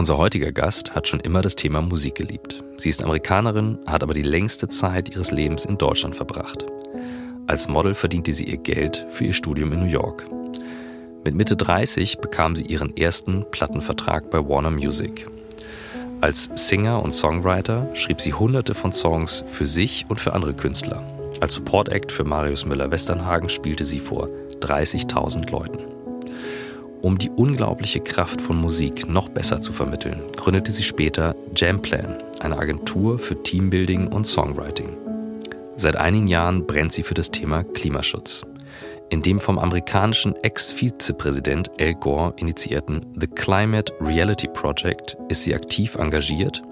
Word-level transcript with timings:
Unser 0.00 0.16
heutiger 0.16 0.50
Gast 0.50 0.94
hat 0.94 1.08
schon 1.08 1.20
immer 1.20 1.42
das 1.42 1.56
Thema 1.56 1.82
Musik 1.82 2.14
geliebt. 2.14 2.64
Sie 2.78 2.88
ist 2.88 3.02
Amerikanerin, 3.02 3.76
hat 3.84 4.02
aber 4.02 4.14
die 4.14 4.22
längste 4.22 4.66
Zeit 4.66 5.10
ihres 5.10 5.30
Lebens 5.30 5.66
in 5.66 5.76
Deutschland 5.76 6.16
verbracht. 6.16 6.64
Als 7.46 7.68
Model 7.68 7.94
verdiente 7.94 8.32
sie 8.32 8.44
ihr 8.44 8.56
Geld 8.56 9.04
für 9.10 9.26
ihr 9.26 9.34
Studium 9.34 9.74
in 9.74 9.80
New 9.80 9.92
York. 9.92 10.24
Mit 11.22 11.34
Mitte 11.34 11.54
30 11.54 12.16
bekam 12.16 12.56
sie 12.56 12.64
ihren 12.64 12.96
ersten 12.96 13.44
Plattenvertrag 13.50 14.30
bei 14.30 14.38
Warner 14.38 14.70
Music. 14.70 15.26
Als 16.22 16.48
Singer 16.54 17.02
und 17.02 17.10
Songwriter 17.10 17.94
schrieb 17.94 18.22
sie 18.22 18.32
hunderte 18.32 18.74
von 18.74 18.92
Songs 18.92 19.44
für 19.48 19.66
sich 19.66 20.06
und 20.08 20.18
für 20.18 20.32
andere 20.32 20.54
Künstler. 20.54 21.04
Als 21.42 21.52
Support 21.52 21.90
Act 21.90 22.10
für 22.10 22.24
Marius 22.24 22.64
Müller-Westernhagen 22.64 23.50
spielte 23.50 23.84
sie 23.84 24.00
vor 24.00 24.30
30.000 24.62 25.50
Leuten. 25.50 25.99
Um 27.02 27.16
die 27.16 27.30
unglaubliche 27.30 28.00
Kraft 28.00 28.42
von 28.42 28.60
Musik 28.60 29.08
noch 29.08 29.30
besser 29.30 29.60
zu 29.62 29.72
vermitteln, 29.72 30.20
gründete 30.36 30.70
sie 30.70 30.82
später 30.82 31.34
Jamplan, 31.56 32.18
eine 32.40 32.58
Agentur 32.58 33.18
für 33.18 33.42
Teambuilding 33.42 34.08
und 34.08 34.26
Songwriting. 34.26 34.96
Seit 35.76 35.96
einigen 35.96 36.26
Jahren 36.26 36.66
brennt 36.66 36.92
sie 36.92 37.02
für 37.02 37.14
das 37.14 37.30
Thema 37.30 37.64
Klimaschutz. 37.64 38.44
In 39.08 39.22
dem 39.22 39.40
vom 39.40 39.58
amerikanischen 39.58 40.36
Ex-Vizepräsident 40.36 41.70
Al 41.80 41.94
Gore 41.94 42.34
initiierten 42.36 43.06
The 43.18 43.26
Climate 43.26 43.92
Reality 44.00 44.46
Project 44.48 45.16
ist 45.28 45.44
sie 45.44 45.54
aktiv 45.54 45.94
engagiert. 45.94 46.62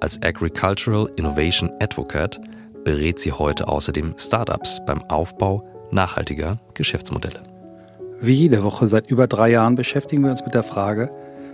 Als 0.00 0.20
Agricultural 0.22 1.10
Innovation 1.16 1.70
Advocate 1.78 2.40
berät 2.84 3.18
sie 3.18 3.32
heute 3.32 3.68
außerdem 3.68 4.14
Startups 4.16 4.80
beim 4.86 5.02
Aufbau 5.04 5.62
nachhaltiger 5.90 6.58
Geschäftsmodelle. 6.74 7.47
Wie 8.20 8.32
jede 8.32 8.64
Woche 8.64 8.88
seit 8.88 9.08
über 9.12 9.28
drei 9.28 9.50
Jahren 9.50 9.76
beschäftigen 9.76 10.24
wir 10.24 10.32
uns 10.32 10.44
mit 10.44 10.52
der 10.52 10.64
Frage, 10.64 11.08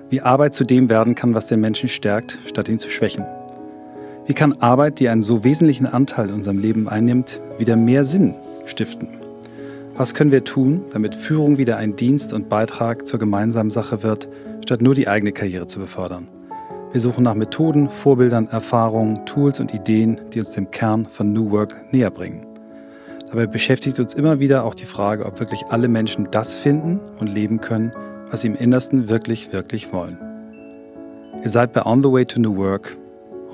wie 0.09 0.23
Arbeit 0.23 0.55
zu 0.55 0.65
dem 0.65 0.89
werden 0.89 1.15
kann, 1.15 1.35
was 1.35 1.47
den 1.47 1.61
Menschen 1.61 1.91
stärkt, 1.91 2.39
statt 2.47 2.71
ihn 2.71 2.79
zu 2.79 2.89
schwächen. 2.89 3.27
Wie 4.27 4.33
kann 4.33 4.55
Arbeit, 4.63 4.99
die 4.99 5.11
einen 5.11 5.23
so 5.23 5.45
wesentlichen 5.45 5.85
Anteil 5.85 6.31
in 6.31 6.37
unserem 6.37 6.57
Leben 6.57 6.89
einnimmt, 6.89 7.39
wieder 7.59 7.77
mehr 7.77 8.05
Sinn 8.05 8.35
stiften? 8.65 9.09
Was 9.95 10.15
können 10.15 10.33
wir 10.33 10.45
tun, 10.45 10.85
damit 10.91 11.15
Führung 11.15 11.59
wieder 11.59 11.77
ein 11.77 11.97
Dienst 11.97 12.33
und 12.33 12.49
Beitrag 12.49 13.07
zur 13.07 13.19
gemeinsamen 13.19 13.71
Sache 13.71 14.03
wird, 14.03 14.27
statt 14.65 14.81
nur 14.81 14.95
die 14.95 15.07
eigene 15.07 15.33
Karriere 15.33 15.67
zu 15.67 15.81
befördern? 15.81 16.29
Wir 16.93 17.01
suchen 17.03 17.25
nach 17.25 17.35
Methoden, 17.35 17.91
Vorbildern, 17.91 18.49
Erfahrungen, 18.49 19.27
Tools 19.27 19.61
und 19.61 19.75
Ideen, 19.75 20.19
die 20.33 20.39
uns 20.39 20.53
dem 20.53 20.71
Kern 20.71 21.05
von 21.05 21.35
New 21.35 21.51
Work 21.51 21.93
näher 21.93 22.11
bringen. 22.11 22.54
Dabei 23.35 23.49
beschäftigt 23.49 23.99
uns 23.99 24.15
immer 24.15 24.39
wieder 24.39 24.65
auch 24.65 24.77
die 24.77 24.85
Frage, 24.85 25.27
ob 25.27 25.41
wirklich 25.41 25.65
alle 25.69 25.89
Menschen 25.89 26.29
das 26.31 26.55
finden 26.55 27.01
und 27.19 27.27
leben 27.27 27.61
können, 27.61 27.91
was 28.31 28.43
sie 28.43 28.47
im 28.47 28.55
Innersten 28.55 29.09
wirklich, 29.09 29.53
wirklich 29.53 29.93
wollen. 29.93 30.17
Ihr 31.43 31.49
seid 31.51 31.73
bei 31.73 31.85
On 31.85 32.01
the 32.01 32.13
Way 32.13 32.27
to 32.27 32.39
New 32.39 32.57
Work, 32.57 32.97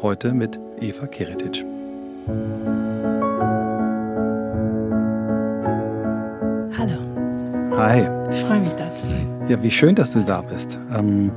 heute 0.02 0.34
mit 0.34 0.60
Eva 0.82 1.06
Keritic. 1.06 1.64
Hallo. 6.76 6.98
Hi. 7.78 8.06
Ich 8.30 8.44
freue 8.44 8.60
mich, 8.60 8.74
da 8.74 8.94
zu 8.96 9.06
sein. 9.06 9.26
Ja, 9.48 9.62
wie 9.62 9.70
schön, 9.70 9.94
dass 9.94 10.12
du 10.12 10.20
da 10.20 10.42
bist. 10.42 10.78
Ähm, 10.94 11.30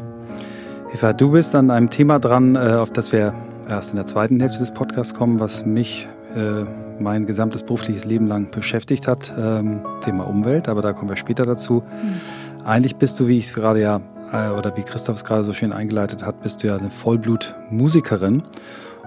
Eva, 0.94 1.14
du 1.14 1.32
bist 1.32 1.56
an 1.56 1.72
einem 1.72 1.90
Thema 1.90 2.20
dran, 2.20 2.58
äh, 2.58 2.74
auf 2.74 2.92
das 2.92 3.14
wir 3.14 3.34
erst 3.70 3.92
in 3.92 3.96
der 3.96 4.06
zweiten 4.06 4.42
Hälfte 4.42 4.60
des 4.60 4.72
Podcasts 4.72 5.14
kommen, 5.14 5.40
was 5.40 5.66
mich 5.66 6.10
äh, 6.36 6.66
mein 7.00 7.26
gesamtes 7.26 7.64
berufliches 7.64 8.06
Leben 8.06 8.28
lang 8.28 8.52
beschäftigt 8.52 9.08
hat, 9.08 9.34
ähm, 9.38 9.82
Thema 10.04 10.28
Umwelt, 10.28 10.68
aber 10.68 10.82
da 10.82 10.94
kommen 10.94 11.10
wir 11.10 11.18
später 11.18 11.46
dazu. 11.46 11.84
Mhm. 11.84 12.66
Eigentlich 12.66 12.96
bist 12.96 13.20
du, 13.20 13.28
wie 13.28 13.38
ich 13.38 13.46
es 13.48 13.54
gerade 13.54 13.82
ja, 13.82 14.02
äh, 14.32 14.50
oder 14.50 14.76
wie 14.78 14.84
Christoph 14.84 15.16
es 15.18 15.24
gerade 15.24 15.44
so 15.44 15.54
schön 15.54 15.72
eingeleitet 15.72 16.26
hat, 16.26 16.42
bist 16.42 16.64
du 16.64 16.68
ja 16.68 16.78
eine 16.78 16.90
Vollblut-Musikerin. 16.90 18.44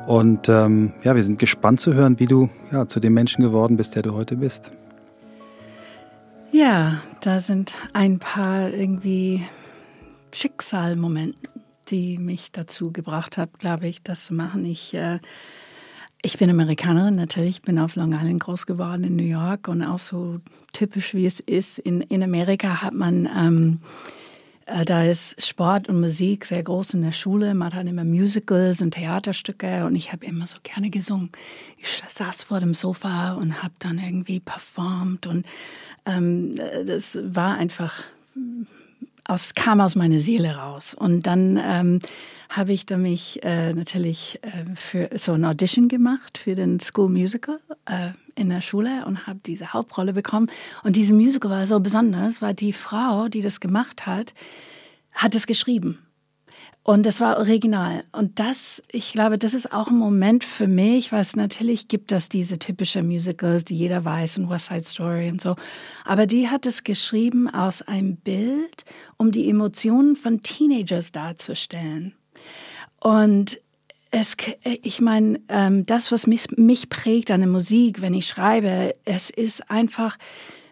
Und 0.07 0.49
ähm, 0.49 0.93
ja, 1.03 1.17
wir 1.17 1.23
sind 1.23 1.39
gespannt 1.39 1.81
zu 1.81 1.95
hören, 1.95 2.19
wie 2.21 2.27
du 2.27 2.49
ja, 2.71 2.87
zu 2.87 3.01
dem 3.01 3.15
Menschen 3.15 3.43
geworden 3.43 3.77
bist, 3.77 3.97
der 3.97 4.03
du 4.03 4.13
heute 4.15 4.37
bist. 4.37 4.71
Ja, 6.53 7.03
da 7.21 7.41
sind 7.41 7.75
ein 7.93 8.19
paar 8.19 8.71
irgendwie 8.71 9.43
Schicksalmomente, 10.33 11.51
die 11.89 12.19
mich 12.19 12.53
dazu 12.53 12.93
gebracht 12.93 13.37
haben, 13.37 13.53
glaube 13.59 13.89
ich, 13.89 14.03
das 14.03 14.27
zu 14.27 14.35
machen. 14.35 14.65
Ich 14.65 14.95
äh, 14.95 15.19
ich 16.23 16.39
bin 16.39 16.51
Amerikanerin, 16.51 17.15
natürlich. 17.15 17.59
Ich 17.59 17.63
bin 17.63 17.79
auf 17.79 17.95
Long 17.95 18.13
Island 18.13 18.41
groß 18.41 18.67
geworden 18.67 19.05
in 19.05 19.17
New 19.17 19.23
York 19.23 19.69
und 19.69 19.83
auch 19.83 19.99
so 19.99 20.41
typisch 20.73 21.15
wie 21.15 21.27
es 21.27 21.41
ist. 21.41 21.79
In, 21.79 22.01
in 22.01 22.23
Amerika 22.23 22.83
hat 22.83 22.95
man, 22.95 23.29
ähm, 23.37 23.81
äh, 24.67 24.85
da 24.85 25.05
ist 25.05 25.47
Sport 25.47 25.89
und 25.89 26.01
Musik 26.01 26.45
sehr 26.45 26.63
groß 26.63 26.95
in 26.95 27.03
der 27.03 27.13
Schule. 27.13 27.55
Man 27.55 27.73
hat 27.73 27.87
immer 27.87 28.05
Musicals 28.05 28.83
und 28.83 28.93
Theaterstücke 28.93 29.85
und 29.85 29.95
ich 29.95 30.13
habe 30.13 30.27
immer 30.27 30.47
so 30.47 30.59
gerne 30.63 30.91
gesungen. 30.91 31.31
Ich 31.79 32.03
saß 32.13 32.45
vor 32.45 32.61
dem 32.61 32.75
Sofa 32.75 33.35
und 33.35 33.63
habe 33.63 33.75
dann 33.79 33.99
irgendwie 33.99 34.41
performt 34.41 35.27
und 35.27 35.47
ähm, 36.07 36.57
das 36.87 37.19
war 37.23 37.57
einfach, 37.57 38.03
aus, 39.25 39.55
kam 39.55 39.81
aus 39.81 39.97
meiner 39.97 40.21
Seele 40.21 40.57
raus. 40.57 40.95
Und 40.95 41.27
dann 41.27 41.61
ähm, 41.63 42.01
habe 42.49 42.73
ich 42.73 42.87
da 42.87 42.97
mich 42.97 43.43
äh, 43.43 43.73
natürlich 43.73 44.41
äh, 44.43 44.75
für 44.75 45.11
so 45.15 45.33
ein 45.33 45.45
Audition 45.45 45.89
gemacht 45.89 46.39
für 46.39 46.55
den 46.55 46.81
School 46.81 47.09
Musical 47.09 47.61
äh, 47.87 48.11
in 48.35 48.49
der 48.49 48.61
Schule 48.61 49.05
und 49.07 49.27
habe 49.27 49.41
diese 49.45 49.73
Hauptrolle 49.73 50.13
bekommen. 50.13 50.51
Und 50.85 50.97
diese 50.97 51.15
Musical 51.15 51.51
war 51.51 51.67
so 51.67 51.81
besonders, 51.81 52.43
weil 52.43 52.55
die 52.55 52.73
Frau, 52.73 53.29
die 53.29 53.43
das 53.43 53.61
gemacht 53.61 54.07
hat, 54.07 54.35
hat 55.13 55.35
es 55.35 55.47
geschrieben. 55.47 55.99
Und 56.87 57.05
das 57.05 57.21
war 57.21 57.39
original. 57.39 58.05
Und 58.13 58.39
das, 58.39 58.81
ich 58.93 59.11
glaube, 59.11 59.39
das 59.39 59.55
ist 59.55 59.73
auch 59.73 59.89
ein 59.89 59.99
Moment 59.99 60.45
für 60.45 60.69
mich, 60.69 61.11
was 61.11 61.35
natürlich 61.35 61.89
gibt 61.89 62.13
es 62.13 62.29
diese 62.29 62.61
typische 62.61 63.03
Musicals, 63.03 63.65
die 63.65 63.77
jeder 63.77 64.05
weiß, 64.05 64.39
und 64.39 64.49
West 64.51 64.67
Side 64.67 64.85
Story 64.85 65.29
und 65.29 65.41
so. 65.41 65.57
Aber 66.05 66.27
die 66.27 66.49
hat 66.49 66.65
es 66.65 66.85
geschrieben 66.85 67.53
aus 67.53 67.83
einem 67.83 68.15
Bild, 68.15 68.85
um 69.17 69.33
die 69.33 69.51
Emotionen 69.51 70.15
von 70.15 70.43
Teenagers 70.43 71.11
darzustellen. 71.11 72.15
Und 73.01 73.61
es, 74.11 74.37
ich 74.83 75.01
meine, 75.01 75.41
ähm, 75.49 75.87
das, 75.87 76.13
was 76.13 76.27
mich, 76.27 76.51
mich 76.57 76.89
prägt 76.89 77.31
an 77.31 77.41
der 77.41 77.49
Musik, 77.49 78.01
wenn 78.01 78.15
ich 78.15 78.27
schreibe, 78.27 78.93
es 79.05 79.31
ist 79.31 79.71
einfach, 79.71 80.17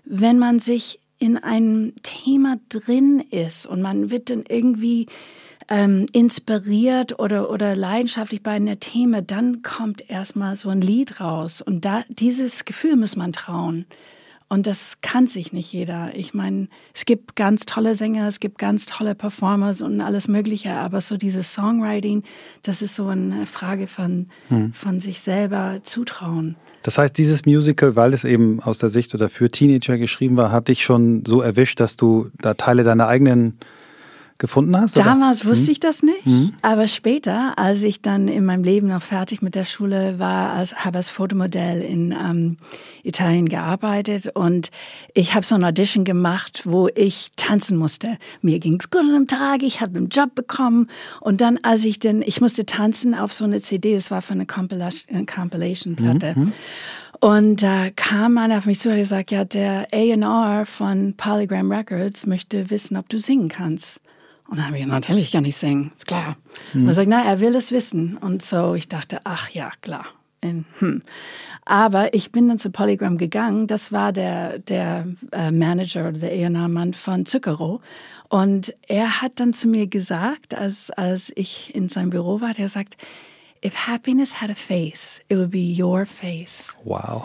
wenn 0.05 0.39
man 0.39 0.61
sich 0.61 1.01
in 1.19 1.37
einem 1.37 1.95
Thema 2.03 2.59
drin 2.69 3.21
ist 3.31 3.67
und 3.67 3.83
man 3.83 4.11
wird 4.11 4.31
dann 4.31 4.45
irgendwie 4.49 5.07
ähm, 5.69 6.07
inspiriert 6.13 7.19
oder, 7.19 7.51
oder 7.51 7.75
leidenschaftlich 7.75 8.43
bei 8.43 8.53
einer 8.53 8.81
Thema, 8.81 9.23
dann 9.23 9.63
kommt 9.63 10.11
erstmal 10.11 10.57
so 10.57 10.69
ein 10.69 10.81
Lied 10.81 11.21
raus. 11.21 11.63
Und 11.63 11.85
da, 11.85 12.05
dieses 12.09 12.65
Gefühl 12.65 12.97
muss 12.97 13.17
man 13.17 13.33
trauen. 13.33 13.87
Und 14.49 14.67
das 14.67 14.99
kann 15.01 15.27
sich 15.27 15.53
nicht 15.53 15.73
jeder. 15.73 16.15
Ich 16.15 16.35
meine, 16.35 16.69
es 16.95 17.07
gibt 17.07 17.35
ganz 17.35 17.65
tolle 17.65 17.95
Sänger, 17.95 18.27
es 18.27 18.41
gibt 18.41 18.59
ganz 18.59 18.87
tolle 18.87 19.15
Performers 19.15 19.83
und 19.83 20.01
alles 20.01 20.29
Mögliche, 20.29 20.73
aber 20.73 21.01
so 21.01 21.17
dieses 21.17 21.55
Songwriting, 21.55 22.23
das 22.63 22.83
ist 22.83 22.95
so 22.95 23.09
eine 23.09 23.47
Frage 23.47 23.87
von, 23.87 24.29
hm. 24.49 24.73
von 24.73 25.01
sich 25.01 25.21
selber 25.21 25.81
zutrauen. 25.83 26.57
Das 26.83 26.99
heißt, 26.99 27.17
dieses 27.17 27.47
Musical, 27.47 27.97
weil 27.97 28.13
es 28.13 28.25
eben 28.25 28.61
aus 28.61 28.79
der 28.79 28.91
Sicht 28.91 29.15
oder 29.15 29.31
für 29.31 29.51
Teenager 29.51 29.97
geschrieben 29.97 30.37
war, 30.37 30.53
hat 30.53 30.69
dich 30.69 30.85
schon 30.85 31.25
so 31.27 31.41
erwischt, 31.41 31.81
dass 31.81 31.97
du 31.97 32.31
da 32.39 32.55
Teile 32.55 32.85
deiner 32.85 33.09
eigenen 33.09 33.59
gefunden 34.45 34.77
hast? 34.79 34.97
Oder? 34.97 35.07
Damals 35.07 35.47
wusste 35.47 35.67
hm? 35.67 35.73
ich 35.73 35.81
das 35.81 36.03
nicht, 36.03 36.25
hm? 36.25 36.53
aber 36.61 36.87
später, 36.87 37.59
als 37.59 37.83
ich 37.83 38.03
dann 38.03 38.29
in 38.29 38.45
meinem 38.45 38.63
Leben 38.63 38.89
noch 38.89 39.01
fertig 39.01 39.41
mit 39.41 39.55
der 39.55 39.65
Schule 39.65 40.19
war, 40.19 40.53
als, 40.53 40.85
habe 40.85 40.99
als 40.99 41.09
Fotomodell 41.09 41.81
in 41.81 42.13
ähm, 42.13 42.59
Italien 43.03 43.49
gearbeitet 43.49 44.31
und 44.35 44.71
ich 45.15 45.35
habe 45.35 45.47
so 45.47 45.55
ein 45.55 45.65
Audition 45.65 46.05
gemacht, 46.05 46.63
wo 46.65 46.89
ich 46.95 47.31
tanzen 47.37 47.79
musste. 47.79 48.19
Mir 48.43 48.59
ging 48.59 48.79
es 48.79 48.91
gut 48.91 49.01
an 49.01 49.15
einem 49.15 49.27
Tag, 49.29 49.63
ich 49.63 49.81
habe 49.81 49.97
einen 49.97 50.11
Job 50.11 50.35
bekommen 50.35 50.89
und 51.21 51.41
dann, 51.41 51.59
als 51.63 51.85
ich 51.85 51.99
denn, 51.99 52.21
ich 52.21 52.43
musste 52.43 52.67
tanzen 52.67 53.15
auf 53.15 53.33
so 53.33 53.45
eine 53.45 53.63
CD, 53.63 53.95
das 53.95 54.11
war 54.11 54.21
für 54.21 54.35
eine 54.35 54.45
Compilation-Platte. 54.45 56.35
Mhm. 56.37 56.53
Und 57.21 57.63
da 57.63 57.89
kam 57.95 58.37
einer 58.37 58.59
auf 58.59 58.67
mich 58.67 58.81
zu 58.81 58.89
und 58.89 58.97
hat 58.97 59.01
gesagt, 59.01 59.31
ja, 59.31 59.47
der 59.47 59.87
A&R 59.93 60.67
von 60.67 61.15
Polygram 61.17 61.73
Records 61.73 62.27
möchte 62.27 62.69
wissen, 62.69 62.99
ob 62.99 63.09
du 63.09 63.19
singen 63.19 63.49
kannst. 63.49 64.03
Und 64.49 64.59
dann 64.59 64.67
habe 64.67 64.79
ich 64.79 64.87
natürlich 64.87 65.33
gar 65.33 65.41
nicht 65.41 65.57
singen, 65.57 65.93
ist 65.97 66.07
klar. 66.07 66.37
Mhm. 66.73 66.83
Und 66.83 66.89
er 66.89 66.95
sagt, 66.95 67.09
na, 67.09 67.25
er 67.25 67.41
will 67.41 67.55
es 67.57 67.73
wissen. 67.73 68.17
Und 68.19 68.43
so, 68.43 68.75
ich 68.75 68.89
dachte, 68.89 69.21
ach 69.25 69.51
ja, 69.51 69.73
klar. 69.81 70.07
In, 70.41 70.67
hm. 70.79 71.03
Aber 71.65 72.13
ich 72.13 72.31
bin 72.31 72.49
dann 72.49 72.59
zu 72.59 72.71
Polygram 72.71 73.17
gegangen. 73.17 73.67
Das 73.67 73.93
war 73.93 74.13
der, 74.13 74.59
der 74.59 75.07
äh, 75.33 75.51
Manager 75.51 76.09
oder 76.09 76.19
der 76.19 76.33
ENA-Mann 76.33 76.93
von 76.93 77.25
Zucchero. 77.25 77.81
Und 78.29 78.75
er 78.87 79.23
hat 79.23 79.33
dann 79.37 79.55
zu 79.55 79.69
mir 79.69 79.87
gesagt, 79.87 80.55
als, 80.55 80.91
als 80.91 81.33
ich 81.35 81.75
in 81.75 81.89
seinem 81.89 82.11
Büro 82.11 82.43
war, 82.43 82.53
der 82.53 82.69
sagt, 82.69 82.99
if 83.65 83.75
happiness 83.75 84.43
had 84.43 84.51
a 84.51 84.55
face, 84.55 85.23
it 85.29 85.39
would 85.39 85.51
be 85.51 85.83
your 85.83 86.05
face. 86.05 86.75
Wow. 86.85 87.25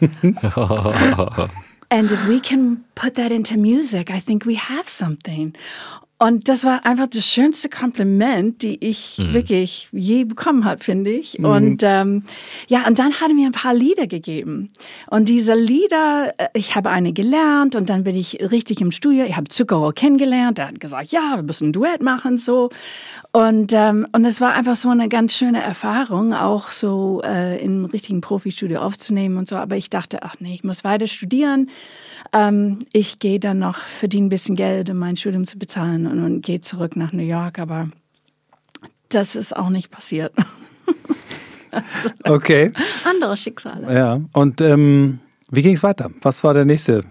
And 1.90 2.10
if 2.10 2.28
we 2.28 2.40
can 2.40 2.84
put 2.94 3.14
that 3.14 3.32
into 3.32 3.56
music, 3.56 4.10
I 4.10 4.20
think 4.20 4.46
we 4.46 4.56
have 4.56 4.88
something. 4.88 5.54
Und 6.24 6.48
das 6.48 6.64
war 6.64 6.86
einfach 6.86 7.06
das 7.06 7.26
schönste 7.26 7.68
Kompliment, 7.68 8.62
die 8.62 8.82
ich 8.82 9.18
mhm. 9.18 9.34
wirklich 9.34 9.90
je 9.92 10.24
bekommen 10.24 10.64
habe, 10.64 10.82
finde 10.82 11.10
ich. 11.10 11.38
Mhm. 11.38 11.44
Und 11.44 11.82
ähm, 11.82 12.22
ja, 12.66 12.86
und 12.86 12.98
dann 12.98 13.12
hat 13.12 13.28
er 13.28 13.34
mir 13.34 13.44
ein 13.44 13.52
paar 13.52 13.74
Lieder 13.74 14.06
gegeben. 14.06 14.70
Und 15.10 15.28
diese 15.28 15.52
Lieder, 15.52 16.32
äh, 16.38 16.48
ich 16.54 16.76
habe 16.76 16.88
eine 16.88 17.12
gelernt 17.12 17.76
und 17.76 17.90
dann 17.90 18.04
bin 18.04 18.16
ich 18.16 18.38
richtig 18.40 18.80
im 18.80 18.90
Studio. 18.90 19.26
Ich 19.26 19.36
habe 19.36 19.48
Zuckerrohr 19.48 19.92
kennengelernt. 19.92 20.58
Er 20.58 20.68
hat 20.68 20.80
gesagt, 20.80 21.12
ja, 21.12 21.36
wir 21.36 21.42
müssen 21.42 21.68
ein 21.68 21.72
Duett 21.74 22.02
machen 22.02 22.38
so. 22.38 22.70
Und 23.32 23.74
ähm, 23.74 24.06
und 24.12 24.24
es 24.24 24.40
war 24.40 24.54
einfach 24.54 24.76
so 24.76 24.88
eine 24.88 25.10
ganz 25.10 25.34
schöne 25.34 25.62
Erfahrung, 25.62 26.32
auch 26.32 26.70
so 26.70 27.20
äh, 27.22 27.62
im 27.62 27.84
richtigen 27.84 28.22
Profi-Studio 28.22 28.80
aufzunehmen 28.80 29.36
und 29.36 29.46
so. 29.46 29.56
Aber 29.56 29.76
ich 29.76 29.90
dachte, 29.90 30.22
ach 30.22 30.36
nee, 30.38 30.54
ich 30.54 30.64
muss 30.64 30.84
weiter 30.84 31.06
studieren. 31.06 31.68
Ähm, 32.34 32.80
ich 32.92 33.20
gehe 33.20 33.38
dann 33.38 33.60
noch, 33.60 33.78
verdiene 33.78 34.26
ein 34.26 34.28
bisschen 34.28 34.56
Geld, 34.56 34.90
um 34.90 34.98
mein 34.98 35.16
Studium 35.16 35.46
zu 35.46 35.56
bezahlen 35.56 36.06
und, 36.08 36.22
und 36.22 36.42
gehe 36.42 36.60
zurück 36.60 36.96
nach 36.96 37.12
New 37.12 37.22
York. 37.22 37.60
Aber 37.60 37.88
das 39.08 39.36
ist 39.36 39.56
auch 39.56 39.70
nicht 39.70 39.92
passiert. 39.92 40.34
okay. 42.24 42.72
Andere 43.08 43.36
Schicksale. 43.36 43.94
Ja, 43.94 44.20
und 44.32 44.60
ähm, 44.60 45.20
wie 45.48 45.62
ging 45.62 45.74
es 45.74 45.84
weiter? 45.84 46.10
Was 46.22 46.42
war 46.42 46.54
der 46.54 46.64
nächste 46.64 47.04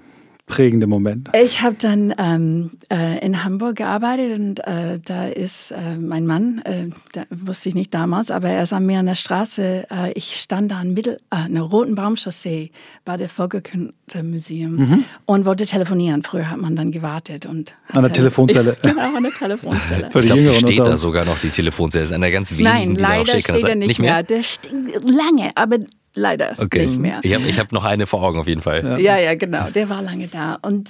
prägende 0.45 0.88
Moment? 0.88 1.30
Ich 1.42 1.62
habe 1.62 1.75
dann 1.80 2.13
ähm, 2.18 2.72
äh, 2.92 3.25
in 3.25 3.44
Hamburg 3.44 3.78
gearbeitet 3.78 4.38
und 4.38 4.60
äh, 4.60 5.00
da 5.04 5.28
ist 5.28 5.72
äh, 5.72 5.98
mein 5.98 6.28
Mann, 6.28 6.62
äh, 6.66 6.90
da 7.13 7.24
wusste 7.30 7.69
ich 7.69 7.75
nicht 7.75 7.94
damals, 7.94 8.30
aber 8.30 8.50
er 8.50 8.66
sah 8.66 8.80
mir 8.80 9.00
an 9.00 9.06
der 9.06 9.16
Straße, 9.16 9.88
äh, 9.90 10.12
ich 10.13 10.36
stand 10.40 10.72
da 10.72 10.81
in 10.81 10.94
Mittel, 10.94 11.18
äh, 11.31 11.36
einer 11.36 11.62
roten 11.62 11.95
Baumchaussee 11.95 12.72
bei 13.06 13.18
der 13.18 13.30
Volkerkundemuseum 13.30 14.75
mhm. 14.75 15.04
und 15.25 15.45
wollte 15.45 15.66
telefonieren. 15.66 16.24
Früher 16.24 16.50
hat 16.50 16.57
man 16.57 16.75
dann 16.75 16.92
gewartet 16.92 17.45
und 17.45 17.75
an 17.94 18.04
der 18.04 18.12
Telefonzelle. 18.12 18.75
genau, 18.81 19.16
an 19.16 19.24
der 19.24 19.31
Telefonzelle. 19.31 20.10
ich 20.13 20.25
glaube, 20.25 20.44
die 20.44 20.54
steht 20.54 20.80
da 20.80 20.98
sogar 20.98 21.25
noch, 21.25 21.40
die 21.40 21.50
Telefonzelle. 21.50 22.04
Das 22.04 22.12
ist 22.12 22.16
einer 22.16 22.31
ganz 22.31 22.51
wenigen, 22.51 22.69
Nein, 22.69 22.95
die 22.95 23.01
leider 23.01 23.24
da 23.24 23.40
steht. 23.40 23.44
steht 23.44 23.63
er 23.63 23.75
nicht, 23.75 23.88
nicht 23.88 24.00
mehr. 24.00 24.13
mehr. 24.13 24.24
Der 24.24 24.44
steht 24.44 24.74
lange, 25.04 25.51
aber 25.56 25.78
leider 26.13 26.56
okay. 26.57 26.86
nicht 26.86 27.00
mehr. 27.00 27.19
Ich 27.24 27.33
habe 27.33 27.45
ich 27.45 27.60
hab 27.60 27.71
noch 27.71 27.86
eine 27.86 28.07
vor 28.07 28.24
Augen 28.24 28.39
auf 28.39 28.48
jeden 28.48 28.62
Fall. 28.62 28.83
Ja, 28.83 28.98
ja, 28.98 29.18
ja 29.18 29.36
genau. 29.36 29.69
Der 29.69 29.89
war 29.89 30.01
lange 30.01 30.27
da. 30.27 30.57
Und 30.62 30.89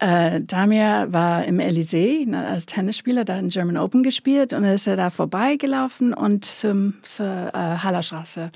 äh, 0.00 0.40
Damir 0.40 1.08
war 1.10 1.44
im 1.44 1.58
Elysée 1.58 2.26
ne, 2.26 2.46
als 2.46 2.66
Tennisspieler, 2.66 3.24
da 3.24 3.34
hat 3.34 3.42
in 3.42 3.48
German 3.48 3.76
Open 3.76 4.02
gespielt 4.02 4.52
und 4.52 4.62
dann 4.62 4.74
ist 4.74 4.86
er 4.86 4.96
da 4.96 5.10
vorbeigelaufen 5.10 6.12
und 6.14 6.44
zum, 6.44 6.94
zur 7.02 7.26
äh, 7.54 7.78
Hallerstraße. 7.78 8.50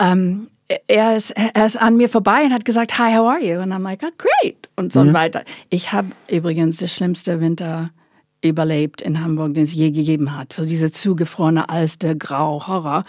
Ähm, 0.00 0.48
er 0.88 1.16
ist, 1.16 1.30
er 1.30 1.66
ist 1.66 1.76
an 1.76 1.96
mir 1.96 2.08
vorbei 2.08 2.42
und 2.44 2.52
hat 2.52 2.64
gesagt, 2.64 2.98
hi, 2.98 3.14
how 3.14 3.28
are 3.28 3.40
you? 3.40 3.60
Und 3.60 3.72
I'm 3.72 3.82
like, 3.82 4.00
oh, 4.02 4.10
great. 4.16 4.68
Und 4.76 4.92
so 4.92 5.04
mhm. 5.04 5.12
weiter. 5.12 5.44
Ich 5.68 5.92
habe 5.92 6.08
übrigens 6.28 6.78
das 6.78 6.94
schlimmste 6.94 7.40
Winter 7.40 7.90
überlebt 8.44 9.02
in 9.02 9.20
Hamburg, 9.20 9.54
den 9.54 9.64
es 9.64 9.74
je 9.74 9.90
gegeben 9.90 10.36
hat. 10.36 10.52
So 10.52 10.64
diese 10.64 10.90
zugefrorene 10.90 11.68
Alster, 11.68 12.14
Grau, 12.14 12.66
Horror. 12.66 13.04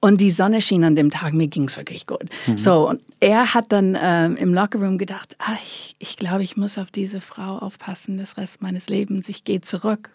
Und 0.00 0.20
die 0.20 0.30
Sonne 0.30 0.60
schien 0.60 0.84
an 0.84 0.96
dem 0.96 1.10
Tag, 1.10 1.32
mir 1.32 1.48
ging 1.48 1.64
es 1.64 1.76
wirklich 1.76 2.06
gut. 2.06 2.24
Mhm. 2.46 2.58
So, 2.58 2.88
und 2.88 3.00
er 3.20 3.54
hat 3.54 3.72
dann 3.72 3.96
ähm, 4.00 4.36
im 4.36 4.54
Lockerroom 4.54 4.98
gedacht, 4.98 5.36
ah, 5.38 5.56
ich, 5.62 5.96
ich 5.98 6.16
glaube, 6.16 6.42
ich 6.42 6.56
muss 6.56 6.78
auf 6.78 6.90
diese 6.90 7.20
Frau 7.20 7.58
aufpassen, 7.58 8.16
das 8.18 8.36
Rest 8.36 8.62
meines 8.62 8.88
Lebens. 8.88 9.28
Ich 9.28 9.44
gehe 9.44 9.60
zurück. 9.60 10.10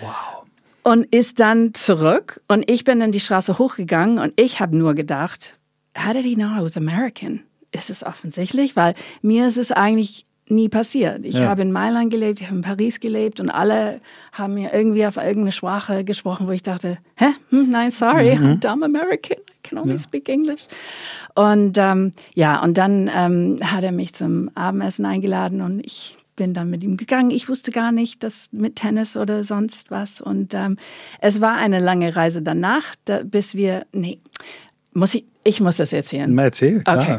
Wow. 0.00 0.44
Und 0.82 1.04
ist 1.14 1.40
dann 1.40 1.72
zurück 1.72 2.42
und 2.46 2.70
ich 2.70 2.84
bin 2.84 3.00
dann 3.00 3.10
die 3.10 3.20
Straße 3.20 3.58
hochgegangen 3.58 4.18
und 4.18 4.38
ich 4.38 4.60
habe 4.60 4.76
nur 4.76 4.94
gedacht, 4.94 5.58
how 5.96 6.12
did 6.12 6.24
he 6.24 6.34
know 6.34 6.48
I 6.48 6.62
was 6.62 6.76
American? 6.76 7.42
Ist 7.72 7.88
es 7.88 8.04
offensichtlich, 8.04 8.76
weil 8.76 8.94
mir 9.22 9.46
ist 9.46 9.56
es 9.56 9.72
eigentlich 9.72 10.26
nie 10.48 10.68
passiert. 10.68 11.24
Ich 11.24 11.36
ja. 11.36 11.48
habe 11.48 11.62
in 11.62 11.72
Mailand 11.72 12.10
gelebt, 12.10 12.40
ich 12.40 12.46
habe 12.46 12.56
in 12.56 12.62
Paris 12.62 13.00
gelebt 13.00 13.40
und 13.40 13.50
alle 13.50 14.00
haben 14.32 14.54
mir 14.54 14.72
irgendwie 14.74 15.06
auf 15.06 15.16
irgendeine 15.16 15.52
Sprache 15.52 16.04
gesprochen, 16.04 16.46
wo 16.46 16.50
ich 16.50 16.62
dachte, 16.62 16.98
hä? 17.16 17.26
Hm, 17.50 17.70
nein, 17.70 17.90
sorry, 17.90 18.36
mhm. 18.36 18.44
I'm 18.44 18.60
dumb 18.60 18.82
American, 18.82 19.38
I 19.38 19.68
can 19.68 19.78
only 19.78 19.92
ja. 19.92 19.98
speak 19.98 20.28
English. 20.28 20.66
Und 21.34 21.78
ähm, 21.78 22.12
ja, 22.34 22.62
und 22.62 22.76
dann 22.76 23.10
ähm, 23.14 23.58
hat 23.62 23.84
er 23.84 23.92
mich 23.92 24.14
zum 24.14 24.50
Abendessen 24.54 25.06
eingeladen 25.06 25.62
und 25.62 25.84
ich 25.84 26.16
bin 26.36 26.52
dann 26.52 26.68
mit 26.68 26.82
ihm 26.82 26.96
gegangen. 26.96 27.30
Ich 27.30 27.48
wusste 27.48 27.70
gar 27.70 27.92
nicht, 27.92 28.22
dass 28.22 28.48
mit 28.52 28.76
Tennis 28.76 29.16
oder 29.16 29.44
sonst 29.44 29.90
was. 29.90 30.20
Und 30.20 30.52
ähm, 30.52 30.76
es 31.20 31.40
war 31.40 31.56
eine 31.56 31.78
lange 31.78 32.16
Reise 32.16 32.42
danach, 32.42 32.94
da, 33.04 33.22
bis 33.22 33.54
wir, 33.54 33.86
nee, 33.92 34.18
muss 34.92 35.14
ich, 35.14 35.24
ich 35.44 35.60
muss 35.60 35.76
das 35.76 35.92
erzählen. 35.92 36.36
Erzähl, 36.36 36.82
klar. 36.82 37.00
Okay. 37.00 37.18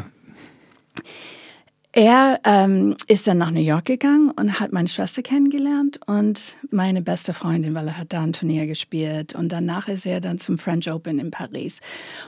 Er 1.96 2.40
ähm, 2.44 2.94
ist 3.06 3.26
dann 3.26 3.38
nach 3.38 3.50
New 3.50 3.62
York 3.62 3.86
gegangen 3.86 4.30
und 4.30 4.60
hat 4.60 4.70
meine 4.70 4.86
Schwester 4.86 5.22
kennengelernt 5.22 5.98
und 6.04 6.58
meine 6.70 7.00
beste 7.00 7.32
Freundin, 7.32 7.72
weil 7.72 7.88
er 7.88 7.96
hat 7.96 8.12
da 8.12 8.20
ein 8.20 8.34
Turnier 8.34 8.66
gespielt. 8.66 9.34
Und 9.34 9.50
danach 9.50 9.88
ist 9.88 10.04
er 10.04 10.20
dann 10.20 10.36
zum 10.36 10.58
French 10.58 10.90
Open 10.90 11.18
in 11.18 11.30
Paris. 11.30 11.80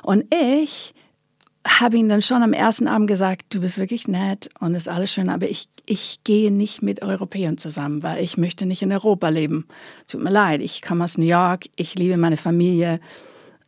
Und 0.02 0.24
ich 0.34 0.94
habe 1.66 1.98
ihm 1.98 2.08
dann 2.08 2.22
schon 2.22 2.42
am 2.42 2.54
ersten 2.54 2.88
Abend 2.88 3.08
gesagt, 3.08 3.42
du 3.50 3.60
bist 3.60 3.76
wirklich 3.76 4.08
nett 4.08 4.48
und 4.58 4.74
ist 4.74 4.88
alles 4.88 5.12
schön, 5.12 5.28
aber 5.28 5.50
ich, 5.50 5.68
ich 5.84 6.24
gehe 6.24 6.50
nicht 6.50 6.80
mit 6.80 7.02
Europäern 7.02 7.58
zusammen, 7.58 8.02
weil 8.02 8.24
ich 8.24 8.38
möchte 8.38 8.64
nicht 8.64 8.80
in 8.80 8.90
Europa 8.90 9.28
leben. 9.28 9.68
Tut 10.06 10.22
mir 10.22 10.30
leid, 10.30 10.62
ich 10.62 10.80
komme 10.80 11.04
aus 11.04 11.18
New 11.18 11.26
York, 11.26 11.66
ich 11.76 11.94
liebe 11.94 12.16
meine 12.16 12.38
Familie. 12.38 13.00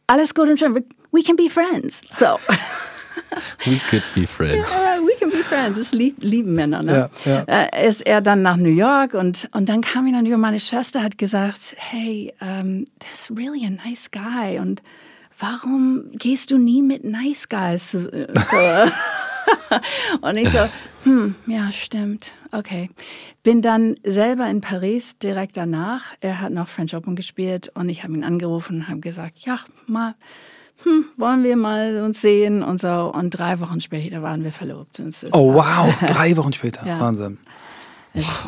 Alles 0.07 0.35
gut 0.35 0.49
und 0.49 0.59
schön, 0.59 0.75
we 1.13 1.23
can 1.23 1.37
be 1.37 1.51
friends. 1.51 2.03
So. 2.09 2.39
We 3.67 3.79
could 3.91 4.03
be 4.15 4.27
friends. 4.27 4.67
Das 5.51 5.93
lieb, 5.93 6.17
lieben 6.21 6.55
Männer. 6.55 6.83
Ne? 6.83 7.11
Ja, 7.25 7.45
ja. 7.47 7.65
Äh, 7.65 7.89
ist 7.89 8.03
er 8.03 8.21
dann 8.21 8.43
nach 8.43 8.57
New 8.57 8.71
York 8.71 9.15
und, 9.15 9.49
und 9.53 9.69
dann 9.69 9.81
kam 9.81 10.07
ihn 10.07 10.15
dann 10.15 10.27
über 10.27 10.39
meine 10.39 10.61
Schwester 10.61 11.03
hat 11.03 11.19
gesagt, 11.19 11.75
hey, 11.77 12.33
um, 12.41 12.85
that's 12.99 13.31
really 13.31 13.67
a 13.67 13.71
nice 13.71 14.11
guy 14.11 14.59
und 14.59 14.83
warum 15.39 16.11
gehst 16.13 16.51
du 16.51 16.59
nie 16.59 16.83
mit 16.83 17.05
nice 17.05 17.49
guys? 17.49 17.93
So. 17.93 18.11
und 20.21 20.37
ich 20.37 20.51
so, 20.51 20.69
hm, 21.05 21.35
ja, 21.47 21.73
stimmt. 21.73 22.37
Okay. 22.53 22.91
Bin 23.43 23.63
dann 23.63 23.97
selber 24.05 24.49
in 24.49 24.61
Paris 24.61 25.19
direkt 25.19 25.57
danach. 25.57 26.15
Er 26.21 26.41
hat 26.41 26.53
noch 26.53 26.69
French 26.69 26.95
Open 26.95 27.17
gespielt 27.17 27.71
und 27.75 27.89
ich 27.89 28.05
habe 28.05 28.13
ihn 28.13 28.25
angerufen 28.25 28.77
und 28.77 28.89
habe 28.89 29.01
gesagt, 29.01 29.39
ja, 29.41 29.59
mal 29.87 30.15
hm, 30.85 31.05
wollen 31.17 31.45
wir 31.45 31.57
mal 31.57 32.03
uns 32.03 32.21
sehen 32.21 32.63
und 32.63 32.81
so. 32.81 33.13
Und 33.13 33.31
drei 33.31 33.61
Wochen 33.61 33.81
später 33.81 34.23
waren 34.23 34.45
wir 34.45 34.53
verlobt. 34.53 35.01
oh 35.33 35.55
wow, 35.55 35.95
drei 36.07 36.37
Wochen 36.37 36.53
später. 36.53 36.87
ja. 36.87 37.01
Wahnsinn. 37.01 37.39
Es 38.13 38.25
ist 38.25 38.47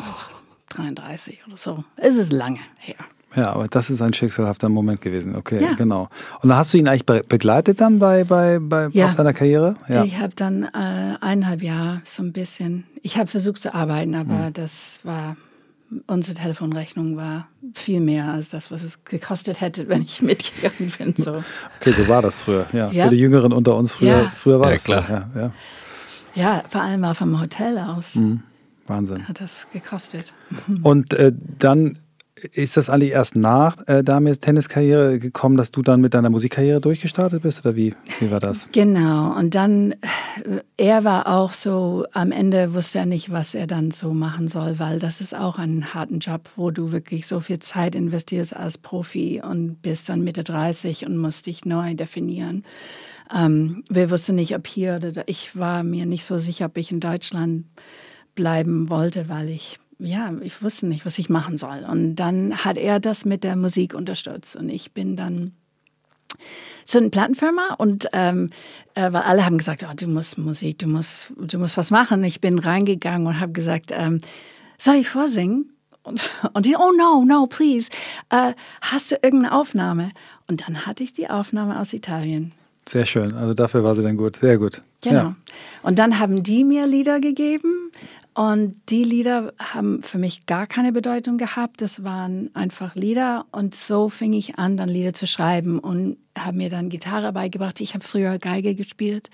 33 0.69 1.39
oder 1.47 1.57
so. 1.57 1.83
Es 1.95 2.17
ist 2.17 2.33
lange 2.33 2.59
her. 2.77 2.95
Ja, 3.35 3.53
aber 3.53 3.67
das 3.67 3.89
ist 3.89 4.01
ein 4.01 4.13
schicksalhafter 4.13 4.69
Moment 4.69 5.01
gewesen. 5.01 5.35
Okay, 5.35 5.61
ja. 5.61 5.73
genau. 5.73 6.09
Und 6.41 6.49
dann 6.49 6.57
hast 6.57 6.73
du 6.73 6.77
ihn 6.77 6.87
eigentlich 6.87 7.05
begleitet 7.25 7.81
dann 7.81 7.99
bei, 7.99 8.23
bei, 8.23 8.59
bei 8.59 8.89
ja. 8.91 9.07
auf 9.07 9.13
seiner 9.13 9.33
Karriere? 9.33 9.75
Ja. 9.87 10.03
Ich 10.03 10.19
habe 10.19 10.33
dann 10.35 10.63
äh, 10.63 11.17
eineinhalb 11.19 11.63
Jahre 11.63 12.01
so 12.03 12.21
ein 12.21 12.31
bisschen, 12.31 12.83
ich 13.01 13.17
habe 13.17 13.27
versucht 13.27 13.61
zu 13.61 13.73
arbeiten, 13.73 14.13
aber 14.13 14.47
hm. 14.47 14.53
das 14.53 14.99
war 15.03 15.35
unsere 16.07 16.37
Telefonrechnung 16.37 17.17
war 17.17 17.47
viel 17.73 17.99
mehr 17.99 18.27
als 18.31 18.49
das, 18.49 18.71
was 18.71 18.83
es 18.83 19.03
gekostet 19.03 19.61
hätte, 19.61 19.87
wenn 19.89 20.01
ich 20.01 20.21
mitgegangen 20.21 20.93
bin. 20.97 21.15
So. 21.17 21.43
Okay, 21.79 21.91
so 21.91 22.07
war 22.07 22.21
das 22.21 22.43
früher. 22.43 22.67
Ja, 22.73 22.91
ja. 22.91 23.05
Für 23.05 23.09
die 23.11 23.19
Jüngeren 23.19 23.53
unter 23.53 23.75
uns 23.75 23.93
früher, 23.93 24.23
ja. 24.23 24.31
früher 24.35 24.59
war 24.59 24.67
ja, 24.67 24.73
das 24.73 24.83
klar. 24.83 25.05
So. 25.07 25.13
Ja, 25.13 25.29
ja. 25.35 25.51
ja, 26.35 26.63
vor 26.69 26.81
allem 26.81 27.03
auch 27.03 27.15
vom 27.15 27.39
Hotel 27.39 27.77
aus. 27.77 28.15
Mhm. 28.15 28.43
Wahnsinn. 28.87 29.27
Hat 29.27 29.39
das 29.39 29.67
gekostet. 29.71 30.33
Und 30.83 31.13
äh, 31.13 31.31
dann 31.59 31.99
ist 32.51 32.77
das 32.77 32.89
eigentlich 32.89 33.11
erst 33.11 33.35
nach 33.35 33.77
äh, 33.87 34.03
Damirs 34.03 34.39
Tenniskarriere 34.39 35.19
gekommen, 35.19 35.57
dass 35.57 35.71
du 35.71 35.81
dann 35.81 36.01
mit 36.01 36.13
deiner 36.13 36.29
Musikkarriere 36.29 36.81
durchgestartet 36.81 37.41
bist 37.41 37.65
oder 37.65 37.75
wie, 37.75 37.95
wie 38.19 38.31
war 38.31 38.39
das? 38.39 38.67
Genau, 38.71 39.37
und 39.37 39.55
dann, 39.55 39.91
äh, 39.91 39.97
er 40.77 41.03
war 41.03 41.27
auch 41.27 41.53
so, 41.53 42.05
am 42.11 42.31
Ende 42.31 42.73
wusste 42.73 42.99
er 42.99 43.05
nicht, 43.05 43.31
was 43.31 43.55
er 43.55 43.67
dann 43.67 43.91
so 43.91 44.13
machen 44.13 44.47
soll, 44.47 44.79
weil 44.79 44.99
das 44.99 45.21
ist 45.21 45.35
auch 45.35 45.57
ein 45.57 45.93
harten 45.93 46.19
Job, 46.19 46.49
wo 46.55 46.71
du 46.71 46.91
wirklich 46.91 47.27
so 47.27 47.39
viel 47.39 47.59
Zeit 47.59 47.95
investierst 47.95 48.55
als 48.55 48.77
Profi 48.77 49.41
und 49.43 49.81
bist 49.81 50.09
dann 50.09 50.23
Mitte 50.23 50.43
30 50.43 51.05
und 51.05 51.17
musst 51.17 51.45
dich 51.45 51.65
neu 51.65 51.95
definieren. 51.95 52.63
Ähm, 53.33 53.83
wir 53.89 54.11
wussten 54.11 54.35
nicht, 54.35 54.55
ob 54.55 54.67
hier 54.67 54.97
oder 54.97 55.11
da, 55.11 55.23
ich 55.25 55.57
war 55.57 55.83
mir 55.83 56.05
nicht 56.05 56.25
so 56.25 56.37
sicher, 56.37 56.65
ob 56.65 56.77
ich 56.77 56.91
in 56.91 56.99
Deutschland 56.99 57.65
bleiben 58.35 58.89
wollte, 58.89 59.29
weil 59.29 59.49
ich 59.49 59.79
ja, 59.99 60.33
ich 60.41 60.61
wusste 60.61 60.87
nicht, 60.87 61.05
was 61.05 61.19
ich 61.19 61.29
machen 61.29 61.57
soll. 61.57 61.85
Und 61.89 62.15
dann 62.15 62.65
hat 62.65 62.77
er 62.77 62.99
das 62.99 63.25
mit 63.25 63.43
der 63.43 63.55
Musik 63.55 63.93
unterstützt. 63.93 64.55
Und 64.55 64.69
ich 64.69 64.91
bin 64.91 65.15
dann 65.15 65.53
zu 66.83 66.97
einer 66.97 67.09
Plattenfirma 67.09 67.75
und 67.77 68.07
ähm, 68.13 68.49
äh, 68.95 69.11
weil 69.13 69.21
alle 69.21 69.45
haben 69.45 69.57
gesagt, 69.57 69.85
oh, 69.89 69.93
du 69.95 70.07
musst 70.07 70.37
Musik, 70.37 70.79
du 70.79 70.87
musst, 70.87 71.31
du 71.37 71.57
musst 71.57 71.77
was 71.77 71.91
machen. 71.91 72.23
Ich 72.23 72.41
bin 72.41 72.59
reingegangen 72.59 73.27
und 73.27 73.39
habe 73.39 73.53
gesagt, 73.53 73.91
ähm, 73.93 74.19
soll 74.77 74.95
ich 74.95 75.09
vorsingen? 75.09 75.71
Und, 76.03 76.29
und 76.53 76.65
die, 76.65 76.75
oh 76.75 76.91
no, 76.97 77.23
no, 77.25 77.47
please. 77.47 77.89
Äh, 78.29 78.53
hast 78.81 79.11
du 79.11 79.15
irgendeine 79.15 79.53
Aufnahme? 79.53 80.11
Und 80.47 80.67
dann 80.67 80.85
hatte 80.85 81.03
ich 81.03 81.13
die 81.13 81.29
Aufnahme 81.29 81.79
aus 81.79 81.93
Italien. 81.93 82.51
Sehr 82.87 83.05
schön. 83.05 83.33
Also 83.33 83.53
dafür 83.53 83.83
war 83.85 83.95
sie 83.95 84.01
dann 84.01 84.17
gut. 84.17 84.37
Sehr 84.37 84.57
gut. 84.57 84.81
Genau. 85.01 85.15
Ja. 85.15 85.35
Und 85.83 85.99
dann 85.99 86.19
haben 86.19 86.43
die 86.43 86.65
mir 86.65 86.85
Lieder 86.85 87.21
gegeben 87.21 87.91
Und 88.35 88.75
die 88.89 89.03
Lieder 89.03 89.53
haben 89.59 90.01
für 90.01 90.17
mich 90.17 90.47
gar 90.47 90.65
keine 90.65 90.91
Bedeutung 90.91 91.37
gehabt. 91.37 91.81
Das 91.81 92.03
waren 92.03 92.49
einfach 92.55 92.95
Lieder. 92.95 93.45
Und 93.51 93.75
so 93.75 94.09
fing 94.09 94.33
ich 94.33 94.57
an, 94.57 94.75
dann 94.75 94.89
Lieder 94.89 95.13
zu 95.13 95.27
schreiben 95.27 95.77
und 95.77 96.17
habe 96.37 96.57
mir 96.57 96.69
dann 96.69 96.89
Gitarre 96.89 97.31
beigebracht. 97.31 97.79
Ich 97.79 97.93
habe 97.93 98.03
früher 98.03 98.39
Geige 98.39 98.73
gespielt, 98.73 99.29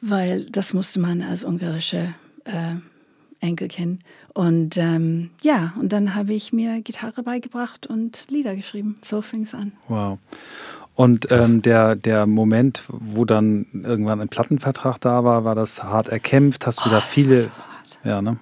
weil 0.00 0.46
das 0.46 0.74
musste 0.74 0.98
man 0.98 1.22
als 1.22 1.44
ungarische 1.44 2.14
äh, 2.44 2.74
Enkelkind. 3.40 4.02
Und 4.34 4.76
ähm, 4.76 5.30
ja, 5.42 5.72
und 5.80 5.92
dann 5.92 6.16
habe 6.16 6.34
ich 6.34 6.52
mir 6.52 6.80
Gitarre 6.82 7.22
beigebracht 7.22 7.86
und 7.86 8.26
Lieder 8.28 8.56
geschrieben. 8.56 8.98
So 9.02 9.22
fing 9.22 9.42
es 9.42 9.54
an. 9.54 9.72
Wow. 9.86 10.18
Und 10.96 11.30
ähm, 11.30 11.62
der, 11.62 11.94
der 11.94 12.26
Moment, 12.26 12.82
wo 12.88 13.24
dann 13.24 13.66
irgendwann 13.72 14.20
ein 14.20 14.28
Plattenvertrag 14.28 15.00
da 15.00 15.22
war, 15.22 15.44
war 15.44 15.54
das 15.54 15.84
hart 15.84 16.08
erkämpft? 16.08 16.66
Hast 16.66 16.80
du 16.84 16.88
oh, 16.88 16.92
da 16.92 17.00
viele. 17.00 17.52
Ja, 18.04 18.22
ne? 18.22 18.38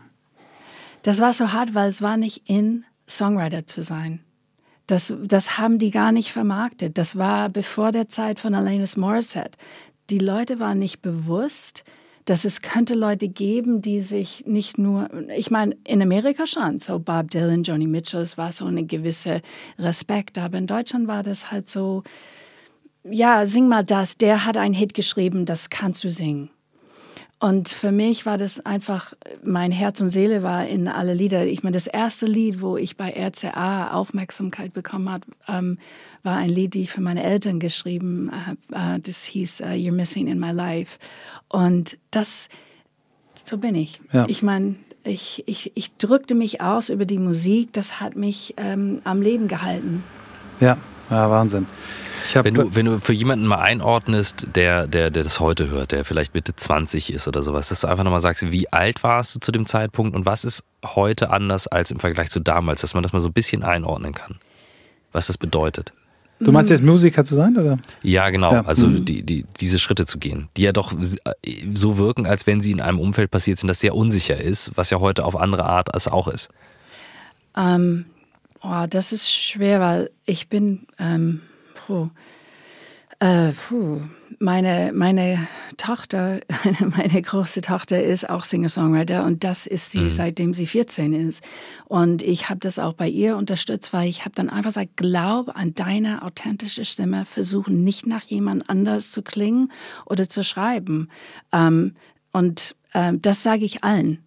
Das 1.02 1.20
war 1.20 1.32
so 1.32 1.52
hart, 1.52 1.74
weil 1.74 1.88
es 1.88 2.02
war 2.02 2.16
nicht 2.16 2.42
in, 2.46 2.84
Songwriter 3.08 3.66
zu 3.66 3.82
sein. 3.82 4.20
Das, 4.86 5.14
das 5.22 5.58
haben 5.58 5.78
die 5.78 5.90
gar 5.90 6.12
nicht 6.12 6.32
vermarktet. 6.32 6.96
Das 6.98 7.16
war 7.16 7.48
bevor 7.48 7.92
der 7.92 8.08
Zeit 8.08 8.38
von 8.38 8.54
Alanis 8.54 8.96
Morissette. 8.96 9.58
Die 10.10 10.18
Leute 10.18 10.60
waren 10.60 10.78
nicht 10.78 11.02
bewusst, 11.02 11.84
dass 12.24 12.44
es 12.44 12.60
könnte 12.60 12.94
Leute 12.94 13.28
geben, 13.28 13.82
die 13.82 14.00
sich 14.00 14.44
nicht 14.46 14.78
nur, 14.78 15.08
ich 15.36 15.50
meine, 15.50 15.76
in 15.84 16.02
Amerika 16.02 16.46
schon, 16.46 16.80
so 16.80 16.98
Bob 16.98 17.30
Dylan, 17.30 17.62
Joni 17.62 17.86
Mitchell, 17.86 18.20
es 18.20 18.36
war 18.36 18.50
so 18.50 18.66
eine 18.66 18.84
gewisse 18.84 19.42
Respekt, 19.78 20.36
aber 20.38 20.58
in 20.58 20.66
Deutschland 20.66 21.06
war 21.06 21.22
das 21.22 21.52
halt 21.52 21.68
so, 21.70 22.02
ja, 23.04 23.46
sing 23.46 23.68
mal 23.68 23.84
das, 23.84 24.18
der 24.18 24.44
hat 24.44 24.56
einen 24.56 24.74
Hit 24.74 24.94
geschrieben, 24.94 25.46
das 25.46 25.70
kannst 25.70 26.02
du 26.02 26.10
singen. 26.10 26.50
Und 27.38 27.68
für 27.68 27.92
mich 27.92 28.24
war 28.24 28.38
das 28.38 28.64
einfach, 28.64 29.12
mein 29.44 29.70
Herz 29.70 30.00
und 30.00 30.08
Seele 30.08 30.42
war 30.42 30.66
in 30.66 30.88
alle 30.88 31.12
Lieder. 31.12 31.46
Ich 31.46 31.62
meine, 31.62 31.74
das 31.74 31.86
erste 31.86 32.24
Lied, 32.24 32.62
wo 32.62 32.78
ich 32.78 32.96
bei 32.96 33.10
RCA 33.10 33.92
Aufmerksamkeit 33.92 34.72
bekommen 34.72 35.10
habe, 35.10 35.26
ähm, 35.46 35.78
war 36.22 36.38
ein 36.38 36.48
Lied, 36.48 36.72
die 36.72 36.82
ich 36.82 36.92
für 36.92 37.02
meine 37.02 37.22
Eltern 37.22 37.60
geschrieben 37.60 38.30
habe. 38.32 38.96
Äh, 38.96 39.00
das 39.00 39.24
hieß 39.24 39.60
uh, 39.60 39.64
You're 39.64 39.92
Missing 39.92 40.28
in 40.28 40.40
My 40.40 40.50
Life. 40.50 40.98
Und 41.48 41.98
das, 42.10 42.48
so 43.44 43.58
bin 43.58 43.74
ich. 43.74 44.00
Ja. 44.12 44.24
Ich 44.28 44.42
meine, 44.42 44.76
ich, 45.04 45.44
ich, 45.46 45.72
ich 45.74 45.94
drückte 45.98 46.34
mich 46.34 46.62
aus 46.62 46.88
über 46.88 47.04
die 47.04 47.18
Musik. 47.18 47.70
Das 47.74 48.00
hat 48.00 48.16
mich 48.16 48.54
ähm, 48.56 49.02
am 49.04 49.20
Leben 49.20 49.46
gehalten. 49.46 50.02
Ja, 50.58 50.78
ja 51.10 51.30
Wahnsinn 51.30 51.66
wenn, 52.34 52.54
du, 52.54 52.74
wenn 52.74 52.86
du 52.86 53.00
für 53.00 53.12
jemanden 53.12 53.46
mal 53.46 53.58
einordnest, 53.58 54.48
der, 54.54 54.86
der, 54.86 55.10
der 55.10 55.24
das 55.24 55.40
heute 55.40 55.68
hört, 55.68 55.92
der 55.92 56.04
vielleicht 56.04 56.34
Mitte 56.34 56.54
20 56.54 57.12
ist 57.12 57.28
oder 57.28 57.42
sowas, 57.42 57.68
dass 57.68 57.80
du 57.80 57.86
einfach 57.88 58.04
nochmal 58.04 58.20
sagst, 58.20 58.50
wie 58.50 58.72
alt 58.72 59.02
warst 59.02 59.34
du 59.34 59.40
zu 59.40 59.52
dem 59.52 59.66
Zeitpunkt 59.66 60.14
und 60.14 60.26
was 60.26 60.44
ist 60.44 60.64
heute 60.84 61.30
anders 61.30 61.66
als 61.66 61.90
im 61.90 61.98
Vergleich 61.98 62.30
zu 62.30 62.40
damals, 62.40 62.80
dass 62.80 62.94
man 62.94 63.02
das 63.02 63.12
mal 63.12 63.20
so 63.20 63.28
ein 63.28 63.32
bisschen 63.32 63.62
einordnen 63.62 64.14
kann, 64.14 64.36
was 65.12 65.26
das 65.26 65.38
bedeutet. 65.38 65.92
Du 66.38 66.52
meinst 66.52 66.70
jetzt 66.70 66.82
Musiker 66.82 67.24
zu 67.24 67.34
sein, 67.34 67.56
oder? 67.56 67.78
Ja, 68.02 68.28
genau. 68.28 68.52
Ja. 68.52 68.64
Also 68.66 68.86
mhm. 68.86 69.06
die, 69.06 69.22
die, 69.22 69.46
diese 69.58 69.78
Schritte 69.78 70.04
zu 70.04 70.18
gehen, 70.18 70.48
die 70.56 70.62
ja 70.62 70.72
doch 70.72 70.92
so 71.74 71.96
wirken, 71.96 72.26
als 72.26 72.46
wenn 72.46 72.60
sie 72.60 72.72
in 72.72 72.82
einem 72.82 73.00
Umfeld 73.00 73.30
passiert 73.30 73.58
sind, 73.58 73.68
das 73.68 73.80
sehr 73.80 73.94
unsicher 73.94 74.38
ist, 74.38 74.72
was 74.74 74.90
ja 74.90 75.00
heute 75.00 75.24
auf 75.24 75.34
andere 75.34 75.64
Art 75.64 75.94
als 75.94 76.08
auch 76.08 76.28
ist. 76.28 76.50
Ähm, 77.56 78.04
oh, 78.62 78.84
das 78.88 79.12
ist 79.12 79.32
schwer, 79.32 79.80
weil 79.80 80.10
ich 80.26 80.48
bin 80.48 80.86
ähm, 80.98 81.40
Puh. 81.86 82.10
Äh, 83.18 83.52
puh. 83.52 84.00
Meine, 84.38 84.92
meine 84.92 85.46
Tochter, 85.78 86.40
meine 86.80 87.22
große 87.22 87.62
Tochter 87.62 88.02
ist 88.02 88.28
auch 88.28 88.44
Singer-Songwriter 88.44 89.24
und 89.24 89.44
das 89.44 89.66
ist 89.66 89.92
sie, 89.92 90.00
mhm. 90.00 90.10
seitdem 90.10 90.52
sie 90.52 90.66
14 90.66 91.12
ist. 91.14 91.42
Und 91.86 92.22
ich 92.22 92.50
habe 92.50 92.60
das 92.60 92.78
auch 92.78 92.92
bei 92.92 93.08
ihr 93.08 93.36
unterstützt, 93.36 93.92
weil 93.92 94.08
ich 94.08 94.24
habe 94.26 94.34
dann 94.34 94.50
einfach 94.50 94.70
gesagt, 94.70 94.96
glaub 94.96 95.56
an 95.56 95.74
deine 95.74 96.22
authentische 96.22 96.84
Stimme, 96.84 97.24
versuchen 97.24 97.84
nicht 97.84 98.06
nach 98.06 98.24
jemand 98.24 98.68
anders 98.68 99.12
zu 99.12 99.22
klingen 99.22 99.72
oder 100.04 100.28
zu 100.28 100.44
schreiben. 100.44 101.08
Ähm, 101.52 101.94
und 102.32 102.74
äh, 102.92 103.12
das 103.14 103.42
sage 103.42 103.64
ich 103.64 103.82
allen 103.82 104.18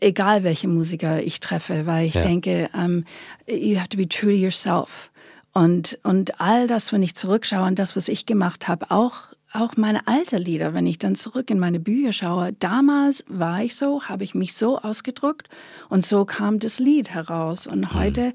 egal 0.00 0.42
welche 0.42 0.68
Musiker 0.68 1.22
ich 1.22 1.40
treffe, 1.40 1.84
weil 1.84 2.06
ich 2.06 2.14
ja. 2.14 2.22
denke, 2.22 2.70
um, 2.72 3.04
you 3.46 3.78
have 3.78 3.88
to 3.88 3.96
be 3.96 4.08
true 4.08 4.30
to 4.30 4.36
yourself. 4.36 5.09
Und, 5.52 5.98
und 6.04 6.40
all 6.40 6.66
das, 6.66 6.92
wenn 6.92 7.02
ich 7.02 7.14
zurückschaue 7.14 7.64
an 7.64 7.74
das, 7.74 7.96
was 7.96 8.08
ich 8.08 8.24
gemacht 8.24 8.68
habe, 8.68 8.90
auch, 8.90 9.14
auch 9.52 9.76
meine 9.76 10.06
alten 10.06 10.40
Lieder, 10.40 10.74
wenn 10.74 10.86
ich 10.86 10.98
dann 10.98 11.16
zurück 11.16 11.50
in 11.50 11.58
meine 11.58 11.80
Bücher 11.80 12.12
schaue, 12.12 12.52
damals 12.52 13.24
war 13.28 13.62
ich 13.62 13.74
so, 13.74 14.04
habe 14.04 14.22
ich 14.22 14.34
mich 14.34 14.54
so 14.54 14.78
ausgedrückt 14.78 15.48
und 15.88 16.04
so 16.04 16.24
kam 16.24 16.60
das 16.60 16.78
Lied 16.78 17.10
heraus. 17.10 17.66
Und 17.66 17.80
mhm. 17.80 17.94
heute 17.94 18.34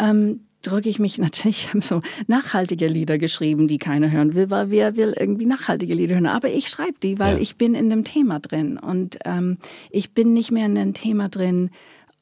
ähm, 0.00 0.40
drücke 0.62 0.88
ich 0.88 0.98
mich 0.98 1.18
natürlich, 1.18 1.66
ich 1.66 1.68
habe 1.68 1.82
so 1.82 2.02
nachhaltige 2.26 2.88
Lieder 2.88 3.18
geschrieben, 3.18 3.68
die 3.68 3.78
keiner 3.78 4.10
hören 4.10 4.34
will, 4.34 4.50
weil 4.50 4.70
wer 4.70 4.96
will 4.96 5.14
irgendwie 5.16 5.46
nachhaltige 5.46 5.94
Lieder 5.94 6.14
hören. 6.16 6.26
Aber 6.26 6.48
ich 6.48 6.68
schreibe 6.68 6.98
die, 7.00 7.20
weil 7.20 7.36
ja. 7.36 7.40
ich 7.40 7.56
bin 7.56 7.76
in 7.76 7.90
dem 7.90 8.02
Thema 8.02 8.40
drin. 8.40 8.76
Und 8.76 9.18
ähm, 9.24 9.58
ich 9.90 10.12
bin 10.14 10.32
nicht 10.32 10.50
mehr 10.50 10.66
in 10.66 10.74
dem 10.74 10.94
Thema 10.94 11.28
drin, 11.28 11.70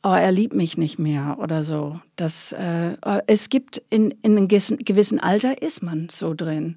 oh, 0.02 0.12
er 0.12 0.32
liebt 0.32 0.54
mich 0.54 0.78
nicht 0.78 0.98
mehr 0.98 1.38
oder 1.40 1.64
so. 1.64 2.00
Das, 2.16 2.52
äh, 2.52 2.96
es 3.26 3.48
gibt 3.48 3.82
in, 3.90 4.12
in 4.22 4.36
einem 4.36 4.48
gewissen 4.48 5.20
Alter 5.20 5.62
ist 5.62 5.82
man 5.82 6.08
so 6.10 6.34
drin. 6.34 6.76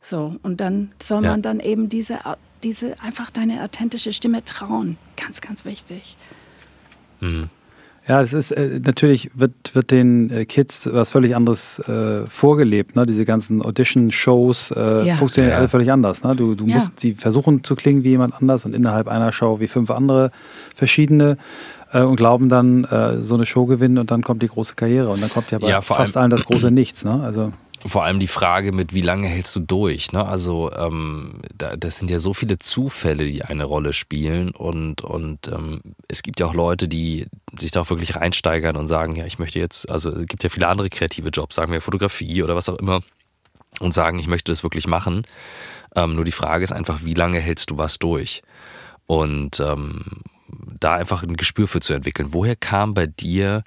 So, 0.00 0.36
und 0.42 0.60
dann 0.60 0.92
soll 1.02 1.24
ja. 1.24 1.30
man 1.30 1.42
dann 1.42 1.60
eben 1.60 1.88
diese, 1.88 2.18
diese, 2.62 2.94
einfach 3.02 3.30
deine 3.30 3.62
authentische 3.62 4.12
Stimme 4.12 4.44
trauen. 4.44 4.96
Ganz, 5.16 5.40
ganz 5.40 5.64
wichtig. 5.64 6.16
Mhm. 7.20 7.50
Ja, 8.08 8.20
es 8.20 8.32
ist 8.32 8.50
äh, 8.52 8.80
natürlich 8.82 9.30
wird, 9.34 9.52
wird 9.74 9.90
den 9.90 10.30
äh, 10.30 10.44
Kids 10.46 10.88
was 10.90 11.10
völlig 11.10 11.36
anderes 11.36 11.78
äh, 11.80 12.26
vorgelebt. 12.26 12.96
Ne? 12.96 13.04
Diese 13.04 13.26
ganzen 13.26 13.62
Audition-Shows 13.62 14.72
äh, 14.72 15.06
ja. 15.06 15.14
funktionieren 15.16 15.52
ja. 15.52 15.58
alle 15.58 15.68
völlig 15.68 15.92
anders. 15.92 16.24
Ne? 16.24 16.34
Du, 16.34 16.54
du 16.54 16.66
ja. 16.66 16.76
musst 16.76 16.98
sie 16.98 17.14
versuchen 17.14 17.62
zu 17.62 17.76
klingen 17.76 18.02
wie 18.02 18.08
jemand 18.08 18.34
anders 18.34 18.64
und 18.64 18.74
innerhalb 18.74 19.06
einer 19.06 19.32
Show 19.32 19.60
wie 19.60 19.68
fünf 19.68 19.90
andere 19.90 20.32
verschiedene 20.74 21.36
äh, 21.92 22.02
und 22.02 22.16
glauben 22.16 22.48
dann, 22.48 22.84
äh, 22.84 23.22
so 23.22 23.34
eine 23.34 23.46
Show 23.46 23.66
gewinnen 23.66 23.98
und 23.98 24.10
dann 24.10 24.22
kommt 24.22 24.42
die 24.42 24.48
große 24.48 24.74
Karriere. 24.74 25.08
Und 25.08 25.22
dann 25.22 25.30
kommt 25.30 25.50
ja 25.50 25.58
bei 25.58 25.68
ja, 25.68 25.82
fast 25.82 26.16
allen 26.16 26.30
das 26.30 26.44
große 26.44 26.70
Nichts. 26.70 27.04
Ne? 27.04 27.22
Also 27.22 27.52
vor 27.86 28.04
allem 28.04 28.20
die 28.20 28.28
Frage 28.28 28.72
mit, 28.72 28.92
wie 28.92 29.00
lange 29.00 29.26
hältst 29.26 29.56
du 29.56 29.60
durch? 29.60 30.12
Ne? 30.12 30.24
Also 30.24 30.70
ähm, 30.72 31.40
da, 31.54 31.76
das 31.76 31.98
sind 31.98 32.10
ja 32.10 32.20
so 32.20 32.34
viele 32.34 32.58
Zufälle, 32.58 33.24
die 33.24 33.42
eine 33.42 33.64
Rolle 33.64 33.94
spielen 33.94 34.50
und, 34.50 35.02
und 35.02 35.48
ähm, 35.48 35.80
es 36.06 36.22
gibt 36.22 36.40
ja 36.40 36.46
auch 36.46 36.54
Leute, 36.54 36.88
die 36.88 37.26
sich 37.58 37.70
da 37.70 37.80
auch 37.80 37.90
wirklich 37.90 38.16
reinsteigern 38.16 38.76
und 38.76 38.88
sagen, 38.88 39.16
ja, 39.16 39.24
ich 39.24 39.38
möchte 39.38 39.58
jetzt, 39.58 39.88
also 39.90 40.10
es 40.10 40.26
gibt 40.26 40.42
ja 40.42 40.50
viele 40.50 40.68
andere 40.68 40.90
kreative 40.90 41.30
Jobs, 41.30 41.54
sagen 41.54 41.72
wir 41.72 41.80
Fotografie 41.80 42.42
oder 42.42 42.54
was 42.54 42.68
auch 42.68 42.78
immer 42.78 43.00
und 43.80 43.94
sagen, 43.94 44.18
ich 44.18 44.28
möchte 44.28 44.52
das 44.52 44.62
wirklich 44.62 44.86
machen. 44.86 45.22
Ähm, 45.96 46.14
nur 46.14 46.26
die 46.26 46.32
Frage 46.32 46.64
ist 46.64 46.72
einfach, 46.72 47.00
wie 47.04 47.14
lange 47.14 47.38
hältst 47.38 47.70
du 47.70 47.78
was 47.78 47.98
durch? 47.98 48.42
Und 49.06 49.58
ähm, 49.58 50.04
da 50.78 50.94
einfach 50.94 51.22
ein 51.22 51.36
Gespür 51.36 51.68
für 51.68 51.80
zu 51.80 51.92
entwickeln. 51.92 52.28
Woher 52.32 52.56
kam 52.56 52.94
bei 52.94 53.06
dir 53.06 53.62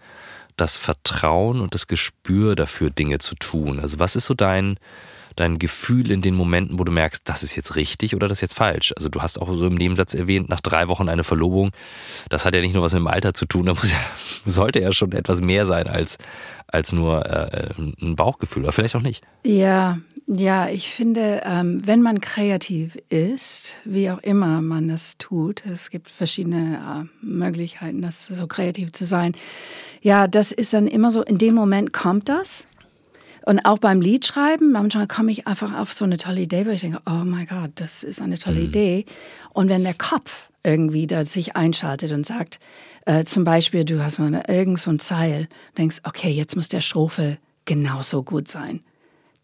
das 0.57 0.77
Vertrauen 0.77 1.61
und 1.61 1.73
das 1.73 1.87
Gespür 1.87 2.55
dafür, 2.55 2.89
Dinge 2.89 3.19
zu 3.19 3.35
tun? 3.35 3.79
Also 3.79 3.99
was 3.99 4.15
ist 4.15 4.25
so 4.25 4.33
dein, 4.33 4.77
dein 5.35 5.59
Gefühl 5.59 6.11
in 6.11 6.21
den 6.21 6.35
Momenten, 6.35 6.79
wo 6.79 6.83
du 6.83 6.91
merkst, 6.91 7.21
das 7.25 7.43
ist 7.43 7.55
jetzt 7.55 7.75
richtig 7.75 8.15
oder 8.15 8.27
das 8.27 8.39
ist 8.39 8.41
jetzt 8.41 8.57
falsch? 8.57 8.93
Also 8.95 9.09
du 9.09 9.21
hast 9.21 9.39
auch 9.39 9.53
so 9.53 9.67
im 9.67 9.75
Nebensatz 9.75 10.13
erwähnt, 10.13 10.49
nach 10.49 10.61
drei 10.61 10.87
Wochen 10.87 11.09
eine 11.09 11.23
Verlobung. 11.23 11.71
Das 12.29 12.45
hat 12.45 12.53
ja 12.53 12.61
nicht 12.61 12.73
nur 12.73 12.83
was 12.83 12.93
mit 12.93 13.01
dem 13.01 13.07
Alter 13.07 13.33
zu 13.33 13.45
tun, 13.45 13.65
da 13.65 13.73
muss 13.73 13.91
ja, 13.91 13.97
sollte 14.45 14.81
ja 14.81 14.91
schon 14.91 15.11
etwas 15.11 15.41
mehr 15.41 15.65
sein 15.65 15.87
als, 15.87 16.17
als 16.67 16.91
nur 16.91 17.25
äh, 17.25 17.69
ein 17.77 18.15
Bauchgefühl 18.15 18.63
oder 18.63 18.71
vielleicht 18.71 18.95
auch 18.95 19.01
nicht. 19.01 19.23
Ja, 19.43 19.99
ja, 20.27 20.69
ich 20.69 20.89
finde, 20.89 21.41
ähm, 21.45 21.81
wenn 21.85 22.01
man 22.01 22.21
kreativ 22.21 22.97
ist, 23.09 23.73
wie 23.83 24.09
auch 24.09 24.19
immer 24.19 24.61
man 24.61 24.87
das 24.87 25.17
tut, 25.17 25.65
es 25.65 25.89
gibt 25.89 26.09
verschiedene 26.09 27.09
äh, 27.21 27.25
Möglichkeiten, 27.25 28.01
das 28.01 28.25
so 28.25 28.47
kreativ 28.47 28.93
zu 28.93 29.05
sein. 29.05 29.35
Ja, 30.01 30.27
das 30.27 30.51
ist 30.51 30.73
dann 30.73 30.87
immer 30.87 31.11
so, 31.11 31.23
in 31.23 31.37
dem 31.37 31.53
Moment 31.53 31.91
kommt 31.91 32.29
das. 32.29 32.67
Und 33.45 33.65
auch 33.65 33.79
beim 33.79 33.99
Liedschreiben, 33.99 34.71
manchmal 34.71 35.07
komme 35.07 35.29
ich 35.29 35.45
einfach 35.45 35.77
auf 35.77 35.93
so 35.93 36.05
eine 36.05 36.15
tolle 36.15 36.41
Idee, 36.41 36.65
wo 36.65 36.69
ich 36.69 36.81
denke, 36.81 37.01
oh 37.05 37.25
mein 37.25 37.45
Gott, 37.45 37.71
das 37.75 38.03
ist 38.05 38.21
eine 38.21 38.39
tolle 38.39 38.61
mhm. 38.61 38.65
Idee. 38.67 39.05
Und 39.51 39.67
wenn 39.67 39.83
der 39.83 39.93
Kopf 39.93 40.49
irgendwie 40.63 41.07
da 41.07 41.25
sich 41.25 41.57
einschaltet 41.57 42.13
und 42.13 42.25
sagt, 42.25 42.61
äh, 43.05 43.25
zum 43.25 43.43
Beispiel, 43.43 43.83
du 43.83 44.01
hast 44.01 44.19
mal 44.19 44.45
irgend 44.47 44.79
so 44.79 44.89
ein 44.89 44.99
Zeil, 44.99 45.49
denkst, 45.77 45.97
okay, 46.05 46.31
jetzt 46.31 46.55
muss 46.55 46.69
der 46.69 46.79
Strophe 46.79 47.37
genauso 47.65 48.23
gut 48.23 48.47
sein 48.47 48.79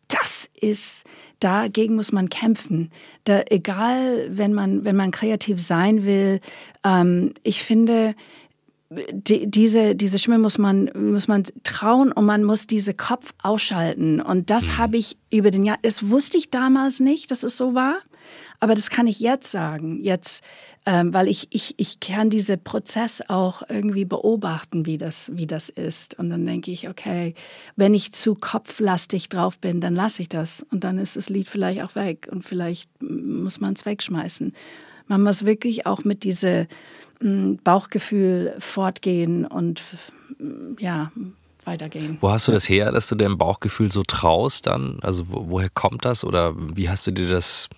das 0.09 0.38
ist, 0.62 1.06
dagegen 1.39 1.96
muss 1.96 2.12
man 2.12 2.30
kämpfen. 2.30 2.92
Da, 3.24 3.44
egal, 3.50 4.28
wenn 4.30 4.54
man, 4.54 4.86
wenn 4.86 4.96
man 4.96 5.12
kreativ 5.12 5.62
sein 5.62 6.04
will, 6.06 6.39
ähm, 6.84 7.34
ich 7.44 7.63
finde, 7.63 8.16
die, 8.89 9.50
diese, 9.50 9.96
diese 9.96 10.18
Stimme 10.18 10.39
muss 10.39 10.58
man, 10.58 10.89
muss 10.96 11.28
man 11.28 11.44
trauen 11.63 12.12
und 12.12 12.25
man 12.25 12.44
muss 12.44 12.68
diese 12.68 12.94
Kopf 12.94 13.34
ausschalten. 13.42 14.20
Und 14.20 14.50
das 14.50 14.68
mhm. 14.68 14.78
habe 14.78 14.98
ich 14.98 15.18
über 15.32 15.51
den 15.51 15.63
Jahr, 15.63 15.78
das 15.82 16.10
wusste 16.10 16.38
ich 16.38 16.50
damals 16.50 17.00
nicht, 17.00 17.30
dass 17.32 17.44
es 17.44 17.58
so 17.58 17.75
war. 17.75 18.00
Aber 18.60 18.75
das 18.75 18.89
kann 18.89 19.08
ich 19.08 19.20
jetzt 19.20 19.51
sagen, 19.51 20.01
jetzt, 20.01 20.44
ähm, 20.86 21.13
weil 21.13 21.28
ich, 21.28 21.48
ich, 21.51 21.75
ich 21.78 22.00
kann 22.00 22.30
diesen 22.30 22.62
Prozess 22.62 23.24
auch 23.28 23.62
irgendwie 23.70 24.04
beobachten, 24.04 24.86
wie 24.86 24.98
das, 24.98 25.32
wie 25.34 25.48
das 25.48 25.70
ist. 25.70 26.20
Und 26.20 26.30
dann 26.30 26.46
denke 26.46 26.72
ich, 26.72 26.89
okay, 26.89 27.36
wenn 27.78 27.94
ich 27.94 28.12
zu 28.12 28.36
kopflastig 28.36 29.30
drauf 29.30 29.58
bin, 29.58 29.80
dann 29.80 29.96
lasse 29.96 30.24
ich 30.24 30.30
das. 30.30 30.66
Und 30.72 30.84
dann 30.84 30.98
ist 30.98 31.16
das 31.16 31.30
Lied 31.30 31.48
vielleicht 31.48 31.82
auch 31.82 31.96
weg 31.96 32.28
und 32.32 32.44
vielleicht 32.44 32.89
muss 33.01 33.62
man 33.62 33.74
es 33.75 33.86
wegschmeißen. 33.86 34.54
Man 35.08 35.24
muss 35.24 35.46
wirklich 35.46 35.86
auch 35.86 36.04
mit 36.04 36.24
diesem 36.24 36.68
mm, 37.22 37.56
Bauchgefühl 37.63 38.56
fortgehen 38.60 39.46
und 39.46 39.82
ja, 40.78 41.12
weitergehen. 41.66 42.18
Wo 42.22 42.30
hast 42.30 42.48
du 42.48 42.51
das 42.51 42.68
her, 42.68 42.92
dass 42.92 43.08
du 43.08 43.16
dem 43.16 43.38
Bauchgefühl 43.38 43.92
so 43.92 44.04
traust 44.04 44.68
dann? 44.68 45.00
Also 45.01 45.25
woher 45.28 45.70
kommt 45.70 46.06
das 46.06 46.24
oder 46.24 46.54
wie 46.56 46.89
hast 46.89 47.08
du 47.08 47.12
dir 47.12 47.30
das, 47.30 47.70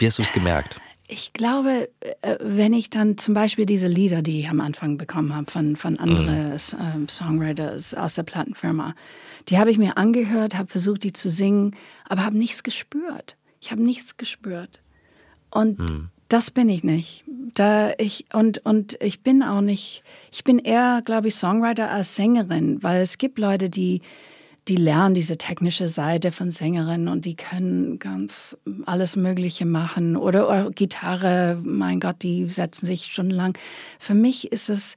wie 0.00 0.06
hast 0.06 0.18
du 0.18 0.22
es 0.22 0.32
gemerkt? 0.32 0.76
Ich 1.06 1.32
glaube, 1.32 1.88
äh, 2.22 2.36
wenn 2.40 2.72
ich 2.72 2.88
dann 2.88 3.18
zum 3.18 3.34
Beispiel 3.34 3.66
diese 3.66 3.88
Lieder, 3.88 4.22
die 4.22 4.40
ich 4.40 4.48
am 4.48 4.60
Anfang 4.60 4.96
bekommen 4.96 5.34
habe 5.34 5.50
von, 5.50 5.76
von 5.76 5.98
anderen 5.98 6.52
mhm. 6.52 7.08
Songwriters 7.08 7.94
aus 7.94 8.14
der 8.14 8.22
Plattenfirma, 8.22 8.94
die 9.48 9.58
habe 9.58 9.70
ich 9.70 9.78
mir 9.78 9.96
angehört, 9.96 10.56
habe 10.56 10.70
versucht, 10.70 11.02
die 11.02 11.12
zu 11.12 11.28
singen, 11.28 11.76
aber 12.08 12.24
habe 12.24 12.38
nichts 12.38 12.62
gespürt. 12.62 13.36
Ich 13.60 13.72
habe 13.72 13.82
nichts 13.82 14.16
gespürt. 14.16 14.80
Und 15.50 15.80
mhm. 15.80 16.10
Das 16.30 16.52
bin 16.52 16.68
ich 16.68 16.84
nicht. 16.84 17.24
Da 17.54 17.92
ich, 17.98 18.26
und, 18.32 18.58
und 18.58 18.96
ich 19.02 19.20
bin 19.20 19.42
auch 19.42 19.60
nicht, 19.60 20.04
ich 20.30 20.44
bin 20.44 20.60
eher, 20.60 21.02
glaube 21.04 21.26
ich, 21.26 21.34
Songwriter 21.34 21.90
als 21.90 22.14
Sängerin, 22.14 22.80
weil 22.84 23.02
es 23.02 23.18
gibt 23.18 23.40
Leute, 23.40 23.68
die, 23.68 24.00
die 24.70 24.76
lernen 24.76 25.16
diese 25.16 25.36
technische 25.36 25.88
Seite 25.88 26.30
von 26.30 26.52
Sängerinnen 26.52 27.08
und 27.08 27.24
die 27.24 27.34
können 27.34 27.98
ganz 27.98 28.56
alles 28.86 29.16
Mögliche 29.16 29.66
machen. 29.66 30.16
Oder, 30.16 30.48
oder 30.48 30.70
Gitarre, 30.70 31.60
mein 31.64 31.98
Gott, 31.98 32.22
die 32.22 32.48
setzen 32.48 32.86
sich 32.86 33.06
schon 33.06 33.30
lang. 33.30 33.58
Für 33.98 34.14
mich 34.14 34.52
ist 34.52 34.70
es, 34.70 34.94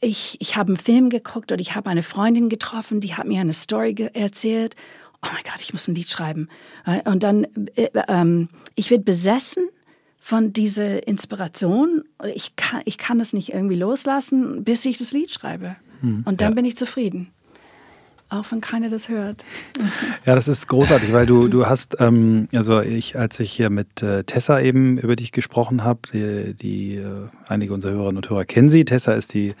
ich, 0.00 0.38
ich 0.40 0.56
habe 0.56 0.68
einen 0.68 0.78
Film 0.78 1.10
geguckt 1.10 1.52
oder 1.52 1.60
ich 1.60 1.74
habe 1.74 1.90
eine 1.90 2.02
Freundin 2.02 2.48
getroffen, 2.48 3.02
die 3.02 3.14
hat 3.14 3.26
mir 3.26 3.42
eine 3.42 3.52
Story 3.52 3.94
erzählt. 4.14 4.74
Oh 5.22 5.28
mein 5.30 5.42
Gott, 5.44 5.60
ich 5.60 5.74
muss 5.74 5.86
ein 5.86 5.94
Lied 5.94 6.08
schreiben. 6.08 6.48
Und 7.04 7.22
dann, 7.24 7.44
äh, 7.76 7.90
ähm, 8.08 8.48
ich 8.74 8.90
werde 8.90 9.04
besessen 9.04 9.68
von 10.18 10.54
dieser 10.54 11.06
Inspiration. 11.06 12.04
Ich 12.34 12.56
kann, 12.56 12.80
ich 12.86 12.96
kann 12.96 13.20
es 13.20 13.34
nicht 13.34 13.52
irgendwie 13.52 13.76
loslassen, 13.76 14.64
bis 14.64 14.82
ich 14.86 14.96
das 14.96 15.12
Lied 15.12 15.30
schreibe. 15.30 15.76
Hm, 16.00 16.22
und 16.24 16.40
dann 16.40 16.52
ja. 16.52 16.54
bin 16.54 16.64
ich 16.64 16.78
zufrieden. 16.78 17.30
Auch 18.32 18.50
wenn 18.50 18.62
keiner 18.62 18.88
das 18.88 19.10
hört. 19.10 19.44
Ja, 20.24 20.36
das 20.36 20.46
ist 20.46 20.68
großartig, 20.68 21.12
weil 21.12 21.26
du, 21.26 21.48
du 21.48 21.66
hast, 21.66 21.96
ähm, 21.98 22.46
also 22.54 22.80
ich, 22.80 23.18
als 23.18 23.40
ich 23.40 23.50
hier 23.52 23.70
mit 23.70 24.02
äh, 24.02 24.22
Tessa 24.22 24.60
eben 24.60 24.96
über 24.98 25.16
dich 25.16 25.32
gesprochen 25.32 25.82
habe, 25.82 26.00
die, 26.12 26.54
die 26.54 26.96
äh, 26.96 27.28
einige 27.48 27.74
unserer 27.74 27.92
Hörerinnen 27.92 28.18
und 28.18 28.30
Hörer 28.30 28.44
kennen 28.44 28.68
sie. 28.68 28.84
Tessa 28.84 29.14
ist 29.14 29.34
die 29.34 29.54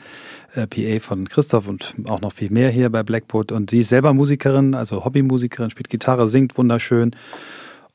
äh, 0.54 0.66
PA 0.68 1.00
von 1.00 1.28
Christoph 1.28 1.66
und 1.66 1.94
auch 2.04 2.20
noch 2.20 2.32
viel 2.32 2.50
mehr 2.50 2.70
hier 2.70 2.90
bei 2.90 3.02
Blackboard. 3.02 3.50
Und 3.50 3.70
sie 3.70 3.80
ist 3.80 3.88
selber 3.88 4.14
Musikerin, 4.14 4.74
also 4.74 5.04
Hobbymusikerin, 5.04 5.70
spielt 5.70 5.90
Gitarre, 5.90 6.28
singt 6.28 6.56
wunderschön 6.56 7.16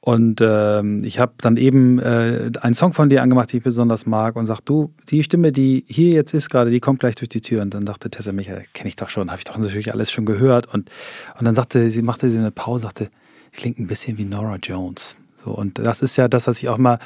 und 0.07 0.39
ähm, 0.39 1.03
ich 1.03 1.19
habe 1.19 1.33
dann 1.39 1.57
eben 1.57 1.99
äh, 1.99 2.49
einen 2.61 2.75
Song 2.75 2.93
von 2.93 3.09
dir 3.09 3.21
angemacht, 3.21 3.51
den 3.51 3.57
ich 3.57 3.63
besonders 3.65 4.05
mag 4.05 4.37
und 4.37 4.45
sag, 4.45 4.61
du, 4.61 4.93
die 5.09 5.21
Stimme, 5.21 5.51
die 5.51 5.83
hier 5.89 6.13
jetzt 6.13 6.33
ist 6.33 6.49
gerade, 6.49 6.71
die 6.71 6.79
kommt 6.79 7.01
gleich 7.01 7.15
durch 7.15 7.27
die 7.27 7.41
Tür. 7.41 7.61
Und 7.61 7.73
dann 7.73 7.85
dachte 7.85 8.09
Tessa 8.09 8.31
Michael, 8.31 8.63
kenne 8.71 8.87
ich 8.87 8.95
doch 8.95 9.09
schon, 9.09 9.29
habe 9.29 9.39
ich 9.39 9.43
doch 9.43 9.57
natürlich 9.57 9.91
alles 9.91 10.09
schon 10.09 10.25
gehört. 10.25 10.73
Und, 10.73 10.89
und 11.37 11.43
dann 11.43 11.55
sagte 11.55 11.89
sie, 11.89 12.01
machte 12.01 12.31
sie 12.31 12.37
eine 12.37 12.51
Pause, 12.51 12.83
sagte, 12.83 13.09
klingt 13.51 13.79
ein 13.79 13.87
bisschen 13.87 14.17
wie 14.17 14.23
Nora 14.23 14.55
Jones. 14.63 15.17
So, 15.35 15.51
und 15.51 15.77
das 15.77 16.01
ist 16.01 16.15
ja 16.15 16.29
das, 16.29 16.47
was 16.47 16.59
ich 16.59 16.69
auch 16.69 16.77
mal 16.77 16.99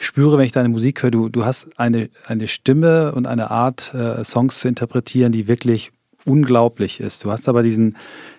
spüre, 0.00 0.38
wenn 0.38 0.46
ich 0.46 0.52
deine 0.52 0.70
Musik 0.70 1.02
höre. 1.02 1.10
Du, 1.10 1.28
du 1.28 1.44
hast 1.44 1.78
eine, 1.78 2.08
eine 2.28 2.48
Stimme 2.48 3.12
und 3.12 3.26
eine 3.26 3.50
Art, 3.50 3.92
äh, 3.92 4.24
Songs 4.24 4.60
zu 4.60 4.68
interpretieren, 4.68 5.32
die 5.32 5.48
wirklich 5.48 5.92
unglaublich 6.28 7.00
ist. 7.00 7.24
Du 7.24 7.30
hast 7.30 7.48
aber 7.48 7.62
diesen, 7.62 7.96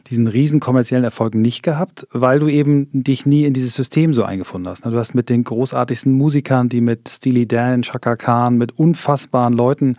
diesen 0.10 0.27
riesen 0.27 0.60
kommerziellen 0.60 1.03
Erfolg 1.03 1.36
nicht 1.36 1.63
gehabt, 1.63 2.08
weil 2.12 2.39
du 2.39 2.48
eben 2.48 2.88
dich 2.93 3.25
nie 3.25 3.46
in 3.46 3.53
dieses 3.53 3.74
System 3.74 4.13
so 4.13 4.24
eingefunden 4.24 4.69
hast. 4.69 4.86
Du 4.86 4.97
hast 4.97 5.15
mit 5.15 5.30
den 5.30 5.43
großartigsten 5.43 6.13
Musikern, 6.13 6.69
die 6.69 6.82
mit 6.82 7.10
Steely 7.10 7.47
Dan, 7.47 7.82
Chaka 7.82 8.15
Khan, 8.15 8.58
mit 8.58 8.78
unfassbaren 8.78 9.54
Leuten 9.54 9.97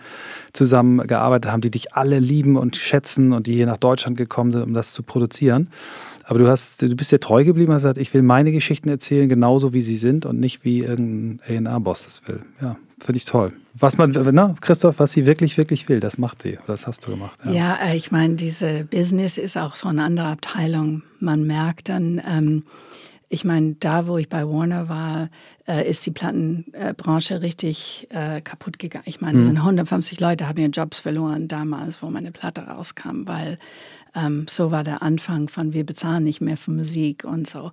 zusammengearbeitet 0.53 1.51
haben, 1.51 1.61
die 1.61 1.71
dich 1.71 1.95
alle 1.95 2.19
lieben 2.19 2.57
und 2.57 2.77
schätzen 2.77 3.33
und 3.33 3.47
die 3.47 3.55
hier 3.55 3.67
nach 3.67 3.77
Deutschland 3.77 4.17
gekommen 4.17 4.53
sind, 4.53 4.63
um 4.63 4.75
das 4.75 4.93
zu 4.93 5.03
produzieren. 5.03 5.69
Aber 6.25 6.39
du 6.39 6.47
hast, 6.47 6.81
du 6.81 6.95
bist 6.95 7.11
dir 7.11 7.19
treu 7.19 7.45
geblieben, 7.45 7.73
hast 7.73 7.83
gesagt, 7.83 7.99
ich 7.99 8.15
will 8.15 8.23
meine 8.23 8.53
Geschichten 8.53 8.89
erzählen, 8.89 9.29
genauso 9.29 9.73
wie 9.73 9.83
sie 9.83 9.97
sind 9.97 10.27
und 10.27 10.39
nicht 10.39 10.65
wie 10.65 10.79
irgendein 10.79 11.67
A&R-Boss 11.67 12.05
das 12.05 12.23
will. 12.29 12.43
Ja, 12.63 12.77
finde 13.01 13.17
ich 13.17 13.25
toll. 13.25 13.53
Was 13.75 13.97
man, 13.97 14.11
na, 14.11 14.55
Christoph, 14.61 14.99
was 14.99 15.13
sie 15.13 15.27
wirklich, 15.27 15.57
wirklich 15.57 15.89
will, 15.89 16.01
das 16.01 16.19
macht 16.19 16.43
sie. 16.43 16.59
Das 16.67 16.87
hast 16.87 17.07
du 17.07 17.13
gemacht. 17.13 17.39
Ja, 17.45 17.53
ja 17.53 17.77
äh, 17.77 17.97
ich 17.97 18.11
meine, 18.11 18.35
diese 18.35 18.85
Business 18.85 19.39
ist 19.39 19.57
auch 19.57 19.77
so 19.77 19.89
eine 19.89 20.03
andere 20.05 20.27
Abteilung. 20.27 21.03
Man 21.21 21.47
merkt 21.47 21.89
dann, 21.89 22.21
ähm, 22.27 22.65
ich 23.33 23.45
meine, 23.45 23.77
da, 23.79 24.09
wo 24.09 24.19
ich 24.19 24.29
bei 24.29 24.45
Warner 24.45 24.89
war, 24.89 25.29
äh, 25.69 25.89
ist 25.89 26.05
die 26.05 26.11
Plattenbranche 26.11 27.43
richtig 27.43 28.09
äh, 28.11 28.41
kaputt 28.41 28.81
gegangen. 28.81 29.05
Ich 29.07 29.21
meine, 29.21 29.39
mhm. 29.39 29.45
sind 29.45 29.57
150 29.59 30.19
Leute, 30.19 30.49
haben 30.49 30.59
ihre 30.59 30.71
Jobs 30.71 30.99
verloren 30.99 31.47
damals, 31.47 32.03
wo 32.03 32.11
meine 32.11 32.33
Platte 32.33 32.63
rauskam, 32.63 33.27
weil 33.27 33.59
ähm, 34.15 34.47
so 34.49 34.71
war 34.71 34.85
der 34.85 35.03
Anfang 35.03 35.49
von 35.49 35.73
wir 35.73 35.85
bezahlen 35.85 36.25
nicht 36.25 36.41
mehr 36.41 36.57
für 36.57 36.71
Musik 36.71 37.25
und 37.25 37.49
so. 37.49 37.73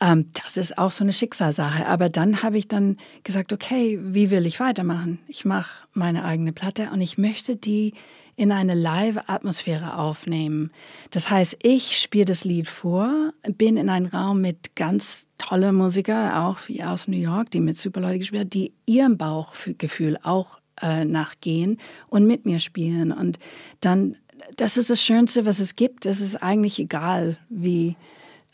Ähm, 0.00 0.30
das 0.44 0.56
ist 0.56 0.78
auch 0.78 0.90
so 0.90 1.04
eine 1.04 1.12
Schicksalssache. 1.12 1.86
Aber 1.86 2.08
dann 2.08 2.42
habe 2.42 2.58
ich 2.58 2.68
dann 2.68 2.96
gesagt, 3.24 3.52
okay, 3.52 3.98
wie 4.02 4.30
will 4.30 4.46
ich 4.46 4.60
weitermachen? 4.60 5.18
Ich 5.28 5.44
mache 5.44 5.86
meine 5.92 6.24
eigene 6.24 6.52
Platte 6.52 6.90
und 6.92 7.00
ich 7.00 7.18
möchte 7.18 7.56
die 7.56 7.94
in 8.36 8.52
eine 8.52 8.74
Live-Atmosphäre 8.74 9.96
aufnehmen. 9.96 10.70
Das 11.10 11.30
heißt, 11.30 11.56
ich 11.62 11.98
spiele 11.98 12.26
das 12.26 12.44
Lied 12.44 12.68
vor, 12.68 13.32
bin 13.56 13.78
in 13.78 13.88
einem 13.88 14.06
Raum 14.06 14.42
mit 14.42 14.76
ganz 14.76 15.28
tolle 15.38 15.72
Musiker, 15.72 16.44
auch 16.44 16.58
aus 16.84 17.08
New 17.08 17.16
York, 17.16 17.50
die 17.50 17.60
mit 17.60 17.78
super 17.78 18.00
Leute 18.00 18.18
gespielt 18.18 18.42
haben, 18.42 18.50
die 18.50 18.72
ihrem 18.84 19.16
Bauchgefühl 19.16 20.18
auch 20.22 20.58
äh, 20.82 21.06
nachgehen 21.06 21.78
und 22.08 22.26
mit 22.26 22.44
mir 22.44 22.60
spielen. 22.60 23.10
Und 23.10 23.38
dann 23.80 24.16
das 24.56 24.76
ist 24.76 24.90
das 24.90 25.02
Schönste, 25.02 25.44
was 25.44 25.58
es 25.58 25.76
gibt. 25.76 26.06
Es 26.06 26.20
ist 26.20 26.42
eigentlich 26.42 26.78
egal, 26.78 27.36
wie 27.48 27.96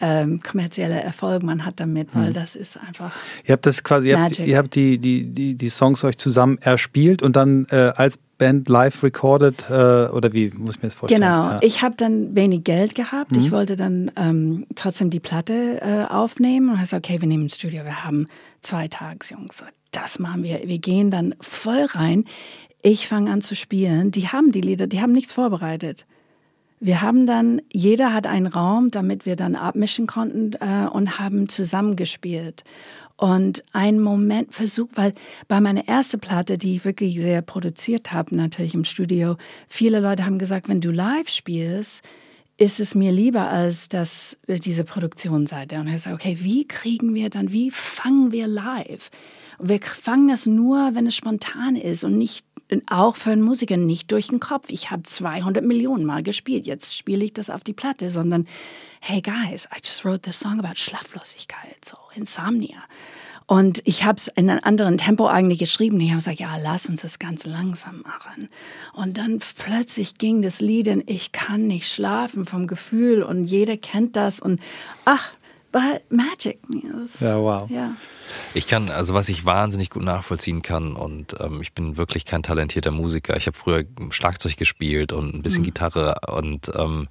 ähm, 0.01 0.43
kommerzieller 0.43 1.01
Erfolg 1.01 1.45
man 1.45 1.65
hat 1.65 1.79
damit, 1.79 2.09
weil 2.13 2.29
hm. 2.29 2.33
das 2.35 2.57
ist 2.57 2.77
einfach. 2.77 3.15
Ihr 3.45 3.53
habt 3.53 3.67
das 3.67 3.85
quasi, 3.85 4.09
ihr 4.09 4.21
habt, 4.21 4.39
ihr 4.41 4.59
habt, 4.59 4.75
die, 4.75 4.99
die, 4.99 5.25
die, 5.25 5.55
die 5.55 5.69
Songs 5.69 6.03
euch 6.03 6.19
zusammen 6.19 6.59
erspielt 6.61 7.23
und 7.23 7.37
dann 7.37 7.67
äh, 7.71 7.93
als 7.95 8.19
Band 8.37 8.69
live 8.69 9.05
recorded 9.05 9.67
äh, 9.71 9.73
oder 9.73 10.33
wie 10.33 10.51
muss 10.51 10.75
ich 10.75 10.83
mir 10.83 10.89
das 10.89 10.95
vorstellen? 10.95 11.21
Genau, 11.21 11.51
ja. 11.51 11.59
ich 11.63 11.83
habe 11.83 11.95
dann 11.97 12.35
wenig 12.35 12.65
Geld 12.65 12.97
gehabt. 12.97 13.31
Mhm. 13.31 13.43
Ich 13.45 13.53
wollte 13.53 13.77
dann 13.77 14.11
ähm, 14.17 14.67
trotzdem 14.75 15.11
die 15.11 15.21
Platte 15.21 15.81
äh, 15.81 16.13
aufnehmen 16.13 16.71
und 16.71 16.75
habe 16.75 16.83
gesagt, 16.83 17.09
okay, 17.09 17.21
wir 17.21 17.29
nehmen 17.29 17.45
ein 17.45 17.51
Studio, 17.51 17.85
wir 17.85 18.05
haben 18.05 18.27
zwei 18.61 18.89
Tags, 18.89 19.31
Jungs. 19.31 19.63
Das 19.93 20.19
machen 20.19 20.43
wir. 20.43 20.63
Wir 20.67 20.79
gehen 20.79 21.13
dann 21.13 21.37
voll 21.41 21.85
rein. 21.91 22.25
Ich 22.83 23.07
fange 23.07 23.31
an 23.31 23.43
zu 23.43 23.55
spielen. 23.55 24.11
Die 24.11 24.29
haben 24.29 24.51
die 24.51 24.61
Lieder, 24.61 24.89
die 24.89 25.01
haben 25.01 25.13
nichts 25.13 25.33
vorbereitet. 25.33 26.05
Wir 26.81 27.01
haben 27.01 27.27
dann, 27.27 27.63
jeder 27.73 28.13
hat 28.13 28.27
einen 28.27 28.49
Raum, 28.49 28.91
damit 28.91 29.25
wir 29.25 29.37
dann 29.37 29.55
abmischen 29.55 30.09
konnten 30.09 30.55
äh, 30.55 30.89
und 30.89 31.21
haben 31.21 31.49
zusammengespielt. 31.49 32.65
Und 33.17 33.63
ein 33.73 34.01
Moment 34.01 34.53
versucht, 34.53 34.97
weil 34.97 35.15
bei 35.47 35.61
meiner 35.61 35.87
ersten 35.87 36.19
Platte, 36.19 36.59
die 36.59 36.75
ich 36.75 36.85
wirklich 36.85 37.21
sehr 37.21 37.41
produziert 37.41 38.13
habe, 38.13 38.35
natürlich 38.35 38.75
im 38.75 38.83
Studio, 38.83 39.37
viele 39.69 40.01
Leute 40.01 40.27
haben 40.27 40.41
gesagt, 40.41 40.69
wenn 40.69 40.81
du 40.81 40.91
live 40.91 41.29
spielst, 41.29 42.05
ist 42.57 42.81
es 42.81 42.97
mir 42.97 43.13
lieber 43.13 43.49
als 43.49 43.89
das, 43.89 44.37
diese 44.49 44.83
Produktionsseite. 44.83 45.79
Und 45.79 45.87
ich 45.87 46.03
sage, 46.03 46.17
okay, 46.17 46.39
wie 46.41 46.67
kriegen 46.67 47.15
wir 47.15 47.31
dann, 47.31 47.53
wie 47.53 47.71
fangen 47.71 48.33
wir 48.33 48.49
live? 48.49 49.11
Wir 49.61 49.81
fangen 49.81 50.27
das 50.27 50.47
nur, 50.47 50.95
wenn 50.95 51.07
es 51.07 51.15
spontan 51.15 51.77
ist 51.77 52.03
und 52.03 52.19
nicht 52.19 52.45
auch 52.87 53.17
für 53.17 53.31
einen 53.31 53.43
Musiker 53.43 53.77
nicht 53.77 54.11
durch 54.11 54.29
den 54.29 54.41
Kopf. 54.41 54.67
Ich 54.69 54.91
habe 54.91 55.03
200 55.03 55.65
Millionen 55.65 56.05
Mal 56.05 56.23
gespielt. 56.23 56.67
Jetzt 56.67 56.97
spiele 56.97 57.25
ich 57.25 57.35
das 57.35 57.51
auf 57.51 57.65
die 57.65 57.73
Platte, 57.73 58.11
sondern 58.11 58.47
hey 59.01 59.21
guys, 59.21 59.67
I 59.67 59.81
just 59.85 60.05
wrote 60.05 60.23
this 60.23 60.39
song 60.39 60.59
about 60.59 60.77
Schlaflosigkeit, 60.77 61.85
so 61.85 61.97
Insomnia. 62.15 62.79
Und 63.47 63.83
ich 63.85 64.05
habe 64.05 64.17
es 64.17 64.29
in 64.29 64.49
einem 64.49 64.61
anderen 64.63 64.97
Tempo 64.97 65.27
eigentlich 65.27 65.59
geschrieben. 65.59 66.01
Ich 66.01 66.09
habe 66.09 66.19
gesagt, 66.19 66.41
ja, 66.41 66.57
lass 66.57 66.89
uns 66.89 67.03
das 67.03 67.19
ganz 67.19 67.45
langsam 67.45 68.03
machen. 68.03 68.49
Und 68.95 69.19
dann 69.19 69.41
plötzlich 69.59 70.17
ging 70.17 70.43
das 70.43 70.61
Lied 70.61 70.87
in 70.87 71.03
Ich 71.07 71.33
kann 71.33 71.67
nicht 71.67 71.93
schlafen 71.93 72.47
vom 72.47 72.67
Gefühl 72.67 73.23
und 73.23 73.45
jeder 73.45 73.77
kennt 73.77 74.17
das 74.17 74.41
und 74.41 74.61
ach, 75.05 75.33
war 75.73 76.01
Magic. 76.11 76.59
ja, 77.21 77.39
wow. 77.39 77.69
Ja. 77.71 77.97
Ich 78.55 78.67
kann, 78.67 78.91
also 78.91 79.15
was 79.15 79.29
ich 79.29 79.45
wahnsinnig 79.45 79.91
gut 79.91 80.03
nachvollziehen 80.03 80.63
kann 80.63 80.95
und 80.95 81.35
ähm, 81.41 81.61
ich 81.61 81.73
bin 81.73 81.97
wirklich 81.97 82.25
kein 82.25 82.43
talentierter 82.43 82.91
Musiker. 82.91 83.37
Ich 83.37 83.47
habe 83.47 83.57
früher 83.57 83.85
Schlagzeug 84.11 84.57
gespielt 84.57 85.13
und 85.13 85.35
ein 85.35 85.43
bisschen 85.43 85.63
mhm. 85.63 85.67
Gitarre 85.67 86.17
und 86.29 86.71
ähm, 86.75 87.09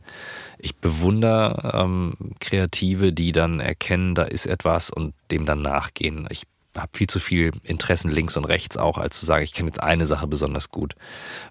ich 0.58 0.76
bewundere 0.76 1.72
ähm, 1.74 2.14
Kreative, 2.40 3.14
die 3.14 3.32
dann 3.32 3.60
erkennen, 3.60 4.16
da 4.16 4.24
ist 4.24 4.46
etwas 4.46 4.90
und 4.90 5.14
dem 5.32 5.46
dann 5.46 5.62
nachgehen. 5.62 6.28
Ich 6.30 6.44
habe 6.78 6.92
viel 6.94 7.08
zu 7.10 7.20
viel 7.20 7.52
Interessen 7.64 8.10
links 8.10 8.38
und 8.38 8.46
rechts 8.46 8.78
auch, 8.78 8.98
als 8.98 9.20
zu 9.20 9.26
sagen, 9.26 9.44
ich 9.44 9.54
kenne 9.54 9.70
jetzt 9.70 9.82
eine 9.82 10.06
Sache 10.06 10.28
besonders 10.28 10.70
gut. 10.70 10.96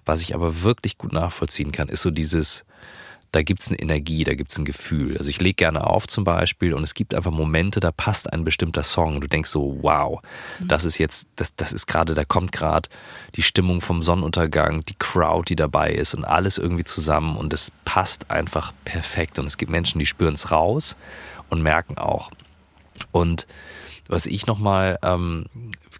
Was 0.05 0.21
ich 0.21 0.33
aber 0.33 0.63
wirklich 0.63 0.97
gut 0.97 1.13
nachvollziehen 1.13 1.71
kann, 1.71 1.89
ist 1.89 2.01
so 2.01 2.11
dieses, 2.11 2.65
da 3.31 3.43
gibt 3.43 3.61
es 3.61 3.69
eine 3.69 3.79
Energie, 3.79 4.25
da 4.25 4.35
gibt 4.35 4.51
es 4.51 4.57
ein 4.57 4.65
Gefühl. 4.65 5.17
Also 5.17 5.29
ich 5.29 5.39
lege 5.39 5.53
gerne 5.53 5.87
auf 5.87 6.07
zum 6.07 6.25
Beispiel 6.25 6.73
und 6.73 6.83
es 6.83 6.93
gibt 6.93 7.15
einfach 7.15 7.31
Momente, 7.31 7.79
da 7.79 7.91
passt 7.91 8.31
ein 8.31 8.43
bestimmter 8.43 8.83
Song. 8.83 9.21
Du 9.21 9.27
denkst 9.27 9.49
so, 9.49 9.77
wow, 9.81 10.21
mhm. 10.59 10.67
das 10.67 10.83
ist 10.83 10.97
jetzt, 10.97 11.27
das, 11.37 11.55
das 11.55 11.71
ist 11.71 11.87
gerade, 11.87 12.13
da 12.13 12.25
kommt 12.25 12.51
gerade 12.51 12.89
die 13.35 13.43
Stimmung 13.43 13.79
vom 13.79 14.03
Sonnenuntergang, 14.03 14.83
die 14.83 14.95
Crowd, 14.95 15.45
die 15.47 15.55
dabei 15.55 15.93
ist 15.93 16.13
und 16.13 16.25
alles 16.25 16.57
irgendwie 16.57 16.83
zusammen 16.83 17.37
und 17.37 17.53
es 17.53 17.71
passt 17.85 18.29
einfach 18.29 18.73
perfekt. 18.83 19.39
Und 19.39 19.45
es 19.45 19.57
gibt 19.57 19.71
Menschen, 19.71 19.99
die 19.99 20.05
spüren 20.05 20.33
es 20.33 20.51
raus 20.51 20.97
und 21.49 21.61
merken 21.61 21.97
auch. 21.97 22.31
Und 23.11 23.47
was 24.09 24.25
ich 24.25 24.45
nochmal 24.45 24.99
ähm, 25.03 25.45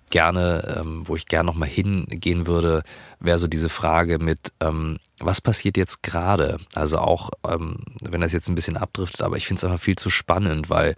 gerne, 0.09 0.81
ähm, 0.81 1.07
wo 1.07 1.15
ich 1.15 1.27
gerne 1.27 1.47
nochmal 1.47 1.69
hingehen 1.69 2.45
würde, 2.45 2.83
wäre 3.21 3.39
so 3.39 3.47
diese 3.47 3.69
Frage 3.69 4.19
mit, 4.19 4.51
ähm, 4.59 4.99
was 5.21 5.41
passiert 5.41 5.77
jetzt 5.77 6.03
gerade? 6.03 6.57
Also 6.73 6.97
auch, 6.99 7.29
ähm, 7.47 7.77
wenn 8.01 8.21
das 8.21 8.33
jetzt 8.33 8.49
ein 8.49 8.55
bisschen 8.55 8.77
abdriftet, 8.77 9.21
aber 9.21 9.37
ich 9.37 9.47
finde 9.47 9.59
es 9.59 9.63
einfach 9.63 9.79
viel 9.79 9.97
zu 9.97 10.09
spannend, 10.09 10.69
weil 10.69 10.95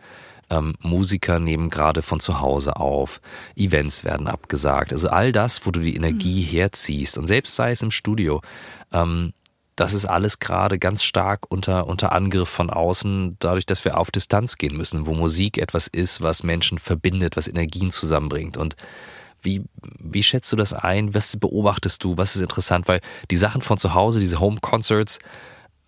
ähm, 0.49 0.75
Musiker 0.81 1.39
nehmen 1.39 1.69
gerade 1.69 2.01
von 2.01 2.19
zu 2.19 2.41
Hause 2.41 2.75
auf, 2.75 3.21
Events 3.55 4.03
werden 4.03 4.27
abgesagt. 4.27 4.91
Also 4.91 5.09
all 5.09 5.31
das, 5.31 5.65
wo 5.65 5.71
du 5.71 5.79
die 5.79 5.95
Energie 5.95 6.41
mhm. 6.41 6.47
herziehst 6.47 7.17
und 7.17 7.27
selbst 7.27 7.55
sei 7.55 7.71
es 7.71 7.81
im 7.81 7.91
Studio, 7.91 8.41
ähm, 8.91 9.33
das 9.75 9.93
ist 9.93 10.05
alles 10.05 10.39
gerade 10.39 10.77
ganz 10.77 11.03
stark 11.03 11.49
unter, 11.49 11.87
unter 11.87 12.11
Angriff 12.11 12.49
von 12.49 12.69
außen, 12.69 13.37
dadurch, 13.39 13.65
dass 13.65 13.83
wir 13.85 13.97
auf 13.97 14.11
Distanz 14.11 14.57
gehen 14.57 14.77
müssen, 14.77 15.07
wo 15.07 15.13
Musik 15.13 15.57
etwas 15.57 15.87
ist, 15.87 16.21
was 16.21 16.43
Menschen 16.43 16.77
verbindet, 16.77 17.37
was 17.37 17.47
Energien 17.47 17.89
zusammenbringt. 17.89 18.55
Und 18.55 18.75
wie, 19.43 19.63
wie 19.99 20.23
schätzt 20.23 20.51
du 20.51 20.55
das 20.55 20.73
ein? 20.73 21.13
Was 21.13 21.37
beobachtest 21.37 22.03
du? 22.03 22.17
Was 22.17 22.35
ist 22.35 22.41
interessant? 22.41 22.87
Weil 22.87 23.01
die 23.29 23.37
Sachen 23.37 23.61
von 23.61 23.77
zu 23.77 23.93
Hause, 23.93 24.19
diese 24.19 24.39
Home 24.39 24.57
Concerts, 24.61 25.19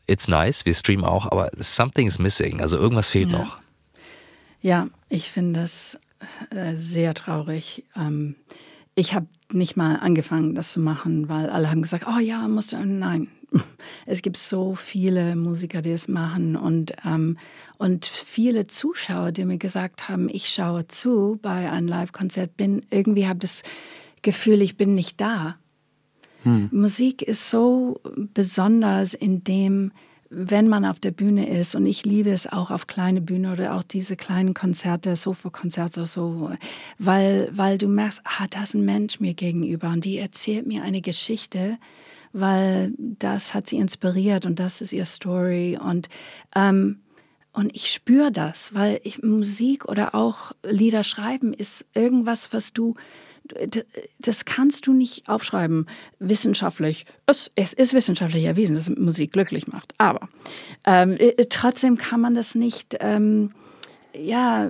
it's 0.07 0.27
nice, 0.27 0.65
wir 0.65 0.73
streamen 0.73 1.05
auch, 1.05 1.31
aber 1.31 1.51
something 1.57 2.07
is 2.07 2.19
missing. 2.19 2.61
Also 2.61 2.77
irgendwas 2.77 3.09
fehlt 3.09 3.29
ja. 3.29 3.39
noch. 3.39 3.57
Ja, 4.61 4.87
ich 5.09 5.31
finde 5.31 5.61
das 5.61 5.99
äh, 6.49 6.75
sehr 6.75 7.13
traurig. 7.13 7.83
Ähm, 7.95 8.35
ich 8.95 9.13
habe 9.13 9.27
nicht 9.51 9.77
mal 9.77 9.97
angefangen, 9.97 10.55
das 10.55 10.71
zu 10.71 10.79
machen, 10.79 11.29
weil 11.29 11.49
alle 11.49 11.69
haben 11.69 11.81
gesagt, 11.81 12.05
oh 12.07 12.19
ja, 12.19 12.47
musst 12.47 12.73
du. 12.73 12.77
Nein, 12.77 13.27
es 14.05 14.21
gibt 14.21 14.37
so 14.37 14.75
viele 14.75 15.35
Musiker, 15.35 15.81
die 15.81 15.91
es 15.91 16.07
machen 16.07 16.55
und, 16.55 16.93
ähm, 17.05 17.37
und 17.77 18.05
viele 18.05 18.67
Zuschauer, 18.67 19.31
die 19.31 19.45
mir 19.45 19.57
gesagt 19.57 20.09
haben, 20.09 20.29
ich 20.29 20.49
schaue 20.49 20.87
zu 20.87 21.39
bei 21.41 21.69
einem 21.71 21.87
Live-Konzert, 21.87 22.57
bin 22.57 22.85
irgendwie 22.89 23.27
habe 23.27 23.39
das 23.39 23.63
Gefühl, 24.21 24.61
ich 24.61 24.77
bin 24.77 24.95
nicht 24.95 25.21
da. 25.21 25.57
Hm. 26.43 26.69
Musik 26.71 27.21
ist 27.21 27.49
so 27.49 27.99
besonders 28.33 29.13
in 29.13 29.43
dem, 29.43 29.91
wenn 30.29 30.67
man 30.67 30.85
auf 30.85 30.99
der 30.99 31.11
Bühne 31.11 31.47
ist, 31.47 31.75
und 31.75 31.85
ich 31.85 32.05
liebe 32.05 32.31
es 32.31 32.47
auch 32.51 32.71
auf 32.71 32.87
kleine 32.87 33.21
Bühne 33.21 33.53
oder 33.53 33.75
auch 33.75 33.83
diese 33.83 34.15
kleinen 34.15 34.53
Konzerte, 34.53 35.15
Sofa-Konzerte 35.15 36.05
so, 36.07 36.51
weil, 36.97 37.49
weil 37.51 37.77
du 37.77 37.87
merkst, 37.87 38.21
ah, 38.23 38.47
da 38.49 38.63
ist 38.63 38.73
ein 38.73 38.85
Mensch 38.85 39.19
mir 39.19 39.33
gegenüber 39.33 39.89
und 39.89 40.03
die 40.03 40.17
erzählt 40.17 40.67
mir 40.67 40.83
eine 40.83 41.01
Geschichte, 41.01 41.77
weil 42.39 42.93
das 42.97 43.53
hat 43.53 43.67
sie 43.67 43.77
inspiriert 43.77 44.45
und 44.45 44.59
das 44.59 44.81
ist 44.81 44.93
ihr 44.93 45.05
Story 45.05 45.79
und 45.81 46.09
ähm, 46.55 46.99
und 47.53 47.73
ich 47.73 47.89
spüre 47.93 48.33
das, 48.33 48.73
weil 48.73 48.99
ich, 49.03 49.23
Musik 49.23 49.85
oder 49.85 50.13
auch 50.13 50.51
Lieder 50.61 51.05
schreiben 51.05 51.53
ist 51.53 51.85
irgendwas, 51.93 52.51
was 52.51 52.73
du 52.73 52.95
das 54.19 54.45
kannst 54.45 54.87
du 54.87 54.93
nicht 54.93 55.29
aufschreiben, 55.29 55.87
wissenschaftlich. 56.19 57.05
Es, 57.25 57.51
es 57.55 57.73
ist 57.73 57.93
wissenschaftlich 57.93 58.43
erwiesen, 58.43 58.75
dass 58.75 58.89
Musik 58.89 59.33
glücklich 59.33 59.67
macht. 59.67 59.93
Aber 59.97 60.29
ähm, 60.83 61.15
äh, 61.19 61.45
trotzdem 61.45 61.97
kann 61.97 62.21
man 62.21 62.33
das 62.33 62.55
nicht, 62.55 62.97
ähm, 62.99 63.51
ja, 64.17 64.69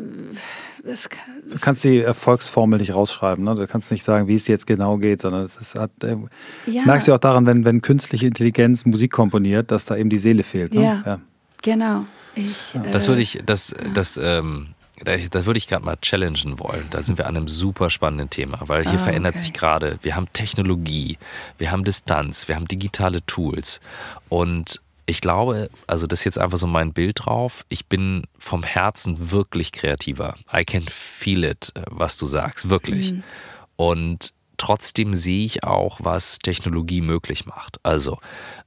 das, 0.86 1.10
das 1.10 1.60
du 1.60 1.60
kannst 1.60 1.84
die 1.84 2.00
Erfolgsformel 2.00 2.80
nicht 2.80 2.94
rausschreiben. 2.94 3.44
Ne? 3.44 3.56
Du 3.56 3.68
kannst 3.68 3.92
nicht 3.92 4.04
sagen, 4.04 4.28
wie 4.28 4.36
es 4.36 4.48
jetzt 4.48 4.68
genau 4.68 4.98
geht, 4.98 5.22
sondern 5.22 5.44
es 5.44 5.58
ist, 5.58 5.76
hat, 5.76 5.92
äh, 6.04 6.16
ja. 6.68 6.84
merkst 6.86 7.08
du 7.08 7.14
auch 7.14 7.20
daran, 7.20 7.46
wenn, 7.46 7.66
wenn 7.66 7.82
künstliche 7.82 8.28
Intelligenz 8.28 8.86
Musik 8.86 9.12
komponiert, 9.12 9.72
dass 9.72 9.86
da 9.86 9.96
eben 9.96 10.10
die 10.10 10.20
Seele 10.20 10.44
fehlt. 10.44 10.74
Ne? 10.74 10.84
Ja, 10.84 11.04
ja, 11.06 11.20
genau. 11.62 12.06
Ich, 12.36 12.76
das 12.92 13.08
würde 13.08 13.22
ich, 13.22 13.42
das, 13.46 13.74
das, 13.94 14.18
ähm, 14.22 14.76
das 15.04 15.46
würde 15.46 15.58
ich 15.58 15.68
gerade 15.68 15.84
mal 15.84 15.98
challengen 16.02 16.60
wollen. 16.60 16.86
Da 16.92 17.02
sind 17.02 17.18
wir 17.18 17.28
an 17.28 17.36
einem 17.36 17.48
super 17.48 17.90
spannenden 17.90 18.30
Thema, 18.30 18.60
weil 18.68 18.84
hier 18.84 19.00
ah, 19.00 19.04
verändert 19.04 19.36
okay. 19.36 19.44
sich 19.44 19.54
gerade. 19.54 19.98
Wir 20.04 20.16
haben 20.16 20.28
Technologie, 20.34 21.18
wir 21.58 21.72
haben 21.72 21.84
Distanz, 21.84 22.48
wir 22.48 22.56
haben 22.56 22.68
digitale 22.68 23.26
Tools 23.26 23.82
und 24.30 24.82
ich 25.06 25.22
glaube, 25.22 25.70
also 25.88 26.08
das 26.08 26.20
ist 26.20 26.26
jetzt 26.26 26.40
einfach 26.40 26.58
so 26.58 26.68
mein 26.68 26.94
Bild 26.94 27.26
drauf. 27.26 27.66
Ich 27.70 27.86
bin 27.88 28.24
vom 28.38 28.64
Herzen 28.64 29.32
wirklich 29.32 29.72
kreativer. 29.72 30.36
I 30.54 30.66
can 30.66 30.84
feel 30.84 31.44
it, 31.44 31.72
äh, 31.76 31.84
was 31.90 32.18
du 32.18 32.26
sagst, 32.26 32.70
wirklich. 32.70 33.12
Mhm. 33.12 33.24
Und 33.76 34.34
trotzdem 34.58 35.14
sehe 35.14 35.46
ich 35.46 35.64
auch, 35.64 36.00
was 36.02 36.40
Technologie 36.40 37.02
möglich 37.02 37.46
macht. 37.46 37.78
Also 37.84 38.20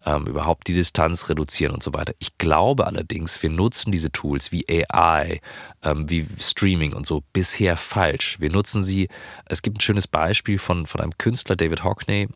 ähm, 0.05 0.27
überhaupt 0.27 0.69
die 0.69 0.75
Distanz 0.75 1.29
reduzieren 1.29 1.75
und 1.75 1.83
so 1.83 1.93
weiter. 1.95 2.15
Ich 2.19 2.39
glaube 2.39 2.87
allerdings, 2.87 3.43
wir 3.43 3.51
nutzen 3.51 3.91
diese 3.91 4.13
Tools 4.13 4.53
wie 4.53 4.65
AI, 4.69 5.41
ähm, 5.83 6.09
wie 6.09 6.27
Streaming 6.39 6.93
und 6.93 7.07
so 7.07 7.23
bisher 7.33 7.77
falsch. 7.77 8.39
Wir 8.39 8.53
nutzen 8.53 8.85
sie. 8.85 9.09
Es 9.47 9.63
gibt 9.63 9.79
ein 9.79 9.81
schönes 9.81 10.07
Beispiel 10.07 10.59
von, 10.59 10.87
von 10.87 11.01
einem 11.01 11.17
Künstler, 11.19 11.57
David 11.57 11.85
Hockney, 11.85 12.29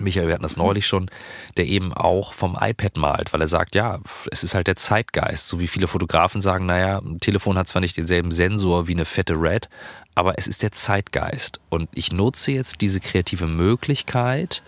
Michael, 0.00 0.26
wir 0.26 0.34
hatten 0.34 0.42
das 0.42 0.56
neulich 0.56 0.86
schon, 0.86 1.10
der 1.56 1.66
eben 1.66 1.92
auch 1.92 2.32
vom 2.32 2.56
iPad 2.60 2.96
malt, 2.96 3.32
weil 3.32 3.40
er 3.40 3.46
sagt, 3.46 3.74
ja, 3.74 4.00
es 4.30 4.44
ist 4.44 4.54
halt 4.54 4.66
der 4.66 4.76
Zeitgeist. 4.76 5.48
So 5.48 5.60
wie 5.60 5.68
viele 5.68 5.88
Fotografen 5.88 6.40
sagen, 6.40 6.66
naja, 6.66 6.98
ein 6.98 7.20
Telefon 7.20 7.58
hat 7.58 7.68
zwar 7.68 7.80
nicht 7.80 7.96
denselben 7.96 8.32
Sensor 8.32 8.86
wie 8.88 8.92
eine 8.92 9.04
fette 9.04 9.34
Red, 9.34 9.68
aber 10.14 10.38
es 10.38 10.46
ist 10.46 10.62
der 10.62 10.72
Zeitgeist. 10.72 11.60
Und 11.68 11.88
ich 11.94 12.12
nutze 12.12 12.52
jetzt 12.52 12.80
diese 12.80 13.00
kreative 13.00 13.46
Möglichkeit. 13.46 14.62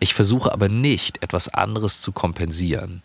Ich 0.00 0.14
versuche 0.14 0.52
aber 0.52 0.68
nicht, 0.68 1.22
etwas 1.22 1.48
anderes 1.48 2.00
zu 2.00 2.12
kompensieren. 2.12 3.02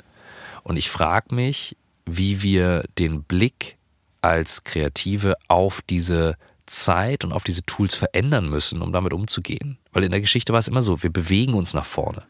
Und 0.63 0.77
ich 0.77 0.89
frage 0.89 1.33
mich, 1.33 1.77
wie 2.05 2.41
wir 2.41 2.83
den 2.97 3.23
Blick 3.23 3.77
als 4.21 4.63
Kreative 4.63 5.35
auf 5.47 5.81
diese 5.81 6.35
Zeit 6.67 7.23
und 7.23 7.31
auf 7.33 7.43
diese 7.43 7.63
Tools 7.63 7.95
verändern 7.95 8.49
müssen, 8.49 8.81
um 8.81 8.91
damit 8.91 9.13
umzugehen. 9.13 9.77
Weil 9.93 10.03
in 10.03 10.11
der 10.11 10.21
Geschichte 10.21 10.53
war 10.53 10.59
es 10.59 10.67
immer 10.67 10.81
so, 10.81 11.01
wir 11.01 11.11
bewegen 11.11 11.53
uns 11.53 11.73
nach 11.73 11.85
vorne. 11.85 12.23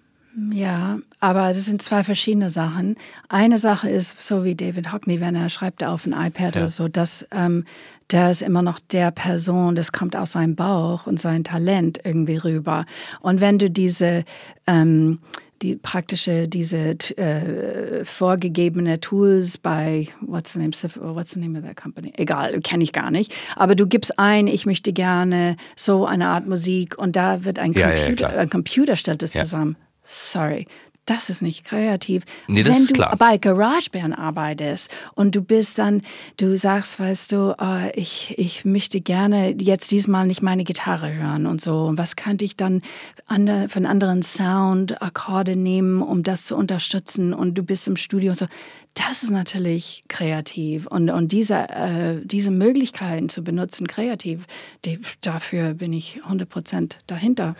Ja, 0.52 1.00
aber 1.19 1.47
das 1.47 1.65
sind 1.65 1.82
zwei 1.82 2.04
verschiedene 2.04 2.52
Sachen. 2.52 2.95
Eine 3.28 3.58
Sache 3.58 3.89
ist, 3.89 4.21
so 4.21 4.43
wie 4.43 4.54
David 4.54 4.93
Hockney, 4.93 5.19
wenn 5.19 5.36
er 5.36 5.50
schreibt 5.50 5.84
auf 5.84 6.06
ein 6.06 6.13
iPad 6.13 6.56
ja. 6.56 6.62
oder 6.62 6.69
so, 6.69 6.88
dass 6.88 7.28
ähm, 7.32 7.65
der 8.12 8.30
ist 8.30 8.43
immer 8.43 8.62
noch 8.62 8.80
der 8.80 9.10
Person, 9.10 9.76
das 9.76 9.91
kommt 9.91 10.15
aus 10.15 10.34
seinem 10.34 10.56
Bauch 10.56 11.08
und 11.08 11.19
sein 11.19 11.43
Talent 11.43 12.00
irgendwie 12.04 12.38
rüber. 12.38 12.86
Und 13.19 13.41
wenn 13.41 13.58
du 13.58 13.69
diese 13.69 14.23
ähm, 14.67 15.19
die 15.62 15.76
praktische, 15.76 16.48
diese 16.48 16.98
äh, 17.17 18.04
vorgegebene 18.06 19.00
Tools 19.00 19.58
bei 19.58 20.08
what's 20.22 20.54
the 20.54 20.60
name, 20.60 20.72
what's 20.72 21.32
the 21.32 21.39
name 21.39 21.58
of 21.58 21.65
that 21.65 21.76
company? 21.76 22.13
Egal, 22.15 22.60
kenne 22.62 22.84
ich 22.84 22.93
gar 22.93 23.12
nicht. 23.12 23.34
Aber 23.56 23.76
du 23.76 23.88
gibst 23.88 24.17
ein, 24.20 24.48
ich 24.48 24.65
möchte 24.65 24.93
gerne 24.93 25.56
so 25.76 26.06
eine 26.06 26.28
Art 26.28 26.48
Musik 26.48 26.98
und 26.98 27.15
da 27.15 27.43
wird 27.43 27.60
ein 27.60 27.74
ja, 27.74 27.91
Computer, 27.91 28.34
ja, 28.34 28.39
ein 28.39 28.50
Computer 28.50 28.96
stellt 28.96 29.24
es 29.24 29.34
ja. 29.34 29.41
zusammen. 29.41 29.76
Sorry, 30.10 30.67
das 31.08 31.30
ist 31.30 31.41
nicht 31.41 31.63
kreativ. 31.63 32.24
Nee, 32.48 32.63
das 32.63 32.76
Wenn 32.76 32.84
ist 32.84 32.93
klar. 32.93 33.12
du 33.12 33.17
bei 33.17 33.38
GarageBand 33.38 34.17
arbeitest 34.17 34.91
und 35.15 35.36
du 35.36 35.41
bist 35.41 35.80
dann, 35.80 36.02
du 36.36 36.58
sagst, 36.58 37.00
weißt 37.00 37.32
du, 37.32 37.56
oh, 37.58 37.89
ich, 37.96 38.36
ich 38.38 38.65
möchte 38.65 39.02
gerne 39.02 39.56
jetzt 39.60 39.89
diesmal 39.91 40.28
nicht 40.28 40.41
meine 40.41 40.65
Gitarre 40.65 41.13
hören 41.13 41.46
und 41.46 41.62
so. 41.62 41.86
Und 41.86 41.98
was 41.98 42.15
könnte 42.15 42.46
ich 42.46 42.56
dann 42.58 42.82
für 43.28 43.34
einen 43.34 43.86
anderen 43.86 44.22
Sound, 44.22 45.02
Akkorde 45.02 45.56
nehmen, 45.56 46.02
um 46.02 46.24
das 46.24 46.43
zu 46.43 46.56
unterstützen? 46.56 47.34
Und 47.34 47.58
du 47.58 47.63
bist 47.63 47.88
im 47.88 47.96
Studio 47.96 48.32
und 48.32 48.38
so. 48.38 48.48
Das 48.93 49.24
ist 49.24 49.30
natürlich 49.30 50.04
kreativ. 50.08 50.88
Und, 50.88 51.10
und 51.10 51.32
diese, 51.32 51.70
äh, 51.70 52.20
diese 52.24 52.52
Möglichkeiten 52.52 53.30
zu 53.30 53.43
benutzen, 53.43 53.88
kreativ, 53.88 54.46
die, 54.86 55.00
dafür 55.22 55.74
bin 55.74 55.93
ich 55.93 56.22
100 56.24 56.50
Prozent 56.50 56.98
dahinter. 57.08 57.56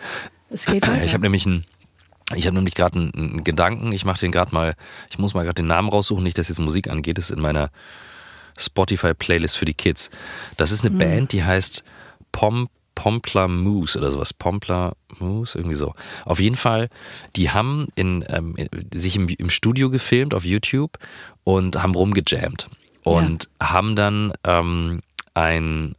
Es 0.50 0.66
geht 0.66 0.86
weiter. 0.86 1.04
Ich 1.04 1.14
habe 1.14 1.22
nämlich 1.22 1.46
ein 1.46 1.64
ich 2.34 2.46
habe 2.46 2.56
nämlich 2.56 2.74
gerade 2.74 2.98
einen, 2.98 3.14
einen, 3.14 3.44
Gedanken, 3.44 3.92
ich 3.92 4.04
mache 4.04 4.20
den 4.20 4.32
gerade 4.32 4.54
mal, 4.54 4.74
ich 5.10 5.18
muss 5.18 5.34
mal 5.34 5.44
gerade 5.44 5.54
den 5.62 5.66
Namen 5.66 5.88
raussuchen, 5.88 6.22
nicht, 6.22 6.38
dass 6.38 6.48
jetzt 6.48 6.58
Musik 6.58 6.90
angeht, 6.90 7.18
das 7.18 7.30
ist 7.30 7.36
in 7.36 7.42
meiner 7.42 7.70
Spotify-Playlist 8.58 9.56
für 9.56 9.64
die 9.64 9.74
Kids. 9.74 10.10
Das 10.56 10.72
ist 10.72 10.84
eine 10.84 10.94
mhm. 10.94 10.98
Band, 10.98 11.32
die 11.32 11.44
heißt 11.44 11.84
Pom, 12.32 12.68
Pompla 12.94 13.46
Moose 13.46 13.96
oder 13.98 14.10
sowas. 14.10 14.34
Pompla 14.34 14.94
Moose, 15.20 15.56
irgendwie 15.56 15.76
so. 15.76 15.94
Auf 16.24 16.40
jeden 16.40 16.56
Fall, 16.56 16.88
die 17.36 17.50
haben 17.50 17.86
in, 17.94 18.24
ähm, 18.28 18.56
in, 18.56 18.68
sich 18.92 19.16
im, 19.16 19.28
im, 19.28 19.50
Studio 19.50 19.88
gefilmt 19.88 20.34
auf 20.34 20.44
YouTube 20.44 20.98
und 21.44 21.80
haben 21.80 21.94
rumgejammt. 21.94 22.68
Und 23.04 23.48
ja. 23.60 23.70
haben 23.70 23.94
dann 23.94 24.32
ähm, 24.44 25.00
ein 25.34 25.94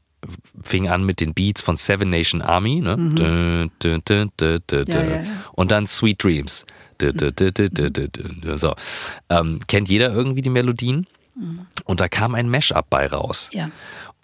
fing 0.64 0.88
an 0.90 1.06
mit 1.06 1.22
den 1.22 1.34
Beats 1.34 1.62
von 1.62 1.78
Seven 1.78 2.10
Nation 2.10 2.42
Army, 2.42 2.82
ne? 2.82 2.98
Mhm. 2.98 3.16
Dö, 3.16 4.00
dö, 4.06 4.28
dö, 4.40 4.60
Ja, 4.88 5.04
ja, 5.04 5.10
ja. 5.10 5.24
Und 5.54 5.72
dann 5.72 5.88
Sweet 5.88 6.24
Dreams. 6.24 6.66
Dö. 7.02 7.14
So. 8.56 8.76
Ähm, 9.30 9.60
kennt 9.68 9.90
jeder 9.90 10.12
irgendwie 10.12 10.42
die 10.42 10.50
Melodien? 10.50 11.08
Und 11.86 12.02
da 12.02 12.08
kam 12.08 12.36
ein 12.36 12.50
Mashup 12.50 12.90
bei 12.90 13.08
raus. 13.08 13.50
Ja. 13.54 13.70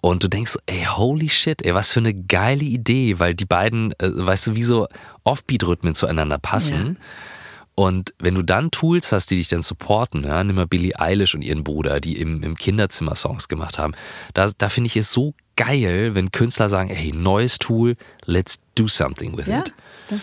Und 0.00 0.22
du 0.22 0.28
denkst, 0.28 0.52
so, 0.52 0.60
ey, 0.66 0.84
holy 0.84 1.28
shit, 1.28 1.62
ey, 1.62 1.74
was 1.74 1.90
für 1.90 2.00
eine 2.00 2.14
geile 2.14 2.64
Idee, 2.64 3.18
weil 3.18 3.34
die 3.34 3.46
beiden, 3.46 3.92
äh, 3.98 4.10
weißt 4.14 4.48
du, 4.48 4.54
wie 4.54 4.62
so 4.62 4.88
Offbeat-Rhythmen 5.24 5.94
zueinander 5.94 6.38
passen. 6.38 6.98
Und 7.74 8.14
wenn 8.18 8.34
du 8.34 8.42
dann 8.42 8.70
Tools 8.70 9.12
hast, 9.12 9.30
die 9.30 9.36
dich 9.36 9.48
dann 9.48 9.62
supporten, 9.62 10.24
ja, 10.24 10.42
nimm 10.44 10.56
mal 10.56 10.66
Billie 10.66 10.98
Eilish 10.98 11.34
und 11.34 11.42
ihren 11.42 11.64
Bruder, 11.64 12.00
die 12.00 12.16
im, 12.18 12.42
im 12.42 12.56
Kinderzimmer 12.56 13.14
Songs 13.16 13.48
gemacht 13.48 13.78
haben, 13.78 13.94
da, 14.32 14.50
da 14.56 14.68
finde 14.68 14.86
ich 14.86 14.96
es 14.96 15.12
so 15.12 15.34
geil, 15.56 16.14
wenn 16.14 16.30
Künstler 16.32 16.70
sagen, 16.70 16.88
hey, 16.90 17.12
neues 17.12 17.58
Tool, 17.58 17.96
let's 18.24 18.60
do 18.74 18.88
something 18.88 19.36
with 19.36 19.46
Ja, 19.46 19.60
it. 19.60 19.72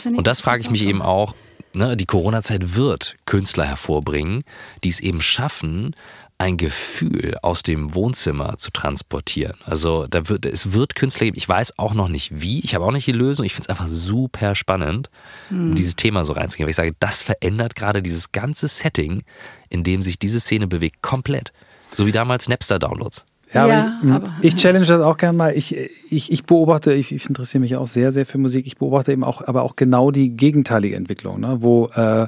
Und 0.06 0.28
das 0.28 0.42
frage 0.42 0.62
ich 0.62 0.70
mich 0.70 0.86
eben 0.86 1.02
auch, 1.02 1.36
ne, 1.76 1.98
die 1.98 2.06
Corona-Zeit 2.06 2.76
wird 2.76 3.16
Künstler 3.26 3.66
hervorbringen, 3.66 4.44
die 4.84 4.90
es 4.90 5.00
eben 5.00 5.22
schaffen, 5.22 5.96
ein 6.38 6.58
Gefühl 6.58 7.38
aus 7.42 7.64
dem 7.64 7.94
Wohnzimmer 7.94 8.58
zu 8.58 8.72
transportieren. 8.72 9.56
Also 9.66 10.08
da 10.08 10.28
wird, 10.30 10.46
es 10.46 10.74
wird 10.74 10.96
Künstler 10.96 11.26
geben, 11.26 11.38
ich 11.38 11.48
weiß 11.48 11.78
auch 11.78 11.94
noch 11.94 12.08
nicht 12.10 12.42
wie, 12.42 12.60
ich 12.62 12.76
habe 12.76 12.84
auch 12.86 12.92
nicht 12.92 13.08
die 13.08 13.12
Lösung, 13.12 13.46
ich 13.46 13.54
finde 13.54 13.66
es 13.66 13.70
einfach 13.70 13.88
super 13.88 14.56
spannend, 14.56 15.10
Hm. 15.50 15.70
um 15.70 15.76
dieses 15.76 15.96
Thema 15.96 16.26
so 16.26 16.34
reinzugehen. 16.34 16.66
Weil 16.66 16.72
ich 16.72 16.76
sage, 16.78 16.96
das 17.00 17.22
verändert 17.22 17.76
gerade 17.76 18.02
dieses 18.02 18.32
ganze 18.32 18.68
Setting, 18.68 19.24
in 19.70 19.84
dem 19.84 20.02
sich 20.02 20.20
diese 20.20 20.40
Szene 20.40 20.68
bewegt, 20.68 21.02
komplett. 21.02 21.54
So 21.94 22.06
wie 22.06 22.12
damals 22.12 22.50
Napster-Downloads. 22.50 23.26
Ja, 23.54 23.68
Ja, 23.68 23.80
aber 23.80 23.96
ich, 24.00 24.04
mh, 24.04 24.16
aber- 24.16 24.34
ich 24.42 24.56
challenge 24.56 24.86
das 24.86 25.02
auch 25.02 25.18
gerne 25.18 25.38
mal. 25.38 25.54
Ich, 25.56 25.76
ich, 26.10 26.32
ich 26.32 26.44
beobachte, 26.46 26.94
ich, 26.94 27.12
ich 27.12 27.28
interessiere 27.30 27.62
mich 27.62 27.76
auch 27.76 27.88
sehr, 27.88 28.12
sehr 28.12 28.26
für 28.26 28.38
Musik. 28.38 28.66
Ich 28.66 28.78
beobachte 28.78 29.12
eben 29.12 29.24
auch, 29.24 29.42
aber 29.48 29.62
auch 29.64 29.76
genau 29.76 30.12
die 30.12 30.36
gegenteilige 30.36 30.96
Entwicklung, 30.96 31.40
ne? 31.40 31.58
wo, 31.62 31.88
äh, 31.96 32.28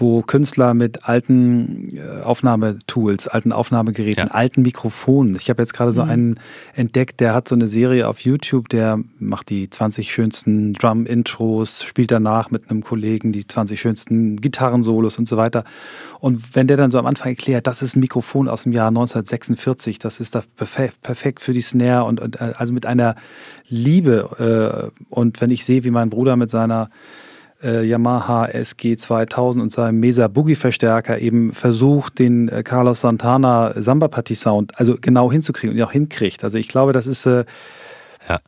wo 0.00 0.22
Künstler 0.22 0.74
mit 0.74 1.08
alten 1.08 1.96
äh, 1.96 2.22
Aufnahmetools, 2.22 3.28
alten 3.28 3.52
Aufnahmegeräten, 3.52 4.26
Ja. 4.28 4.34
alten 4.34 4.62
Mikrofonen. 4.62 5.36
Ich 5.36 5.48
habe 5.50 5.62
jetzt 5.62 5.74
gerade 5.74 5.92
so 5.92 6.02
einen 6.02 6.40
entdeckt, 6.74 7.20
der 7.20 7.34
hat 7.34 7.48
so 7.48 7.54
eine 7.54 7.68
Serie 7.68 8.08
auf 8.08 8.20
YouTube, 8.20 8.68
der 8.68 8.98
macht 9.18 9.50
die 9.50 9.68
20 9.68 10.12
schönsten 10.12 10.72
Drum-Intros, 10.72 11.84
spielt 11.84 12.10
danach 12.10 12.50
mit 12.50 12.70
einem 12.70 12.82
Kollegen 12.82 13.32
die 13.32 13.46
20 13.46 13.80
schönsten 13.80 14.40
Gitarrensolos 14.40 15.18
und 15.18 15.28
so 15.28 15.36
weiter. 15.36 15.64
Und 16.18 16.54
wenn 16.54 16.66
der 16.66 16.76
dann 16.76 16.90
so 16.90 16.98
am 16.98 17.06
Anfang 17.06 17.28
erklärt, 17.28 17.66
das 17.66 17.82
ist 17.82 17.96
ein 17.96 18.00
Mikrofon 18.00 18.48
aus 18.48 18.62
dem 18.64 18.72
Jahr 18.72 18.88
1946, 18.88 19.98
das 19.98 20.20
ist 20.20 20.34
da 20.34 20.42
perfekt, 20.56 21.02
perfekt 21.02 21.40
für 21.40 21.52
die 21.52 21.60
Snare 21.62 22.04
und, 22.04 22.20
und 22.20 22.40
äh, 22.40 22.52
also 22.56 22.72
mit 22.72 22.86
einer 22.86 23.16
Liebe. 23.68 24.90
Äh, 24.98 25.00
und 25.14 25.40
wenn 25.40 25.50
ich 25.50 25.64
sehe, 25.64 25.84
wie 25.84 25.90
mein 25.90 26.10
Bruder 26.10 26.36
mit 26.36 26.50
seiner 26.50 26.90
äh, 27.62 27.84
Yamaha 27.84 28.46
SG 28.46 28.96
2000 28.96 29.62
und 29.62 29.72
seinem 29.72 30.00
Mesa 30.00 30.28
Boogie 30.28 30.54
Verstärker 30.54 31.18
eben 31.18 31.52
versucht, 31.52 32.18
den 32.18 32.48
äh, 32.48 32.62
Carlos 32.62 33.00
Santana 33.02 33.72
Samba 33.76 34.08
Party 34.08 34.34
Sound 34.34 34.78
also 34.78 34.96
genau 35.00 35.30
hinzukriegen 35.30 35.76
und 35.76 35.82
auch 35.82 35.92
hinkriegt. 35.92 36.44
Also 36.44 36.58
ich 36.58 36.68
glaube, 36.68 36.92
das 36.92 37.06
ist 37.06 37.26
äh, 37.26 37.44
Ja. 38.28 38.40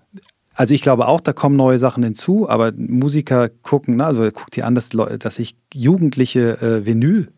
also 0.54 0.74
ich 0.74 0.82
glaube 0.82 1.08
auch, 1.08 1.20
da 1.20 1.32
kommen 1.32 1.56
neue 1.56 1.78
Sachen 1.78 2.02
hinzu, 2.02 2.48
aber 2.48 2.72
Musiker 2.76 3.48
gucken, 3.48 3.96
ne, 3.96 4.06
also 4.06 4.22
guckt 4.30 4.56
dir 4.56 4.66
an, 4.66 4.74
dass, 4.74 4.90
dass 4.90 5.36
sich 5.36 5.56
Jugendliche 5.74 6.60
äh, 6.60 6.86
Vinyl 6.86 7.28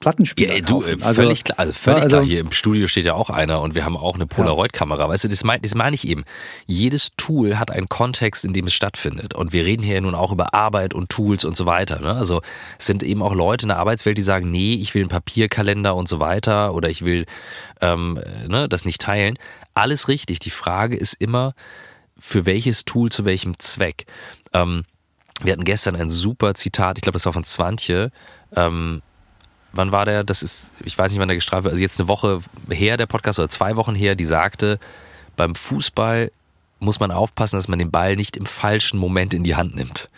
Plattenspieler 0.00 0.56
Ja, 0.56 0.60
du, 0.62 0.80
kaufen. 0.80 1.02
äh, 1.02 1.14
völlig 1.14 1.44
klar, 1.44 1.58
also 1.58 1.72
völlig 1.74 2.04
also- 2.04 2.16
klar. 2.16 2.26
Hier 2.26 2.40
im 2.40 2.52
Studio 2.52 2.86
steht 2.86 3.04
ja 3.04 3.12
auch 3.12 3.28
einer 3.28 3.60
und 3.60 3.74
wir 3.74 3.84
haben 3.84 3.98
auch 3.98 4.14
eine 4.14 4.26
Polaroid-Kamera. 4.26 5.08
Weißt 5.08 5.24
du, 5.24 5.28
das 5.28 5.44
meine 5.44 5.60
das 5.60 5.74
mein 5.74 5.92
ich 5.92 6.08
eben. 6.08 6.24
Jedes 6.66 7.10
Tool 7.18 7.58
hat 7.58 7.70
einen 7.70 7.88
Kontext, 7.88 8.44
in 8.46 8.54
dem 8.54 8.66
es 8.66 8.72
stattfindet. 8.72 9.34
Und 9.34 9.52
wir 9.52 9.66
reden 9.66 9.82
hier 9.82 9.96
ja 9.96 10.00
nun 10.00 10.14
auch 10.14 10.32
über 10.32 10.54
Arbeit 10.54 10.94
und 10.94 11.10
Tools 11.10 11.44
und 11.44 11.54
so 11.54 11.66
weiter. 11.66 12.00
Ne? 12.00 12.14
Also 12.14 12.40
es 12.78 12.86
sind 12.86 13.02
eben 13.02 13.22
auch 13.22 13.34
Leute 13.34 13.64
in 13.64 13.68
der 13.68 13.78
Arbeitswelt, 13.78 14.16
die 14.16 14.22
sagen, 14.22 14.50
nee, 14.50 14.72
ich 14.72 14.94
will 14.94 15.02
einen 15.02 15.10
Papierkalender 15.10 15.94
und 15.94 16.08
so 16.08 16.18
weiter 16.18 16.72
oder 16.74 16.88
ich 16.88 17.04
will 17.04 17.26
ähm, 17.82 18.16
äh, 18.24 18.48
ne, 18.48 18.68
das 18.70 18.86
nicht 18.86 19.02
teilen. 19.02 19.38
Alles 19.74 20.08
richtig. 20.08 20.38
Die 20.38 20.50
Frage 20.50 20.96
ist 20.96 21.12
immer, 21.12 21.54
für 22.18 22.46
welches 22.46 22.86
Tool 22.86 23.12
zu 23.12 23.26
welchem 23.26 23.58
Zweck. 23.58 24.06
Ähm, 24.54 24.82
wir 25.42 25.52
hatten 25.52 25.64
gestern 25.64 25.94
ein 25.96 26.08
super 26.10 26.54
Zitat, 26.54 26.96
ich 26.98 27.02
glaube, 27.02 27.14
das 27.16 27.26
war 27.26 27.32
von 27.32 27.44
Zwantje. 27.44 28.10
Ähm, 28.56 29.02
wann 29.72 29.92
war 29.92 30.04
der? 30.04 30.24
Das 30.24 30.42
ist, 30.42 30.70
ich 30.84 30.96
weiß 30.96 31.10
nicht, 31.10 31.20
wann 31.20 31.28
der 31.28 31.36
gestraft 31.36 31.64
wird. 31.64 31.72
Also 31.72 31.82
jetzt 31.82 32.00
eine 32.00 32.08
Woche 32.08 32.40
her, 32.68 32.96
der 32.96 33.06
Podcast, 33.06 33.38
oder 33.38 33.48
zwei 33.48 33.76
Wochen 33.76 33.94
her, 33.94 34.14
die 34.14 34.24
sagte, 34.24 34.78
beim 35.36 35.54
Fußball 35.54 36.32
muss 36.78 37.00
man 37.00 37.10
aufpassen, 37.10 37.56
dass 37.56 37.68
man 37.68 37.78
den 37.78 37.90
Ball 37.90 38.16
nicht 38.16 38.36
im 38.36 38.46
falschen 38.46 38.98
Moment 38.98 39.34
in 39.34 39.44
die 39.44 39.54
Hand 39.54 39.74
nimmt. 39.74 40.08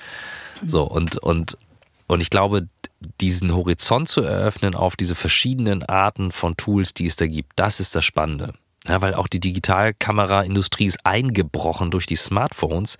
So, 0.64 0.84
und, 0.84 1.18
und, 1.18 1.58
und 2.06 2.20
ich 2.20 2.30
glaube, 2.30 2.68
diesen 3.20 3.52
Horizont 3.52 4.08
zu 4.08 4.22
eröffnen 4.22 4.74
auf 4.74 4.96
diese 4.96 5.14
verschiedenen 5.14 5.82
Arten 5.82 6.30
von 6.30 6.56
Tools, 6.56 6.94
die 6.94 7.06
es 7.06 7.16
da 7.16 7.26
gibt, 7.26 7.52
das 7.56 7.80
ist 7.80 7.94
das 7.94 8.04
Spannende. 8.04 8.54
Ja, 8.86 9.00
weil 9.00 9.14
auch 9.14 9.28
die 9.28 9.40
Digitalkameraindustrie 9.40 10.86
ist 10.86 11.04
eingebrochen 11.04 11.90
durch 11.90 12.06
die 12.06 12.16
Smartphones. 12.16 12.98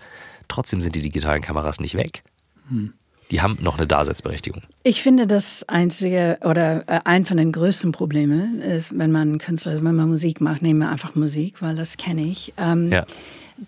Trotzdem 0.48 0.80
sind 0.80 0.94
die 0.94 1.00
digitalen 1.00 1.42
Kameras 1.42 1.80
nicht 1.80 1.96
weg. 1.96 2.22
Die 3.32 3.40
haben 3.40 3.56
noch 3.62 3.78
eine 3.78 3.86
Daseinsberechtigung. 3.86 4.62
Ich 4.82 5.02
finde, 5.02 5.26
das 5.26 5.66
einzige 5.66 6.38
oder 6.44 6.84
äh, 6.86 7.00
ein 7.04 7.24
von 7.24 7.38
den 7.38 7.50
größten 7.50 7.90
Problemen 7.90 8.60
ist, 8.60 8.96
wenn 8.96 9.10
man 9.10 9.38
Künstler, 9.38 9.72
also 9.72 9.82
wenn 9.84 9.94
man 9.96 10.10
Musik 10.10 10.42
macht, 10.42 10.60
nehmen 10.60 10.80
wir 10.80 10.90
einfach 10.90 11.14
Musik, 11.14 11.62
weil 11.62 11.74
das 11.74 11.96
kenne 11.96 12.22
ich. 12.22 12.52
Ähm, 12.58 12.92
Ja. 12.92 13.06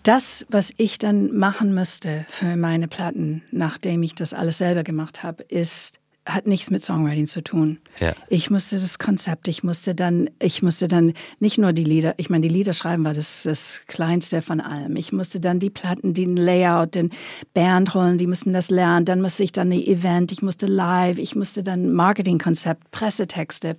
Das, 0.03 0.45
was 0.51 0.75
ich 0.77 0.99
dann 0.99 1.35
machen 1.37 1.73
müsste 1.73 2.27
für 2.29 2.57
meine 2.57 2.89
Platten, 2.89 3.43
nachdem 3.53 4.03
ich 4.03 4.15
das 4.15 4.35
alles 4.35 4.59
selber 4.59 4.83
gemacht 4.83 5.23
habe, 5.23 5.45
ist 5.45 5.99
hat 6.27 6.47
nichts 6.47 6.71
mit 6.71 6.83
Songwriting 6.83 7.27
zu 7.27 7.43
tun. 7.43 7.79
Ja. 8.01 8.15
Ich 8.29 8.51
musste 8.51 8.77
das 8.77 8.99
Konzept, 8.99 9.47
ich 9.47 9.63
musste 9.63 9.95
dann, 9.95 10.31
ich 10.39 10.63
musste 10.63 10.89
dann 10.89 11.13
nicht 11.39 11.59
nur 11.59 11.75
die 11.75 11.85
Lieder, 11.85 12.15
ich 12.17 12.31
meine, 12.31 12.41
die 12.43 12.53
Lieder 12.53 12.73
schreiben 12.73 13.05
war 13.05 13.13
das, 13.13 13.43
das 13.43 13.83
Kleinste 13.89 14.41
von 14.41 14.61
allem. 14.61 14.97
Ich 14.97 15.13
musste 15.13 15.39
dann 15.39 15.59
die 15.59 15.69
Platten, 15.69 16.15
den 16.15 16.37
Layout, 16.37 16.95
den 16.95 17.11
Band 17.53 17.95
holen, 17.95 18.17
die 18.17 18.27
mussten 18.27 18.55
das 18.55 18.71
lernen. 18.71 19.05
Dann 19.05 19.21
musste 19.21 19.45
ich 19.45 19.53
dann 19.53 19.71
die 19.71 19.87
Event, 19.87 20.33
ich 20.33 20.41
musste 20.41 20.67
live, 20.67 21.19
ich 21.19 21.37
musste 21.37 21.63
dann 21.63 21.93
Marketingkonzept, 21.93 22.91
Pressetexte. 22.91 23.77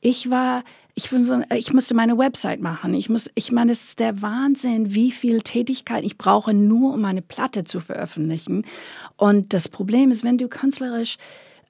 Ich 0.00 0.30
war, 0.30 0.64
ich, 0.94 1.10
so, 1.10 1.42
ich 1.54 1.74
musste 1.74 1.94
meine 1.94 2.16
Website 2.16 2.62
machen. 2.62 2.94
Ich 2.94 3.10
muss, 3.10 3.30
ich 3.34 3.52
meine, 3.52 3.72
es 3.72 3.84
ist 3.84 3.98
der 3.98 4.22
Wahnsinn, 4.22 4.94
wie 4.94 5.10
viel 5.10 5.42
Tätigkeit 5.42 6.04
ich 6.06 6.16
brauche, 6.16 6.54
nur 6.54 6.94
um 6.94 7.02
meine 7.02 7.20
Platte 7.20 7.64
zu 7.64 7.80
veröffentlichen. 7.80 8.64
Und 9.16 9.52
das 9.52 9.68
Problem 9.68 10.10
ist, 10.10 10.24
wenn 10.24 10.38
du 10.38 10.48
künstlerisch 10.48 11.18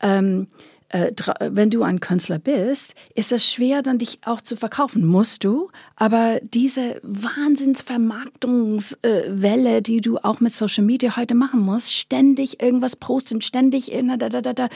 ähm, 0.01 0.47
äh, 0.91 1.11
wenn 1.41 1.71
du 1.71 1.83
ein 1.83 1.99
Künstler 1.99 2.39
bist, 2.39 2.95
ist 3.15 3.33
es 3.33 3.45
schwer, 3.45 3.83
dann 3.83 3.99
dich 3.99 4.21
auch 4.25 4.41
zu 4.41 4.55
verkaufen. 4.57 5.05
Musst 5.05 5.43
du, 5.43 5.69
aber 5.97 6.39
diese 6.43 7.01
Wahnsinnsvermarktungswelle, 7.03 9.83
die 9.83 10.01
du 10.01 10.19
auch 10.19 10.41
mit 10.41 10.53
Social 10.53 10.85
Media 10.85 11.17
heute 11.17 11.35
machen 11.35 11.61
musst, 11.61 11.95
ständig 11.95 12.63
irgendwas 12.63 12.97
posten, 12.97 13.41
ständig 13.41 13.91
da 14.19 14.29
da 14.29 14.41
da 14.41 14.53
da, 14.53 14.69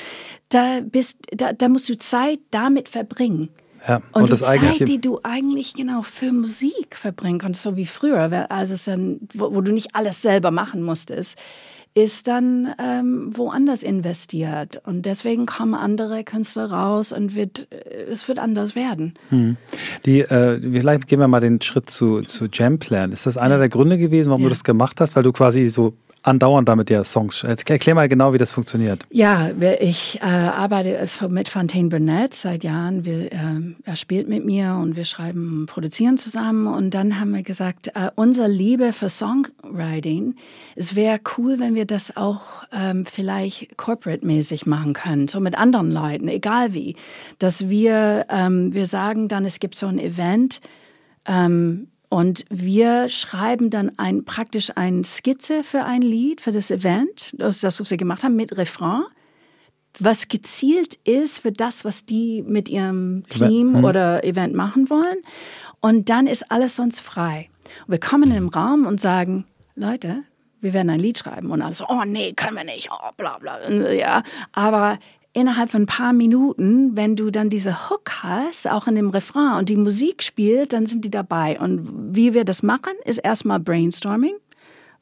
da 0.49 0.81
bist, 0.81 1.19
da, 1.33 1.53
da 1.53 1.69
musst 1.69 1.89
du 1.89 1.97
Zeit 1.99 2.41
damit 2.51 2.89
verbringen. 2.89 3.51
Ja, 3.89 4.03
Und, 4.13 4.23
und 4.23 4.31
die 4.33 4.41
Zeit, 4.43 4.89
die 4.89 5.01
du 5.01 5.21
eigentlich 5.23 5.73
genau 5.73 6.03
für 6.03 6.33
Musik 6.33 6.97
verbringen 6.97 7.39
konntest, 7.39 7.63
so 7.63 7.77
wie 7.77 7.87
früher, 7.87 8.31
wer- 8.31 8.53
als 8.53 8.69
es 8.71 8.85
dann, 8.85 9.21
wo, 9.33 9.55
wo 9.55 9.63
du 9.63 9.73
nicht 9.73 9.95
alles 9.95 10.21
selber 10.21 10.51
machen 10.51 10.83
musstest, 10.83 11.39
ist 11.95 12.29
dann 12.29 12.73
ähm, 12.79 13.37
woanders 13.37 13.83
investiert. 13.83 14.81
Und 14.87 15.07
deswegen 15.07 15.47
kommen 15.47 15.75
andere 15.75 16.23
Künstler 16.25 16.71
raus 16.71 17.13
und 17.13 17.35
wird, 17.35 17.67
äh, 17.71 18.05
es 18.11 18.27
wird 18.29 18.39
anders 18.39 18.75
werden. 18.77 19.15
Die, 20.07 20.21
äh, 20.21 20.61
vielleicht 20.61 21.09
gehen 21.09 21.19
wir 21.19 21.29
mal 21.29 21.41
den 21.41 21.61
Schritt 21.61 21.91
zu, 21.91 22.23
zu 22.23 22.47
Jamplan. 22.53 23.13
Ist 23.13 23.27
das 23.27 23.37
einer 23.37 23.59
der 23.59 23.69
Gründe 23.69 23.99
gewesen, 23.99 24.31
warum 24.31 24.43
Ja. 24.43 24.47
du 24.49 24.51
das 24.51 24.65
gemacht 24.65 25.01
hast? 25.01 25.17
Weil 25.17 25.25
du 25.25 25.33
quasi 25.33 25.69
so 25.69 25.95
andauernd 26.23 26.69
damit 26.69 26.91
ja 26.91 27.03
Songs. 27.05 27.43
Erklär 27.43 27.95
mal 27.95 28.09
genau, 28.09 28.33
wie 28.33 28.39
das 28.39 28.53
funktioniert. 28.53 29.07
Ja, 29.11 29.51
ich 29.81 30.21
äh, 30.21 30.27
arbeite 30.27 31.07
mit 31.29 31.49
Fontaine 31.49 31.89
Burnett 31.89 32.35
seit 32.35 32.65
Jahren. 32.65 33.05
Wir, 33.05 33.33
ähm, 33.33 33.77
er 33.85 33.97
spielt 33.97 34.29
mit 34.29 34.45
mir 34.45 34.79
und 34.81 34.97
wir 34.97 35.05
schreiben, 35.05 35.67
produzieren 35.67 36.19
zusammen. 36.19 36.67
Und 36.67 36.93
dann 36.93 37.19
haben 37.19 37.35
wir 37.35 37.43
gesagt, 37.43 37.89
äh, 37.89 38.11
unsere 38.17 38.49
Liebe 38.49 38.93
für 38.93 39.09
Songwriting, 39.09 40.35
es 40.77 40.95
wäre 40.95 41.21
cool, 41.39 41.59
wenn 41.59 41.75
wir 41.75 41.87
das 41.87 42.17
auch 42.17 42.43
ähm, 42.73 43.07
vielleicht 43.07 43.77
corporate-mäßig 43.77 44.67
machen 44.67 44.93
können, 44.93 45.29
so 45.29 45.41
mit 45.41 45.57
anderen 45.57 45.91
Leuten, 45.91 46.29
egal 46.29 46.75
wie. 46.75 46.97
Dass 47.39 47.69
wir, 47.69 48.27
ähm, 48.29 48.75
wir 48.75 48.87
sagen 48.87 49.29
dann, 49.29 49.45
es 49.45 49.59
gibt 49.61 49.75
so 49.75 49.87
ein 49.87 49.99
Event, 49.99 50.61
ähm, 51.27 51.89
und 52.11 52.45
wir 52.51 53.09
schreiben 53.09 53.71
dann 53.71 53.93
ein, 53.97 54.25
praktisch 54.25 54.73
eine 54.75 55.05
Skizze 55.05 55.63
für 55.63 55.85
ein 55.85 56.03
Lied, 56.03 56.41
für 56.41 56.51
das 56.51 56.73
Event, 56.73 57.33
das 57.39 57.57
ist 57.57 57.65
das, 57.65 57.81
was 57.81 57.91
wir 57.91 57.99
gemacht 57.99 58.25
haben, 58.25 58.35
mit 58.35 58.59
Refrain, 58.59 59.05
was 59.99 60.27
gezielt 60.27 60.97
ist 61.05 61.39
für 61.39 61.53
das, 61.53 61.85
was 61.85 62.07
die 62.07 62.43
mit 62.43 62.69
ihrem 62.69 63.25
Team 63.29 63.85
oder 63.85 64.25
Event 64.25 64.55
machen 64.55 64.91
wollen. 64.91 65.19
Und 65.79 66.11
dann 66.11 66.27
ist 66.27 66.51
alles 66.51 66.77
sonst 66.77 66.99
frei. 66.99 67.49
Und 67.87 67.93
wir 67.93 68.01
kommen 68.01 68.25
in 68.25 68.31
den 68.31 68.49
Raum 68.49 68.87
und 68.87 69.01
sagen, 69.01 69.47
Leute, 69.77 70.25
wir 70.61 70.73
werden 70.73 70.91
ein 70.91 71.01
Lied 71.01 71.19
schreiben. 71.19 71.51
Und 71.51 71.63
alle 71.63 71.75
so, 71.75 71.87
oh 71.89 72.03
nee, 72.05 72.33
können 72.33 72.57
wir 72.57 72.65
nicht, 72.65 72.89
oh 72.91 73.11
bla 73.17 73.39
bla. 73.39 73.71
Ja, 73.71 74.25
aber 74.53 74.99
innerhalb 75.33 75.71
von 75.71 75.83
ein 75.83 75.87
paar 75.87 76.13
Minuten, 76.13 76.97
wenn 76.97 77.17
du 77.17 77.31
dann 77.31 77.51
diese 77.51 77.89
Hook 77.89 78.23
hast, 78.23 78.69
auch 78.69 78.87
in 78.87 78.97
dem 78.97 79.11
Refrain 79.11 79.59
und 79.59 79.69
die 79.69 79.77
Musik 79.77 80.23
spielt, 80.23 80.73
dann 80.73 80.87
sind 80.87 81.05
die 81.05 81.11
dabei. 81.11 81.59
Und 81.61 82.17
wie 82.17 82.35
wir 82.35 82.45
das 82.45 82.63
machen, 82.63 82.93
ist 83.05 83.19
erstmal 83.19 83.61
Brainstorming, 83.61 84.35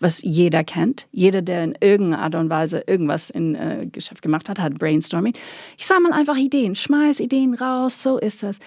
was 0.00 0.20
jeder 0.22 0.64
kennt. 0.64 1.08
Jeder, 1.12 1.40
der 1.40 1.64
in 1.64 1.74
irgendeiner 1.80 2.22
Art 2.22 2.34
und 2.34 2.50
Weise 2.50 2.84
irgendwas 2.86 3.30
in 3.30 3.54
äh, 3.54 3.86
Geschäft 3.90 4.20
gemacht 4.20 4.48
hat, 4.48 4.58
hat 4.58 4.78
Brainstorming. 4.78 5.32
Ich 5.78 5.86
sammle 5.86 6.12
einfach 6.12 6.36
Ideen, 6.36 6.74
schmeiß 6.74 7.20
Ideen 7.20 7.54
raus, 7.54 8.02
so 8.02 8.18
ist 8.18 8.42
das. 8.42 8.58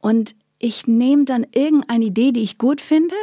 Und 0.00 0.34
ich 0.58 0.86
nehme 0.86 1.24
dann 1.24 1.46
irgendeine 1.52 2.06
Idee, 2.06 2.32
die 2.32 2.42
ich 2.42 2.58
gut 2.58 2.80
finde, 2.80 3.14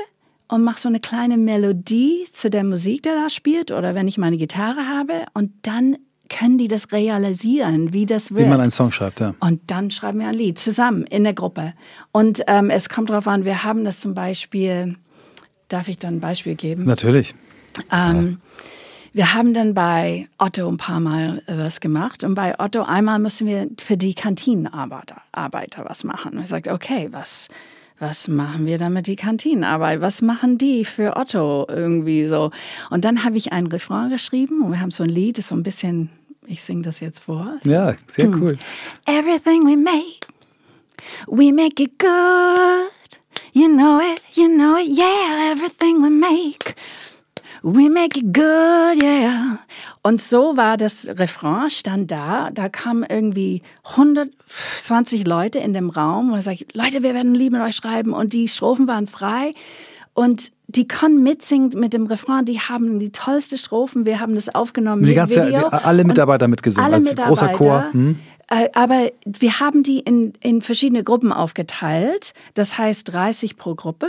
und 0.50 0.64
mache 0.64 0.80
so 0.80 0.88
eine 0.88 1.00
kleine 1.00 1.38
Melodie 1.38 2.26
zu 2.32 2.50
der 2.50 2.64
Musik, 2.64 3.04
der 3.04 3.16
da 3.16 3.30
spielt, 3.30 3.72
oder 3.72 3.96
wenn 3.96 4.08
ich 4.08 4.20
meine 4.20 4.38
Gitarre 4.38 4.88
habe, 4.88 5.26
und 5.34 5.52
dann 5.64 5.98
können 6.38 6.58
die 6.58 6.68
das 6.68 6.92
realisieren, 6.92 7.94
wie 7.94 8.06
das 8.06 8.32
wird. 8.32 8.46
Wie 8.46 8.50
man 8.50 8.62
einen 8.62 8.72
Song 8.72 8.92
schreibt, 8.92 9.20
ja. 9.20 9.36
Und 9.40 9.62
dann 9.68 9.92
schreiben 9.92 10.20
wir 10.20 10.28
ein 10.28 10.36
Lied 10.36 10.60
zusammen 10.60 11.04
in 11.04 11.24
der 11.24 11.34
Gruppe. 11.34 11.74
Und 12.12 12.44
ähm, 12.48 12.70
es 12.70 12.90
kommt 12.90 13.10
darauf 13.10 13.28
an, 13.28 13.46
wir 13.46 13.64
haben 13.64 13.86
das 13.86 14.00
zum 14.00 14.14
Beispiel, 14.14 14.96
darf 15.68 15.88
ich 15.88 15.98
dann 16.00 16.16
ein 16.16 16.20
Beispiel 16.20 16.56
geben? 16.56 16.86
Natürlich. 16.86 17.34
Ähm, 17.92 18.40
wir 19.16 19.36
haben 19.36 19.54
dann 19.54 19.76
bei 19.76 20.28
Otto 20.40 20.68
ein 20.68 20.78
paar 20.78 21.00
Mal 21.00 21.44
äh, 21.46 21.56
was 21.56 21.80
gemacht 21.80 22.24
und 22.24 22.34
bei 22.34 22.60
Otto 22.60 22.82
einmal 22.82 23.20
müssen 23.20 23.46
wir 23.46 23.68
für 23.80 23.96
die 23.96 24.16
Kantinenarbeiter 24.16 25.22
Arbeiter 25.32 25.86
was 25.88 26.04
machen. 26.04 26.40
Ich 26.42 26.50
sagte, 26.50 26.72
okay, 26.72 27.10
was, 27.12 27.48
was 28.00 28.28
machen 28.28 28.66
wir 28.66 28.80
dann 28.80 28.94
mit 28.94 29.06
die 29.06 29.16
Kantinenarbeit? 29.16 30.02
Was 30.02 30.24
machen 30.24 30.58
die 30.58 30.84
für 30.84 31.16
Otto 31.16 31.68
irgendwie 31.70 32.26
so? 32.26 32.50
Und 32.90 33.06
dann 33.06 33.24
habe 33.24 33.38
ich 33.38 33.54
ein 33.54 33.68
Refrain 33.68 34.10
geschrieben 34.10 34.64
und 34.64 34.72
wir 34.72 34.82
haben 34.82 34.90
so 34.92 35.04
ein 35.04 35.10
Lied, 35.10 35.38
das 35.38 35.50
so 35.50 35.56
ein 35.56 35.64
bisschen, 35.64 36.10
ich 36.48 36.62
singe 36.64 36.84
das 36.84 37.00
jetzt 37.00 37.20
vor. 37.20 37.58
So. 37.62 37.70
Ja, 37.70 37.96
sehr 38.12 38.26
hm. 38.26 38.42
cool. 38.42 38.58
Everything 39.06 39.66
we 39.66 39.78
make, 39.78 40.28
we 41.28 41.52
make 41.54 41.82
it 41.82 41.98
good. 42.00 42.92
You 43.54 43.68
know 43.68 44.00
it, 44.00 44.22
you 44.34 44.48
know 44.48 44.78
it, 44.78 44.88
yeah, 44.88 45.52
everything 45.52 46.02
we 46.02 46.10
make. 46.10 46.76
We 47.66 47.90
make 47.90 48.18
it 48.18 48.34
good, 48.34 49.02
yeah. 49.02 49.60
Und 50.02 50.22
so 50.22 50.58
war 50.58 50.76
das 50.76 51.08
Refrain, 51.08 51.70
stand 51.70 52.12
da. 52.12 52.50
Da 52.52 52.68
kamen 52.68 53.06
irgendwie 53.08 53.62
120 53.84 55.26
Leute 55.26 55.60
in 55.60 55.74
dem 55.74 55.90
Raum 55.90 56.34
und 56.34 56.40
ich 56.40 56.46
sage, 56.46 56.66
Leute, 56.74 57.04
wir 57.04 57.14
werden 57.14 57.32
ein 57.32 57.36
Lied 57.36 57.54
mit 57.54 57.62
euch 57.62 57.78
schreiben. 57.78 58.12
Und 58.12 58.34
die 58.34 58.50
Strophen 58.50 58.86
waren 58.88 59.08
frei. 59.08 59.54
Und 60.14 60.52
die 60.68 60.88
können 60.88 61.24
mitsingen 61.24 61.72
mit 61.76 61.94
dem 61.94 62.06
Refrain, 62.06 62.46
die 62.46 62.60
haben 62.60 63.00
die 63.00 63.12
tollste 63.12 63.58
Strophen. 63.58 64.06
Wir 64.06 64.20
haben 64.20 64.36
das 64.36 64.54
aufgenommen. 64.54 65.04
Die 65.04 65.14
ganze, 65.14 65.48
Video. 65.48 65.70
Die, 65.70 65.74
alle 65.74 66.04
Mitarbeiter 66.04 66.48
mitgesungen, 66.48 66.86
alle 66.92 67.02
Mitarbeiter, 67.02 67.28
großer 67.28 67.48
Chor. 67.54 67.86
Hm. 67.92 68.20
Äh, 68.50 68.70
aber 68.74 69.12
wir 69.26 69.60
haben 69.60 69.84
die 69.84 70.00
in, 70.00 70.34
in 70.42 70.62
verschiedene 70.62 71.04
Gruppen 71.04 71.32
aufgeteilt. 71.32 72.34
Das 72.54 72.78
heißt 72.78 73.12
30 73.12 73.58
pro 73.58 73.76
Gruppe. 73.76 74.08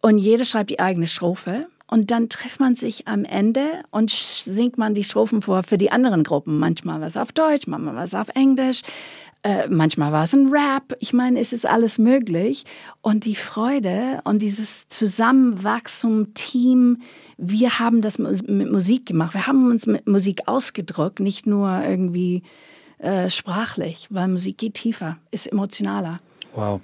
Und 0.00 0.18
jeder 0.18 0.44
schreibt 0.44 0.70
die 0.70 0.80
eigene 0.80 1.06
Strophe. 1.06 1.66
Und 1.86 2.10
dann 2.10 2.28
trifft 2.28 2.58
man 2.58 2.74
sich 2.74 3.06
am 3.06 3.24
Ende 3.24 3.64
und 3.90 4.10
singt 4.10 4.78
man 4.78 4.94
die 4.94 5.04
Strophen 5.04 5.42
vor 5.42 5.62
für 5.62 5.76
die 5.76 5.92
anderen 5.92 6.24
Gruppen. 6.24 6.58
Manchmal 6.58 7.00
was 7.02 7.18
auf 7.18 7.32
Deutsch, 7.32 7.66
manchmal 7.66 7.94
was 7.94 8.14
auf 8.14 8.28
Englisch. 8.30 8.80
Äh, 9.44 9.68
manchmal 9.68 10.12
war 10.12 10.22
es 10.22 10.34
ein 10.34 10.48
Rap. 10.48 10.96
Ich 11.00 11.12
meine, 11.12 11.40
es 11.40 11.52
ist 11.52 11.66
alles 11.66 11.98
möglich. 11.98 12.64
Und 13.00 13.24
die 13.24 13.34
Freude 13.34 14.20
und 14.24 14.40
dieses 14.40 14.88
Zusammenwachstum, 14.88 16.32
Team, 16.34 17.02
wir 17.38 17.80
haben 17.80 18.02
das 18.02 18.18
mit 18.18 18.70
Musik 18.70 19.06
gemacht. 19.06 19.34
Wir 19.34 19.48
haben 19.48 19.68
uns 19.68 19.86
mit 19.86 20.06
Musik 20.06 20.42
ausgedrückt, 20.46 21.18
nicht 21.18 21.46
nur 21.46 21.82
irgendwie 21.82 22.42
äh, 22.98 23.30
sprachlich, 23.30 24.06
weil 24.10 24.28
Musik 24.28 24.58
geht 24.58 24.74
tiefer, 24.74 25.18
ist 25.32 25.48
emotionaler. 25.50 26.20
Wow. 26.54 26.80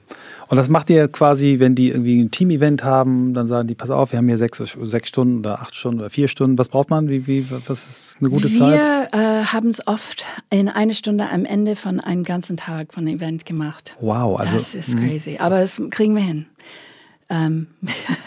Und 0.49 0.57
das 0.57 0.69
macht 0.69 0.89
ihr 0.89 1.09
quasi, 1.09 1.57
wenn 1.59 1.75
die 1.75 1.91
irgendwie 1.91 2.21
ein 2.21 2.31
Team-Event 2.31 2.83
haben, 2.83 3.35
dann 3.35 3.49
sagen 3.49 3.69
die, 3.69 3.75
pass 3.75 3.91
auf, 3.91 4.13
wir 4.13 4.19
haben 4.19 4.29
hier 4.29 4.39
sechs, 4.39 4.63
sechs 4.83 5.09
Stunden 5.09 5.41
oder 5.41 5.61
acht 5.61 5.77
Stunden 5.77 6.01
oder 6.01 6.11
vier 6.11 6.29
Stunden. 6.29 6.57
Was 6.59 6.71
braucht 6.71 6.89
man? 6.89 7.09
Wie, 7.09 7.27
wie, 7.27 7.47
was 7.67 7.87
ist 7.89 8.17
eine 8.21 8.31
gute 8.31 8.51
wir, 8.51 8.59
Zeit? 8.59 8.81
Wir 8.81 9.09
äh, 9.13 9.45
haben 9.45 9.69
es 9.69 9.87
oft 9.87 10.25
in 10.49 10.69
eine 10.69 10.95
Stunde 10.95 11.29
am 11.31 11.45
Ende 11.45 11.77
von 11.77 12.01
einem 12.01 12.25
ganzen 12.25 12.57
Tag 12.57 12.95
von 12.95 13.07
einem 13.07 13.19
Event 13.19 13.45
gemacht. 13.45 13.95
Wow. 14.01 14.41
Also, 14.41 14.55
das 14.55 14.75
ist 14.75 14.95
mhm. 14.95 15.07
crazy. 15.07 15.37
Aber 15.39 15.61
das 15.61 15.81
kriegen 15.91 16.15
wir 16.15 16.23
hin. 16.23 16.47
Ähm. 17.29 17.67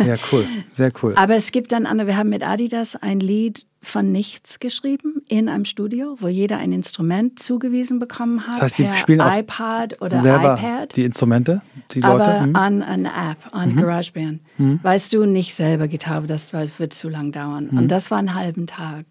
Ja, 0.06 0.16
cool. 0.32 0.46
Sehr 0.70 0.92
cool. 1.02 1.14
Aber 1.18 1.36
es 1.36 1.52
gibt 1.52 1.72
dann, 1.72 1.88
Anne, 1.88 2.06
wir 2.06 2.18
haben 2.18 2.30
mit 2.30 2.46
Adidas 2.46 2.96
ein 2.96 3.20
Lied 3.20 3.66
von 3.84 4.12
nichts 4.12 4.60
geschrieben 4.60 5.24
in 5.28 5.50
einem 5.50 5.66
Studio, 5.66 6.16
wo 6.20 6.28
jeder 6.28 6.60
ein 6.60 6.72
Instrument 6.72 7.40
zugewiesen 7.40 7.98
bekommen 7.98 8.46
hat. 8.46 8.56
Das 8.56 8.62
heißt, 8.62 8.76
sie 8.76 8.88
spielen 8.96 9.22
auch 9.22 9.36
iPad 9.36 10.00
oder 10.02 10.22
selber 10.22 10.54
iPad. 10.54 10.96
Die 10.96 11.04
Instrumente, 11.04 11.64
die 11.92 12.04
aber 12.04 12.20
Leute. 12.20 12.48
Mhm. 12.48 12.56
an 12.56 12.84
eine 12.84 13.10
App, 13.10 13.38
an 13.52 13.74
mhm. 13.74 13.78
GarageBand. 13.78 14.42
Mhm. 14.58 14.80
Weißt 14.84 15.14
du, 15.14 15.26
nicht 15.26 15.56
selber 15.56 15.88
Gitarre, 15.88 16.28
das 16.28 16.54
wird 16.54 16.94
zu 16.94 17.10
lang 17.10 17.32
dauern. 17.32 17.70
Und 17.70 17.84
mhm. 17.84 17.88
das 17.88 18.12
war 18.12 18.20
einen 18.20 18.36
halben 18.36 18.68
Tag. 18.68 19.06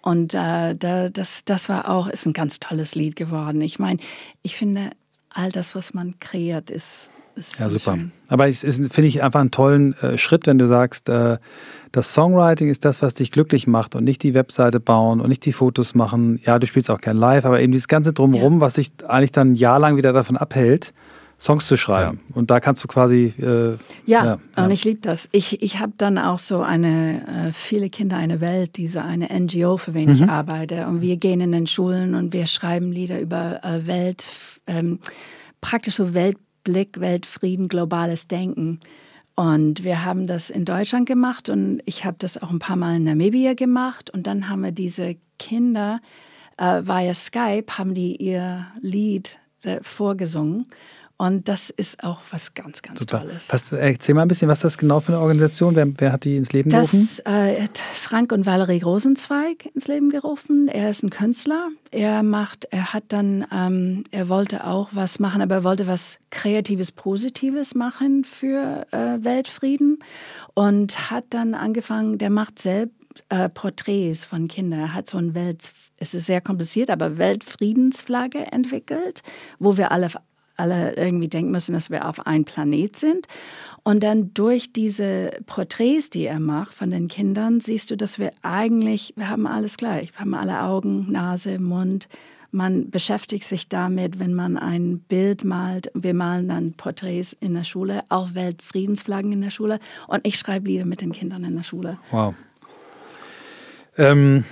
Und 0.00 0.32
äh, 0.32 0.76
da, 0.76 1.08
das, 1.08 1.44
das 1.44 1.68
war 1.68 1.88
auch, 1.88 2.08
ist 2.08 2.26
ein 2.26 2.34
ganz 2.34 2.60
tolles 2.60 2.94
Lied 2.94 3.16
geworden. 3.16 3.60
Ich 3.62 3.78
meine, 3.80 3.98
ich 4.42 4.54
finde, 4.54 4.90
all 5.30 5.50
das, 5.50 5.74
was 5.74 5.92
man 5.92 6.20
kreiert, 6.20 6.70
ist 6.70 7.10
ja, 7.58 7.68
super. 7.68 7.96
Schön. 7.96 8.12
Aber 8.28 8.48
es 8.48 8.60
finde 8.60 9.06
ich 9.06 9.22
einfach 9.22 9.40
einen 9.40 9.50
tollen 9.50 9.94
äh, 9.98 10.18
Schritt, 10.18 10.46
wenn 10.46 10.58
du 10.58 10.66
sagst, 10.66 11.08
äh, 11.08 11.38
das 11.92 12.12
Songwriting 12.12 12.68
ist 12.68 12.84
das, 12.84 13.02
was 13.02 13.14
dich 13.14 13.30
glücklich 13.30 13.66
macht 13.66 13.94
und 13.94 14.02
nicht 14.02 14.22
die 14.22 14.34
Webseite 14.34 14.80
bauen 14.80 15.20
und 15.20 15.28
nicht 15.28 15.44
die 15.44 15.52
Fotos 15.52 15.94
machen. 15.94 16.40
Ja, 16.44 16.58
du 16.58 16.66
spielst 16.66 16.90
auch 16.90 17.00
gern 17.00 17.16
live, 17.16 17.44
aber 17.44 17.60
eben 17.60 17.72
dieses 17.72 17.86
ganze 17.86 18.12
Drumherum, 18.12 18.54
ja. 18.54 18.60
was 18.60 18.74
dich 18.74 18.90
eigentlich 19.06 19.32
dann 19.32 19.52
ein 19.52 19.54
Jahr 19.54 19.78
lang 19.78 19.96
wieder 19.96 20.12
davon 20.12 20.36
abhält, 20.36 20.92
Songs 21.38 21.68
zu 21.68 21.76
schreiben. 21.76 22.20
Ja. 22.28 22.36
Und 22.36 22.50
da 22.50 22.58
kannst 22.58 22.82
du 22.82 22.88
quasi. 22.88 23.34
Äh, 23.38 23.76
ja, 24.06 24.38
ja, 24.56 24.64
und 24.64 24.70
ich 24.70 24.84
liebe 24.84 25.00
das. 25.02 25.28
Ich, 25.30 25.62
ich 25.62 25.78
habe 25.78 25.92
dann 25.96 26.18
auch 26.18 26.38
so 26.38 26.62
eine, 26.62 27.48
äh, 27.48 27.52
viele 27.52 27.90
Kinder 27.90 28.16
eine 28.16 28.40
Welt, 28.40 28.76
diese 28.76 29.02
eine 29.02 29.28
NGO, 29.32 29.76
für 29.76 29.94
wen 29.94 30.08
mhm. 30.08 30.14
ich 30.14 30.22
arbeite. 30.24 30.86
Und 30.86 31.00
wir 31.00 31.16
gehen 31.16 31.40
in 31.40 31.52
den 31.52 31.66
Schulen 31.66 32.14
und 32.14 32.32
wir 32.32 32.46
schreiben 32.46 32.92
Lieder 32.92 33.20
über 33.20 33.62
äh, 33.64 33.86
Welt, 33.86 34.28
ähm, 34.66 35.00
praktisch 35.60 35.94
so 35.94 36.14
Welt 36.14 36.38
Blick, 36.64 37.00
Weltfrieden, 37.00 37.68
globales 37.68 38.26
Denken. 38.26 38.80
Und 39.36 39.84
wir 39.84 40.04
haben 40.04 40.26
das 40.26 40.50
in 40.50 40.64
Deutschland 40.64 41.06
gemacht 41.06 41.48
und 41.48 41.80
ich 41.86 42.04
habe 42.04 42.16
das 42.18 42.40
auch 42.40 42.50
ein 42.50 42.60
paar 42.60 42.76
Mal 42.76 42.96
in 42.96 43.04
Namibia 43.04 43.54
gemacht. 43.54 44.10
Und 44.10 44.26
dann 44.26 44.48
haben 44.48 44.62
wir 44.62 44.72
diese 44.72 45.16
Kinder 45.38 46.00
äh, 46.56 46.82
via 46.82 47.14
Skype, 47.14 47.66
haben 47.78 47.94
die 47.94 48.16
ihr 48.16 48.66
Lied 48.80 49.38
äh, 49.64 49.80
vorgesungen. 49.82 50.66
Und 51.16 51.48
das 51.48 51.70
ist 51.70 52.02
auch 52.02 52.20
was 52.30 52.54
ganz, 52.54 52.82
ganz 52.82 52.98
Super. 52.98 53.20
Tolles. 53.20 53.48
Was, 53.52 53.70
erzähl 53.72 54.16
mal 54.16 54.22
ein 54.22 54.28
bisschen, 54.28 54.48
was 54.48 54.60
das 54.60 54.76
genau 54.76 54.98
für 54.98 55.12
eine 55.12 55.20
Organisation? 55.20 55.76
Wer, 55.76 55.86
wer 55.98 56.12
hat 56.12 56.24
die 56.24 56.36
ins 56.36 56.52
Leben 56.52 56.70
das, 56.70 56.90
gerufen? 56.90 57.08
Das 57.24 57.32
äh, 57.32 57.62
hat 57.62 57.78
Frank 57.78 58.32
und 58.32 58.46
Valerie 58.46 58.82
Rosenzweig 58.82 59.66
ins 59.74 59.86
Leben 59.86 60.10
gerufen. 60.10 60.66
Er 60.66 60.90
ist 60.90 61.04
ein 61.04 61.10
Künstler. 61.10 61.68
Er 61.92 62.24
macht, 62.24 62.66
er 62.72 62.92
hat 62.92 63.04
dann, 63.08 63.46
ähm, 63.52 64.04
er 64.10 64.28
wollte 64.28 64.66
auch 64.66 64.88
was 64.90 65.20
machen, 65.20 65.40
aber 65.40 65.56
er 65.56 65.64
wollte 65.64 65.86
was 65.86 66.18
Kreatives, 66.30 66.90
Positives 66.90 67.76
machen 67.76 68.24
für 68.24 68.84
äh, 68.90 69.22
Weltfrieden 69.22 70.00
und 70.54 71.10
hat 71.12 71.26
dann 71.30 71.54
angefangen, 71.54 72.18
der 72.18 72.30
macht 72.30 72.58
selbst 72.58 72.92
äh, 73.28 73.48
Porträts 73.48 74.24
von 74.24 74.48
Kindern. 74.48 74.80
Er 74.80 74.94
hat 74.94 75.08
so 75.08 75.18
ein 75.18 75.34
Welt, 75.34 75.72
es 75.96 76.14
ist 76.14 76.26
sehr 76.26 76.40
kompliziert, 76.40 76.90
aber 76.90 77.18
Weltfriedensflagge 77.18 78.50
entwickelt, 78.50 79.22
wo 79.60 79.76
wir 79.76 79.92
alle 79.92 80.10
alle 80.56 80.96
irgendwie 80.96 81.28
denken 81.28 81.50
müssen, 81.50 81.72
dass 81.72 81.90
wir 81.90 82.08
auf 82.08 82.26
einem 82.26 82.44
Planet 82.44 82.96
sind. 82.96 83.26
Und 83.82 84.02
dann 84.02 84.32
durch 84.34 84.72
diese 84.72 85.32
Porträts, 85.46 86.10
die 86.10 86.24
er 86.24 86.40
macht 86.40 86.74
von 86.74 86.90
den 86.90 87.08
Kindern, 87.08 87.60
siehst 87.60 87.90
du, 87.90 87.96
dass 87.96 88.18
wir 88.18 88.32
eigentlich, 88.42 89.12
wir 89.16 89.28
haben 89.28 89.46
alles 89.46 89.76
gleich. 89.76 90.12
Wir 90.12 90.20
haben 90.20 90.34
alle 90.34 90.62
Augen, 90.62 91.10
Nase, 91.10 91.58
Mund. 91.58 92.08
Man 92.50 92.88
beschäftigt 92.88 93.46
sich 93.46 93.68
damit, 93.68 94.20
wenn 94.20 94.32
man 94.32 94.56
ein 94.56 95.00
Bild 95.00 95.42
malt. 95.42 95.90
Wir 95.92 96.14
malen 96.14 96.48
dann 96.48 96.72
Porträts 96.74 97.32
in 97.32 97.54
der 97.54 97.64
Schule, 97.64 98.04
auch 98.08 98.34
Weltfriedensflaggen 98.34 99.32
in 99.32 99.40
der 99.40 99.50
Schule. 99.50 99.80
Und 100.06 100.24
ich 100.24 100.38
schreibe 100.38 100.68
Lieder 100.68 100.84
mit 100.84 101.00
den 101.00 101.10
Kindern 101.10 101.42
in 101.42 101.56
der 101.56 101.64
Schule. 101.64 101.98
Wow. 102.12 102.34
Ähm, 103.96 104.44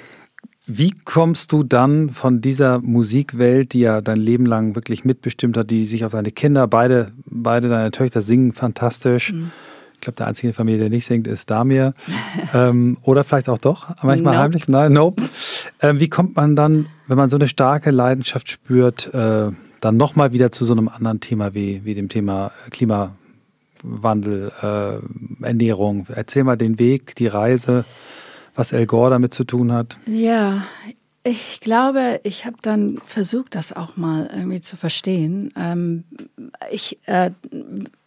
wie 0.67 0.93
kommst 1.05 1.53
du 1.53 1.63
dann 1.63 2.11
von 2.11 2.41
dieser 2.41 2.79
Musikwelt, 2.81 3.73
die 3.73 3.81
ja 3.81 4.01
dein 4.01 4.19
Leben 4.19 4.47
lang 4.47 4.75
wirklich 4.75 5.05
mitbestimmt 5.05 5.57
hat, 5.57 5.71
die 5.71 5.85
sich 5.85 6.05
auf 6.05 6.13
deine 6.13 6.31
Kinder, 6.31 6.67
beide, 6.67 7.13
beide 7.27 7.69
deine 7.69 7.91
Töchter 7.91 8.23
singen 8.23 8.53
fantastisch. 8.53 9.33
Mhm. 9.33 9.51
Ich 9.95 10.01
glaube, 10.01 10.17
der 10.17 10.27
einzige 10.27 10.53
Familie, 10.53 10.81
der 10.81 10.91
nicht 10.91 11.07
singt, 11.07 11.27
ist 11.27 11.51
Damir. 11.51 11.95
ähm, 12.55 12.97
oder 13.03 13.25
vielleicht 13.25 13.49
auch 13.49 13.59
doch, 13.59 13.89
manchmal 14.03 14.35
nope. 14.35 14.39
heimlich. 14.39 14.69
Nein, 14.69 14.93
nope. 14.93 15.23
Ähm, 15.81 16.01
wie 16.01 16.09
kommt 16.09 16.37
man 16.37 16.57
dann, 16.57 16.87
wenn 17.07 17.17
man 17.17 17.31
so 17.31 17.37
eine 17.37 17.49
starke 17.49 17.91
Leidenschaft 17.91 18.51
spürt, 18.51 19.13
äh, 19.15 19.51
dann 19.81 19.97
nochmal 19.97 20.33
wieder 20.33 20.53
zu 20.53 20.65
so 20.65 20.73
einem 20.73 20.89
anderen 20.89 21.21
Thema 21.21 21.55
wie, 21.55 21.85
wie 21.85 21.95
dem 21.95 22.09
Thema 22.09 22.53
Klima, 22.71 23.13
Klimawandel, 23.83 24.53
äh, 24.63 25.45
Ernährung. 25.45 26.07
Erzähl 26.15 26.45
mal 26.45 26.57
den 26.57 26.79
Weg, 26.79 27.15
die 27.17 27.27
Reise, 27.27 27.85
was 28.55 28.73
El 28.73 28.87
Gore 28.87 29.11
damit 29.11 29.35
zu 29.35 29.45
tun 29.45 29.73
hat. 29.73 29.99
Ja, 30.07 30.65
ich 31.25 31.61
glaube, 31.61 32.21
ich 32.25 32.47
habe 32.47 32.57
dann 32.63 32.99
versucht, 33.05 33.55
das 33.55 33.73
auch 33.73 33.97
mal 33.97 34.29
irgendwie 34.35 34.61
zu 34.61 34.77
verstehen. 34.77 35.53
Ähm, 35.57 36.05
ich, 36.71 36.99
äh, 37.07 37.31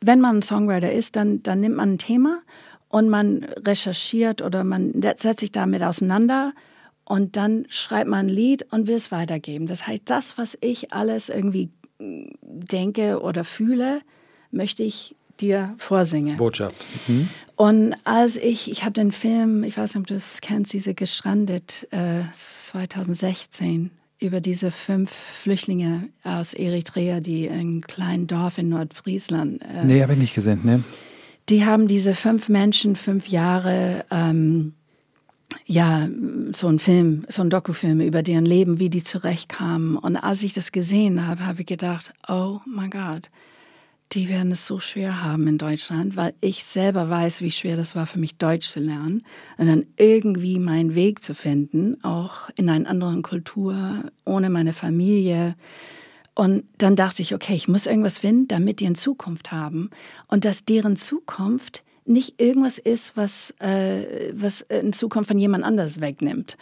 wenn 0.02 0.20
man 0.20 0.38
ein 0.38 0.42
Songwriter 0.42 0.92
ist, 0.92 1.16
dann, 1.16 1.42
dann 1.42 1.62
nimmt 1.62 1.78
man 1.78 1.94
ein 1.94 1.98
Thema 1.98 2.42
und 2.90 3.10
man 3.10 3.46
recherchiert 3.66 4.42
oder 4.42 4.64
man 4.64 5.02
setzt 5.02 5.40
sich 5.40 5.52
damit 5.52 5.82
auseinander 5.82 6.54
und 7.06 7.38
dann 7.38 7.66
schreibt 7.70 8.10
man 8.10 8.26
ein 8.26 8.30
Lied 8.30 8.66
und 8.72 8.88
will 8.88 8.96
es 8.96 9.12
weitergeben. 9.12 9.68
Das 9.68 9.88
heißt, 9.88 10.04
das, 10.06 10.38
was 10.38 10.58
ich 10.60 10.92
alles 10.92 11.30
irgendwie 11.30 11.70
denke 12.00 13.22
oder 13.22 13.44
fühle, 13.44 14.02
möchte 14.52 14.84
ich 14.84 15.16
dir 15.40 15.74
vorsingen. 15.78 16.38
Botschaft. 16.38 16.86
Mhm. 17.08 17.30
Und 17.56 17.96
als 18.04 18.38
ich, 18.38 18.70
ich 18.70 18.84
habe 18.84 18.94
den 18.94 19.12
Film, 19.12 19.64
ich 19.64 19.78
weiß 19.78 19.96
nicht, 19.96 20.02
ob 20.02 20.08
du 20.08 20.16
es 20.16 20.42
kennst, 20.42 20.74
diese 20.74 20.94
Gestrandet 20.94 21.88
äh, 21.92 22.24
2016 22.34 23.92
über 24.20 24.42
diese 24.42 24.72
fünf 24.72 25.12
Flüchtlinge 25.12 26.10
aus 26.24 26.54
Eritrea, 26.54 27.20
die 27.20 27.46
in 27.46 27.54
einem 27.54 27.82
kleinen 27.82 28.28
Dorf 28.28 28.58
in 28.58 28.70
Nordfriesland. 28.70 29.62
Äh, 29.62 29.86
nee, 29.86 30.02
habe 30.02 30.14
ich 30.14 30.20
nicht 30.20 30.36
gesehen, 30.36 30.62
ne? 30.64 30.84
Die 31.50 31.64
haben 31.64 31.88
diese 31.88 32.16
fünf 32.16 32.50
Menschen 32.50 32.96
fünf 32.96 33.28
Jahre 33.28 34.04
ähm, 34.10 34.74
ja, 35.66 36.08
so 36.54 36.68
ein 36.68 36.80
Film, 36.80 37.26
so 37.30 37.42
ein 37.42 37.50
Dokufilm 37.50 38.02
über 38.02 38.24
deren 38.24 38.46
Leben, 38.46 38.80
wie 38.80 38.90
die 38.90 39.04
zurechtkamen. 39.04 39.98
Und 39.98 40.18
als 40.18 40.44
ich 40.44 40.54
das 40.54 40.72
gesehen 40.72 41.28
habe, 41.28 41.46
habe 41.46 41.62
ich 41.62 41.68
gedacht, 41.68 42.14
oh 42.28 42.60
mein 42.66 42.90
Gott, 42.90 43.30
die 44.12 44.30
werden 44.30 44.52
es 44.52 44.68
so 44.68 44.80
schwer 44.80 45.24
haben 45.24 45.48
in 45.48 45.58
Deutschland, 45.58 46.16
weil 46.16 46.34
ich 46.40 46.64
selber 46.64 47.10
weiß, 47.10 47.42
wie 47.42 47.52
schwer 47.52 47.76
das 47.76 47.96
war 47.96 48.06
für 48.06 48.20
mich, 48.20 48.38
Deutsch 48.38 48.68
zu 48.68 48.80
lernen 48.80 49.24
und 49.58 49.68
dann 49.68 49.86
irgendwie 49.98 50.60
meinen 50.60 50.96
Weg 50.96 51.24
zu 51.24 51.34
finden, 51.34 52.02
auch 52.04 52.50
in 52.56 52.70
einer 52.70 52.90
anderen 52.90 53.24
Kultur, 53.24 54.12
ohne 54.24 54.50
meine 54.50 54.74
Familie. 54.74 55.56
Und 56.36 56.66
dann 56.78 56.96
dachte 56.96 57.22
ich, 57.22 57.34
okay, 57.34 57.56
ich 57.56 57.68
muss 57.68 57.88
irgendwas 57.88 58.20
finden, 58.20 58.48
damit 58.48 58.80
die 58.80 58.86
eine 58.86 58.96
Zukunft 58.96 59.52
haben 59.52 59.90
und 60.28 60.46
dass 60.46 60.66
deren 60.66 60.98
Zukunft 60.98 61.84
nicht 62.06 62.40
irgendwas 62.40 62.78
ist, 62.78 63.18
was, 63.18 63.54
äh, 63.60 64.32
was 64.34 64.62
in 64.62 64.94
Zukunft 64.94 65.30
von 65.30 65.40
jemand 65.40 65.64
anders 65.64 66.00
wegnimmt. 66.00 66.58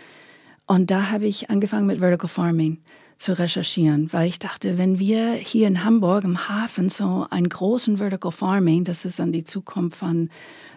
Und 0.66 0.92
da 0.92 1.12
habe 1.12 1.26
ich 1.26 1.50
angefangen 1.50 1.88
mit 1.88 2.00
Vertical 2.00 2.30
Farming 2.30 2.78
zu 3.24 3.40
recherchieren, 3.40 4.12
weil 4.12 4.28
ich 4.28 4.38
dachte, 4.38 4.78
wenn 4.78 5.00
wir 5.00 5.32
hier 5.34 5.68
in 5.68 5.84
Hamburg 5.84 6.26
im 6.26 6.50
Hafen 6.50 6.90
so 6.90 7.26
einen 7.30 7.48
großen 7.48 7.98
Vertical 7.98 8.32
Farming, 8.32 8.84
das 8.84 9.06
ist 9.06 9.20
dann 9.20 9.32
die 9.32 9.46
Zukunft 9.46 9.98
von 9.98 10.30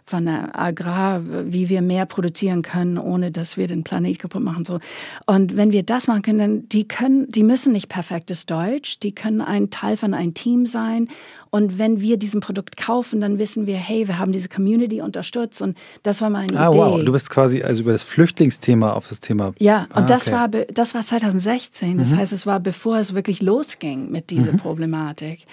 von 0.06 0.24
der 0.24 0.56
Agrar, 0.56 1.20
wie 1.24 1.68
wir 1.68 1.82
mehr 1.82 2.06
produzieren 2.06 2.62
können, 2.62 2.96
ohne 2.96 3.32
dass 3.32 3.56
wir 3.56 3.66
den 3.66 3.82
Planet 3.82 4.20
kaputt 4.20 4.42
machen. 4.42 4.64
So. 4.64 4.78
Und 5.26 5.56
wenn 5.56 5.72
wir 5.72 5.82
das 5.82 6.06
machen 6.06 6.22
können, 6.22 6.38
dann 6.38 6.68
die 6.68 6.86
können, 6.86 7.30
die 7.30 7.42
müssen 7.42 7.72
nicht 7.72 7.88
perfektes 7.88 8.46
Deutsch, 8.46 9.00
die 9.00 9.12
können 9.12 9.40
ein 9.40 9.70
Teil 9.70 9.96
von 9.96 10.14
einem 10.14 10.32
Team 10.32 10.64
sein. 10.64 11.08
Und 11.50 11.78
wenn 11.78 12.00
wir 12.00 12.18
diesen 12.18 12.40
Produkt 12.40 12.76
kaufen, 12.76 13.20
dann 13.20 13.38
wissen 13.38 13.66
wir, 13.66 13.76
hey, 13.76 14.06
wir 14.06 14.20
haben 14.20 14.30
diese 14.30 14.48
Community 14.48 15.00
unterstützt. 15.00 15.60
Und 15.60 15.76
das 16.04 16.22
war 16.22 16.30
meine 16.30 16.56
ah, 16.56 16.68
Idee. 16.68 16.78
Wow, 16.78 17.02
du 17.04 17.10
bist 17.10 17.28
quasi 17.28 17.64
also 17.64 17.82
über 17.82 17.92
das 17.92 18.04
Flüchtlingsthema 18.04 18.92
auf 18.92 19.08
das 19.08 19.18
Thema. 19.18 19.54
Ja, 19.58 19.88
und 19.92 20.04
ah, 20.04 20.06
das 20.06 20.30
war 20.30 20.48
das 20.48 20.94
war 20.94 21.02
2016. 21.02 21.98
Das 21.98 22.10
mhm. 22.10 22.18
heißt, 22.18 22.32
es 22.32 22.46
war 22.46 22.60
bevor 22.60 22.98
es 22.98 23.12
wirklich 23.12 23.42
losging 23.42 24.10
mit 24.10 24.30
dieser 24.30 24.52
mhm. 24.52 24.58
Problematik. 24.58 25.46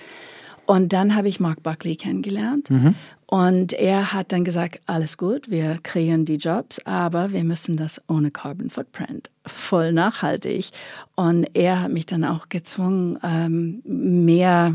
Und 0.66 0.94
dann 0.94 1.16
habe 1.16 1.28
ich 1.28 1.40
Mark 1.40 1.62
Buckley 1.64 1.96
kennengelernt. 1.96 2.70
Mhm. 2.70 2.96
Und 3.34 3.74
er 3.74 4.14
hat 4.14 4.32
dann 4.32 4.44
gesagt, 4.44 4.80
alles 4.86 5.18
gut, 5.18 5.50
wir 5.50 5.80
kreieren 5.82 6.24
die 6.24 6.36
Jobs, 6.36 6.80
aber 6.86 7.32
wir 7.32 7.44
müssen 7.44 7.78
das 7.78 8.00
ohne 8.08 8.30
Carbon 8.30 8.70
Footprint, 8.70 9.32
voll 9.44 9.92
nachhaltig. 9.92 10.70
Und 11.16 11.48
er 11.56 11.82
hat 11.82 11.92
mich 11.92 12.06
dann 12.06 12.26
auch 12.26 12.50
gezwungen, 12.50 13.18
ähm, 13.24 13.82
mehr, 13.86 14.72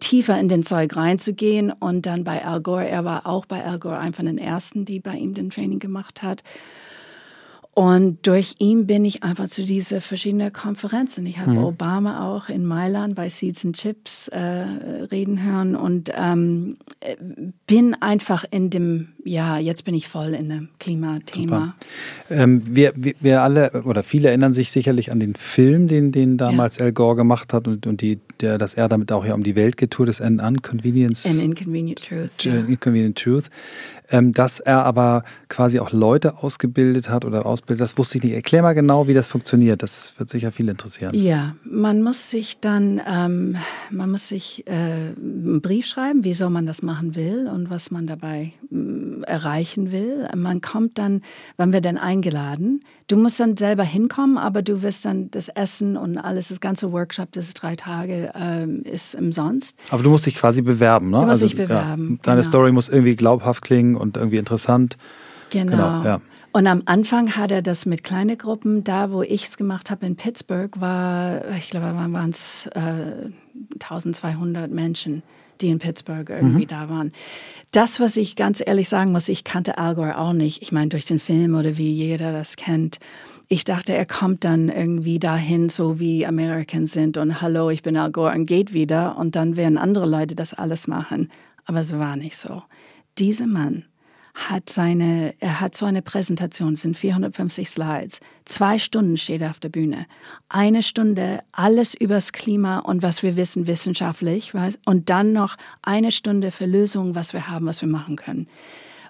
tiefer 0.00 0.40
in 0.40 0.48
den 0.48 0.62
Zeug 0.62 0.96
reinzugehen. 0.96 1.70
Und 1.70 2.06
dann 2.06 2.24
bei 2.24 2.46
Al 2.46 2.62
Gore, 2.62 2.88
er 2.88 3.04
war 3.04 3.26
auch 3.26 3.44
bei 3.44 3.62
Al 3.62 3.78
Gore 3.78 3.98
einer 3.98 4.14
von 4.14 4.24
den 4.24 4.38
Ersten, 4.38 4.86
die 4.86 4.98
bei 4.98 5.14
ihm 5.14 5.34
den 5.34 5.50
Training 5.50 5.78
gemacht 5.78 6.22
hat. 6.22 6.42
Und 7.74 8.26
durch 8.26 8.56
ihn 8.58 8.86
bin 8.86 9.06
ich 9.06 9.22
einfach 9.22 9.48
zu 9.48 9.64
diesen 9.64 10.02
verschiedenen 10.02 10.52
Konferenzen. 10.52 11.24
Ich 11.24 11.38
habe 11.38 11.52
mhm. 11.52 11.64
Obama 11.64 12.28
auch 12.28 12.50
in 12.50 12.66
Mailand 12.66 13.14
bei 13.14 13.30
Seeds 13.30 13.64
and 13.64 13.76
Chips 13.76 14.28
äh, 14.28 14.38
reden 14.38 15.42
hören 15.42 15.74
und 15.74 16.12
ähm, 16.14 16.76
bin 17.66 17.94
einfach 17.94 18.44
in 18.50 18.68
dem, 18.68 19.08
ja, 19.24 19.56
jetzt 19.56 19.86
bin 19.86 19.94
ich 19.94 20.06
voll 20.06 20.34
in 20.34 20.50
dem 20.50 20.68
Klimathema. 20.80 21.74
Ähm, 22.28 22.62
wir, 22.66 22.92
wir, 22.94 23.14
wir, 23.20 23.40
alle 23.40 23.84
oder 23.84 24.02
viele 24.02 24.28
erinnern 24.28 24.52
sich 24.52 24.70
sicherlich 24.70 25.10
an 25.10 25.18
den 25.18 25.34
Film, 25.34 25.88
den, 25.88 26.12
den 26.12 26.36
damals 26.36 26.76
ja. 26.76 26.84
Al 26.84 26.92
Gore 26.92 27.16
gemacht 27.16 27.54
hat 27.54 27.66
und, 27.66 27.86
und 27.86 28.02
die, 28.02 28.18
der, 28.42 28.58
dass 28.58 28.74
er 28.74 28.90
damit 28.90 29.10
auch 29.12 29.24
ja 29.24 29.32
um 29.32 29.44
die 29.44 29.56
Welt 29.56 29.78
getourt 29.78 30.10
ist, 30.10 30.20
An 30.20 30.40
Inconvenience. 30.40 31.24
An 31.24 31.40
Inconvenient 31.40 32.06
Truth. 32.06 32.46
An 32.46 32.68
Inconvenient 32.68 33.16
Truth 33.16 33.48
ähm, 34.12 34.32
dass 34.32 34.60
er 34.60 34.84
aber 34.84 35.24
quasi 35.48 35.80
auch 35.80 35.90
Leute 35.90 36.42
ausgebildet 36.42 37.08
hat 37.08 37.24
oder 37.24 37.46
ausbildet. 37.46 37.80
Das 37.80 37.98
wusste 37.98 38.18
ich 38.18 38.24
nicht. 38.24 38.34
Erklär 38.34 38.62
mal 38.62 38.74
genau, 38.74 39.08
wie 39.08 39.14
das 39.14 39.26
funktioniert. 39.26 39.82
Das 39.82 40.12
wird 40.18 40.28
sicher 40.28 40.52
viel 40.52 40.68
interessieren. 40.68 41.14
Ja, 41.14 41.56
man 41.64 42.02
muss 42.02 42.30
sich 42.30 42.60
dann, 42.60 43.00
ähm, 43.08 43.56
man 43.90 44.10
muss 44.10 44.28
sich 44.28 44.66
äh, 44.66 44.70
einen 44.70 45.60
Brief 45.62 45.86
schreiben, 45.86 46.24
wieso 46.24 46.50
man 46.50 46.66
das 46.66 46.82
machen 46.82 47.14
will 47.14 47.48
und 47.52 47.70
was 47.70 47.90
man 47.90 48.06
dabei 48.06 48.52
äh, 48.70 49.22
erreichen 49.24 49.90
will. 49.90 50.28
Man 50.36 50.60
kommt 50.60 50.98
dann, 50.98 51.22
wann 51.56 51.72
wird 51.72 51.86
denn 51.86 51.98
eingeladen? 51.98 52.84
Du 53.12 53.18
musst 53.18 53.38
dann 53.40 53.58
selber 53.58 53.82
hinkommen, 53.82 54.38
aber 54.38 54.62
du 54.62 54.82
wirst 54.82 55.04
dann 55.04 55.30
das 55.30 55.48
Essen 55.48 55.98
und 55.98 56.16
alles, 56.16 56.48
das 56.48 56.62
ganze 56.62 56.92
Workshop, 56.92 57.30
das 57.32 57.52
drei 57.52 57.76
Tage 57.76 58.32
ähm, 58.34 58.84
ist 58.84 59.14
umsonst. 59.14 59.78
Aber 59.90 60.02
du 60.02 60.08
musst 60.08 60.24
dich 60.24 60.36
quasi 60.36 60.62
bewerben, 60.62 61.10
ne? 61.10 61.18
Du 61.18 61.26
musst 61.26 61.42
also, 61.42 61.46
dich 61.46 61.56
bewerben. 61.56 62.12
Ja, 62.12 62.18
deine 62.22 62.40
genau. 62.40 62.48
Story 62.48 62.72
muss 62.72 62.88
irgendwie 62.88 63.14
glaubhaft 63.14 63.64
klingen 63.64 63.96
und 63.96 64.16
irgendwie 64.16 64.38
interessant. 64.38 64.96
Genau. 65.50 65.72
genau 65.72 66.04
ja. 66.04 66.20
Und 66.52 66.66
am 66.66 66.84
Anfang 66.86 67.36
hat 67.36 67.50
er 67.50 67.60
das 67.60 67.84
mit 67.84 68.02
kleinen 68.02 68.38
Gruppen. 68.38 68.82
Da, 68.82 69.10
wo 69.10 69.20
ich 69.20 69.44
es 69.44 69.58
gemacht 69.58 69.90
habe 69.90 70.06
in 70.06 70.16
Pittsburgh, 70.16 70.80
war, 70.80 71.50
ich 71.58 71.68
glaube, 71.68 71.94
waren 71.94 72.30
es 72.30 72.66
äh, 72.68 73.28
1200 73.74 74.70
Menschen 74.70 75.22
die 75.62 75.68
in 75.68 75.78
Pittsburgh 75.78 76.28
irgendwie 76.28 76.64
mhm. 76.64 76.68
da 76.68 76.88
waren. 76.88 77.12
Das, 77.70 78.00
was 78.00 78.16
ich 78.16 78.36
ganz 78.36 78.62
ehrlich 78.64 78.88
sagen 78.88 79.12
muss, 79.12 79.28
ich 79.28 79.44
kannte 79.44 79.78
Al 79.78 79.94
Gore 79.94 80.18
auch 80.18 80.32
nicht. 80.32 80.62
Ich 80.62 80.72
meine, 80.72 80.88
durch 80.88 81.04
den 81.04 81.18
Film 81.18 81.54
oder 81.54 81.78
wie 81.78 81.90
jeder 81.90 82.32
das 82.32 82.56
kennt. 82.56 82.98
Ich 83.48 83.64
dachte, 83.64 83.94
er 83.94 84.06
kommt 84.06 84.44
dann 84.44 84.68
irgendwie 84.68 85.18
dahin, 85.18 85.68
so 85.68 86.00
wie 86.00 86.26
Americans 86.26 86.92
sind 86.92 87.16
und 87.16 87.40
hallo, 87.40 87.70
ich 87.70 87.82
bin 87.82 87.96
Al 87.96 88.10
Gore 88.10 88.34
und 88.34 88.46
geht 88.46 88.72
wieder 88.72 89.16
und 89.18 89.36
dann 89.36 89.56
werden 89.56 89.78
andere 89.78 90.06
Leute 90.06 90.34
das 90.34 90.54
alles 90.54 90.88
machen. 90.88 91.30
Aber 91.64 91.80
es 91.80 91.92
war 91.96 92.16
nicht 92.16 92.36
so. 92.36 92.62
Dieser 93.18 93.46
Mann 93.46 93.84
hat 94.34 94.70
seine, 94.70 95.34
er 95.40 95.60
hat 95.60 95.74
so 95.74 95.84
eine 95.84 96.00
Präsentation, 96.00 96.76
sind 96.76 96.96
450 96.96 97.68
Slides. 97.68 98.20
Zwei 98.44 98.78
Stunden 98.78 99.16
steht 99.16 99.42
er 99.42 99.50
auf 99.50 99.60
der 99.60 99.68
Bühne. 99.68 100.06
Eine 100.48 100.82
Stunde 100.82 101.42
alles 101.52 101.94
übers 101.94 102.32
Klima 102.32 102.78
und 102.78 103.02
was 103.02 103.22
wir 103.22 103.36
wissen 103.36 103.66
wissenschaftlich, 103.66 104.52
und 104.86 105.10
dann 105.10 105.32
noch 105.32 105.56
eine 105.82 106.12
Stunde 106.12 106.50
für 106.50 106.66
Lösungen, 106.66 107.14
was 107.14 107.34
wir 107.34 107.48
haben, 107.48 107.66
was 107.66 107.82
wir 107.82 107.88
machen 107.88 108.16
können. 108.16 108.48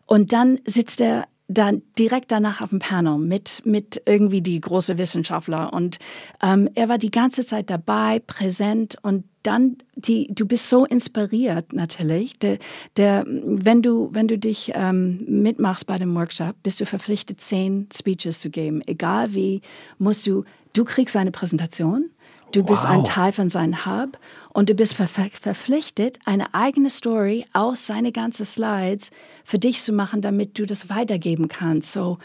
Und 0.07 0.33
dann 0.33 0.59
sitzt 0.65 1.01
er 1.01 1.27
dann 1.53 1.83
direkt 1.99 2.33
danach 2.33 2.61
auf 2.61 2.71
dem 2.71 2.79
Panel 2.79 3.19
mit, 3.19 3.63
mit 3.65 4.03
irgendwie 4.07 4.43
die 4.43 4.61
große 4.61 4.99
Wissenschaftler. 4.99 5.73
Und 5.73 5.99
ähm, 6.43 6.69
er 6.75 6.89
war 6.89 6.99
die 6.99 7.11
ganze 7.11 7.45
Zeit 7.47 7.71
dabei, 7.71 8.21
präsent 8.27 8.97
und 9.03 9.25
dann 9.43 9.79
die, 9.97 10.29
du 10.33 10.47
bist 10.47 10.69
so 10.69 10.85
inspiriert 10.85 11.73
natürlich. 11.73 12.39
Der, 12.39 12.59
der, 12.97 13.25
wenn 13.27 13.83
du, 13.83 14.11
wenn 14.13 14.29
du 14.29 14.39
dich 14.39 14.73
ähm, 14.75 15.25
mitmachst 15.27 15.87
bei 15.87 15.99
dem 15.99 16.15
Workshop, 16.15 16.55
bist 16.63 16.81
du 16.81 16.87
verpflichtet, 16.87 17.41
zehn 17.41 17.89
Speeches 17.93 18.41
zu 18.41 18.51
geben. 18.51 18.83
Egal 18.87 19.35
wie, 19.35 19.61
musst 19.99 20.27
du, 20.27 20.45
du 20.73 20.85
kriegst 20.85 21.17
eine 21.17 21.33
Präsentation 21.33 22.11
Du 22.53 22.63
bist 22.63 22.85
wow. 22.85 22.91
ein 22.91 23.05
Teil 23.05 23.33
von 23.33 23.49
seinem 23.49 23.87
Hub 23.87 24.19
und 24.51 24.69
du 24.69 24.75
bist 24.75 24.95
ver 24.95 25.09
verpflichtet, 25.09 26.19
eine 26.27 26.53
eigene 26.55 26.91
Story 26.91 27.47
aus 27.55 27.87
seine 27.87 28.13
ganzen 28.13 28.45
Slides 28.45 29.11
für 29.43 29.59
dich 29.59 29.81
zu 29.81 29.93
machen, 29.93 30.21
damit 30.21 30.59
du 30.59 30.67
das 30.67 30.91
weitergeben 30.91 31.49
kannst, 31.49 31.93
so 31.93 32.19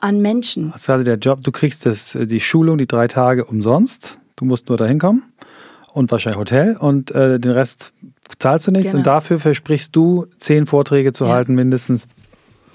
an 0.00 0.20
Menschen. 0.20 0.72
Das 0.72 0.80
ist 0.80 0.86
quasi 0.86 1.04
der 1.04 1.16
Job. 1.16 1.44
Du 1.44 1.52
kriegst 1.52 1.86
das, 1.86 2.16
äh, 2.16 2.26
die 2.26 2.40
Schulung, 2.40 2.78
die 2.78 2.88
drei 2.88 3.06
Tage 3.06 3.44
umsonst. 3.44 4.18
Du 4.34 4.44
musst 4.44 4.68
nur 4.68 4.78
dahin 4.78 4.98
kommen 4.98 5.22
und 5.92 6.10
wahrscheinlich 6.10 6.38
Hotel 6.38 6.76
und 6.76 7.12
äh, 7.12 7.38
den 7.38 7.52
Rest 7.52 7.92
zahlst 8.38 8.66
du 8.66 8.72
nichts. 8.72 8.88
Genau. 8.88 8.98
Und 8.98 9.06
dafür 9.06 9.38
versprichst 9.38 9.94
du, 9.94 10.26
zehn 10.38 10.66
Vorträge 10.66 11.12
zu 11.12 11.24
ja. 11.24 11.30
halten, 11.30 11.54
mindestens. 11.54 12.08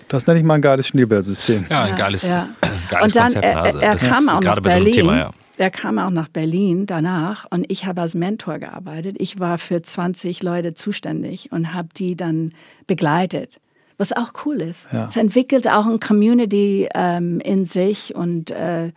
Das 0.08 0.26
nenne 0.28 0.40
ich 0.40 0.46
mal 0.46 0.56
ein 0.56 0.62
geiles 0.62 0.88
Schneeballsystem. 0.88 1.66
Ja, 1.70 1.84
ein 1.84 1.96
geiles, 1.96 2.28
ja. 2.28 2.50
geiles 2.90 3.08
und 3.08 3.16
dann, 3.16 3.24
Konzept. 3.24 3.46
Er, 3.46 3.66
er, 3.66 3.82
er 3.82 3.96
kam 3.98 4.30
auch 4.30 4.42
nach 4.42 4.60
Berlin. 4.62 4.94
So 4.94 5.00
Thema, 5.00 5.18
ja 5.18 5.32
er 5.58 5.70
kam 5.70 6.00
auch 6.00 6.10
nach 6.10 6.30
Berlin 6.30 6.86
danach 6.86 7.46
und 7.50 7.66
ich 7.70 7.86
habe 7.86 8.02
als 8.02 8.16
Mentor 8.16 8.60
gearbeitet. 8.60 9.18
Ich 9.20 9.40
war 9.40 9.58
für 9.58 9.82
20 9.82 10.42
Leute 10.42 10.74
zuständig 10.74 11.52
und 11.52 11.74
habe 11.74 11.90
die 11.96 12.16
dann 12.16 12.54
begleitet, 12.88 13.60
was 13.98 14.14
auch 14.14 14.34
cool 14.46 14.62
ist. 14.62 14.92
Ja. 14.92 15.08
Es 15.08 15.18
entwickelt 15.18 15.68
auch 15.68 15.86
eine 15.86 16.00
Community 16.00 16.90
ähm, 16.94 17.40
in 17.40 17.66
sich 17.66 18.16
und, 18.16 18.52
äh, 18.52 18.92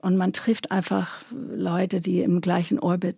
und 0.00 0.16
man 0.16 0.32
trifft 0.32 0.70
einfach 0.70 1.18
Leute, 1.30 2.00
die 2.00 2.20
im 2.20 2.40
gleichen 2.40 2.78
Orbit 2.78 3.16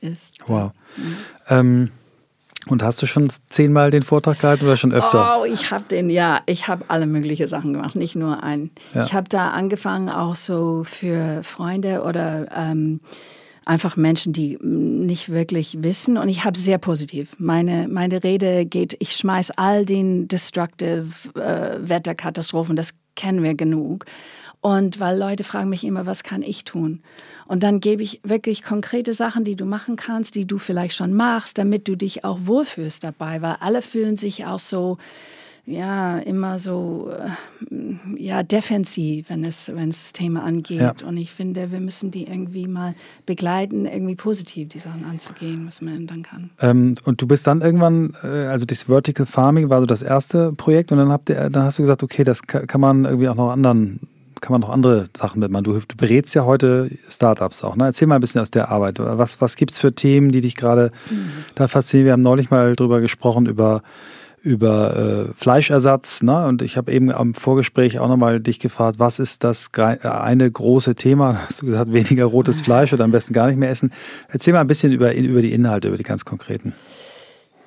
ist. 0.00 0.38
Wow. 0.46 0.72
Mhm. 0.96 1.16
Ähm 1.48 1.90
und 2.68 2.82
hast 2.82 3.02
du 3.02 3.06
schon 3.06 3.28
zehnmal 3.48 3.90
den 3.90 4.02
Vortrag 4.02 4.40
gehalten 4.40 4.64
oder 4.64 4.76
schon 4.76 4.92
öfter? 4.92 5.40
Oh, 5.40 5.44
ich 5.44 5.70
habe 5.70 5.84
den, 5.84 6.10
ja, 6.10 6.40
ich 6.46 6.68
habe 6.68 6.84
alle 6.88 7.06
möglichen 7.06 7.46
Sachen 7.46 7.72
gemacht, 7.72 7.96
nicht 7.96 8.14
nur 8.14 8.42
einen. 8.42 8.70
Ja. 8.94 9.04
Ich 9.04 9.14
habe 9.14 9.28
da 9.28 9.50
angefangen 9.50 10.08
auch 10.08 10.36
so 10.36 10.84
für 10.84 11.42
Freunde 11.42 12.02
oder 12.02 12.46
ähm, 12.54 13.00
einfach 13.64 13.96
Menschen, 13.96 14.32
die 14.32 14.58
nicht 14.60 15.28
wirklich 15.28 15.82
wissen. 15.82 16.16
Und 16.16 16.28
ich 16.28 16.44
habe 16.44 16.58
sehr 16.58 16.78
positiv. 16.78 17.34
Meine, 17.38 17.88
meine 17.88 18.22
Rede 18.22 18.66
geht, 18.66 18.96
ich 18.98 19.16
schmeiß 19.16 19.52
all 19.52 19.84
den 19.84 20.28
destructive 20.28 21.06
äh, 21.34 21.78
Wetterkatastrophen, 21.80 22.76
das 22.76 22.94
kennen 23.16 23.42
wir 23.42 23.54
genug. 23.54 24.06
Und 24.62 25.00
weil 25.00 25.18
Leute 25.18 25.42
fragen 25.42 25.68
mich 25.70 25.82
immer, 25.82 26.06
was 26.06 26.22
kann 26.22 26.40
ich 26.40 26.64
tun? 26.64 27.00
Und 27.46 27.64
dann 27.64 27.80
gebe 27.80 28.04
ich 28.04 28.20
wirklich 28.22 28.62
konkrete 28.62 29.12
Sachen, 29.12 29.42
die 29.42 29.56
du 29.56 29.64
machen 29.64 29.96
kannst, 29.96 30.36
die 30.36 30.46
du 30.46 30.58
vielleicht 30.58 30.94
schon 30.94 31.14
machst, 31.14 31.58
damit 31.58 31.88
du 31.88 31.96
dich 31.96 32.24
auch 32.24 32.38
wohlfühlst 32.44 33.02
dabei, 33.02 33.42
weil 33.42 33.56
alle 33.58 33.82
fühlen 33.82 34.14
sich 34.14 34.46
auch 34.46 34.60
so, 34.60 34.98
ja, 35.66 36.18
immer 36.18 36.60
so, 36.60 37.10
äh, 37.10 37.96
ja, 38.16 38.44
defensiv, 38.44 39.30
wenn 39.30 39.44
es, 39.44 39.68
wenn 39.74 39.88
es 39.88 40.02
das 40.02 40.12
Thema 40.12 40.44
angeht. 40.44 40.80
Ja. 40.80 40.94
Und 41.06 41.16
ich 41.16 41.32
finde, 41.32 41.72
wir 41.72 41.80
müssen 41.80 42.12
die 42.12 42.28
irgendwie 42.28 42.68
mal 42.68 42.94
begleiten, 43.26 43.84
irgendwie 43.84 44.14
positiv 44.14 44.68
die 44.68 44.78
Sachen 44.78 45.04
anzugehen, 45.04 45.66
was 45.66 45.82
man 45.82 46.06
dann 46.06 46.22
kann. 46.22 46.50
Ähm, 46.60 46.94
und 47.04 47.20
du 47.20 47.26
bist 47.26 47.48
dann 47.48 47.62
irgendwann, 47.62 48.14
äh, 48.22 48.46
also 48.46 48.64
das 48.64 48.84
Vertical 48.84 49.26
Farming 49.26 49.70
war 49.70 49.80
so 49.80 49.86
das 49.86 50.02
erste 50.02 50.52
Projekt 50.52 50.92
und 50.92 50.98
dann 50.98 51.10
habt 51.10 51.30
ihr, 51.30 51.50
dann 51.50 51.64
hast 51.64 51.78
du 51.78 51.82
gesagt, 51.82 52.04
okay, 52.04 52.22
das 52.22 52.42
kann 52.42 52.80
man 52.80 53.04
irgendwie 53.04 53.28
auch 53.28 53.34
noch 53.34 53.50
anderen 53.50 53.98
kann 54.42 54.52
man 54.52 54.60
noch 54.60 54.70
andere 54.70 55.08
Sachen 55.16 55.40
mitmachen? 55.40 55.64
Du, 55.64 55.74
du 55.74 55.96
berätst 55.96 56.34
ja 56.34 56.44
heute 56.44 56.90
Startups 57.08 57.62
auch. 57.64 57.76
Ne? 57.76 57.84
Erzähl 57.84 58.08
mal 58.08 58.16
ein 58.16 58.20
bisschen 58.20 58.42
aus 58.42 58.50
der 58.50 58.70
Arbeit. 58.70 58.98
Was, 58.98 59.40
was 59.40 59.56
gibt 59.56 59.70
es 59.70 59.78
für 59.78 59.92
Themen, 59.92 60.32
die 60.32 60.40
dich 60.42 60.56
gerade 60.56 60.90
mhm. 61.08 61.30
da 61.54 61.68
faszinieren? 61.68 62.06
Wir 62.06 62.12
haben 62.12 62.22
neulich 62.22 62.50
mal 62.50 62.74
drüber 62.74 63.00
gesprochen, 63.00 63.46
über, 63.46 63.82
über 64.42 64.96
äh, 65.30 65.32
Fleischersatz. 65.34 66.24
Ne? 66.24 66.44
Und 66.46 66.60
ich 66.60 66.76
habe 66.76 66.92
eben 66.92 67.12
am 67.12 67.34
Vorgespräch 67.34 68.00
auch 68.00 68.08
nochmal 68.08 68.40
dich 68.40 68.58
gefragt, 68.58 68.98
was 68.98 69.20
ist 69.20 69.44
das 69.44 69.70
eine 69.74 70.50
große 70.50 70.96
Thema? 70.96 71.42
Hast 71.46 71.62
du 71.62 71.66
gesagt, 71.66 71.92
weniger 71.92 72.24
rotes 72.24 72.60
Fleisch 72.60 72.92
oder 72.92 73.04
am 73.04 73.12
besten 73.12 73.32
gar 73.32 73.46
nicht 73.46 73.58
mehr 73.58 73.70
essen? 73.70 73.92
Erzähl 74.28 74.52
mal 74.52 74.60
ein 74.60 74.66
bisschen 74.66 74.92
über, 74.92 75.14
über 75.14 75.40
die 75.40 75.52
Inhalte, 75.52 75.86
über 75.86 75.96
die 75.96 76.02
ganz 76.02 76.24
konkreten. 76.24 76.74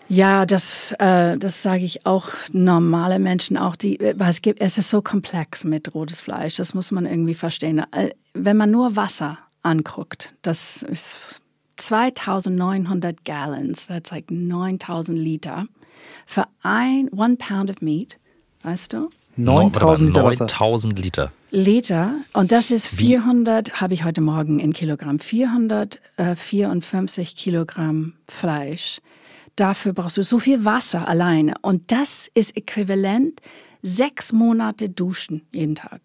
Ja, 0.07 0.45
das, 0.45 0.93
äh, 0.99 1.37
das 1.37 1.63
sage 1.63 1.83
ich 1.83 2.05
auch 2.05 2.27
normale 2.51 3.19
Menschen 3.19 3.57
auch, 3.57 3.75
die, 3.75 3.99
weil 4.15 4.29
es 4.29 4.41
gibt, 4.41 4.61
es 4.61 4.77
ist 4.77 4.89
so 4.89 5.01
komplex 5.01 5.63
mit 5.63 5.95
rotes 5.95 6.21
Fleisch, 6.21 6.55
das 6.55 6.73
muss 6.73 6.91
man 6.91 7.05
irgendwie 7.05 7.33
verstehen. 7.33 7.79
Äh, 7.91 8.11
wenn 8.33 8.57
man 8.57 8.71
nur 8.71 8.95
Wasser 8.95 9.37
anguckt, 9.63 10.35
das 10.41 10.83
ist 10.83 11.41
2900 11.77 13.25
Gallons, 13.25 13.87
that's 13.87 14.11
like 14.11 14.29
9000 14.29 15.17
Liter, 15.17 15.65
für 16.25 16.45
ein 16.61 17.09
one 17.09 17.37
pound 17.37 17.69
of 17.69 17.81
meat, 17.81 18.17
weißt 18.63 18.93
du? 18.93 19.09
9000 19.37 20.09
Liter. 20.09 20.23
9000 20.23 20.99
Liter. 20.99 21.31
Liter. 21.51 22.13
Und 22.33 22.53
das 22.53 22.71
ist 22.71 22.87
400, 22.87 23.81
habe 23.81 23.93
ich 23.93 24.05
heute 24.05 24.21
Morgen 24.21 24.59
in 24.59 24.71
Kilogramm, 24.71 25.19
454 25.19 27.35
Kilogramm 27.35 28.13
Fleisch 28.29 29.01
dafür 29.55 29.93
brauchst 29.93 30.17
du 30.17 30.23
so 30.23 30.39
viel 30.39 30.65
Wasser 30.65 31.07
alleine. 31.07 31.55
Und 31.61 31.91
das 31.91 32.29
ist 32.33 32.55
äquivalent 32.57 33.41
sechs 33.81 34.33
Monate 34.33 34.89
Duschen 34.89 35.43
jeden 35.51 35.75
Tag. 35.75 36.01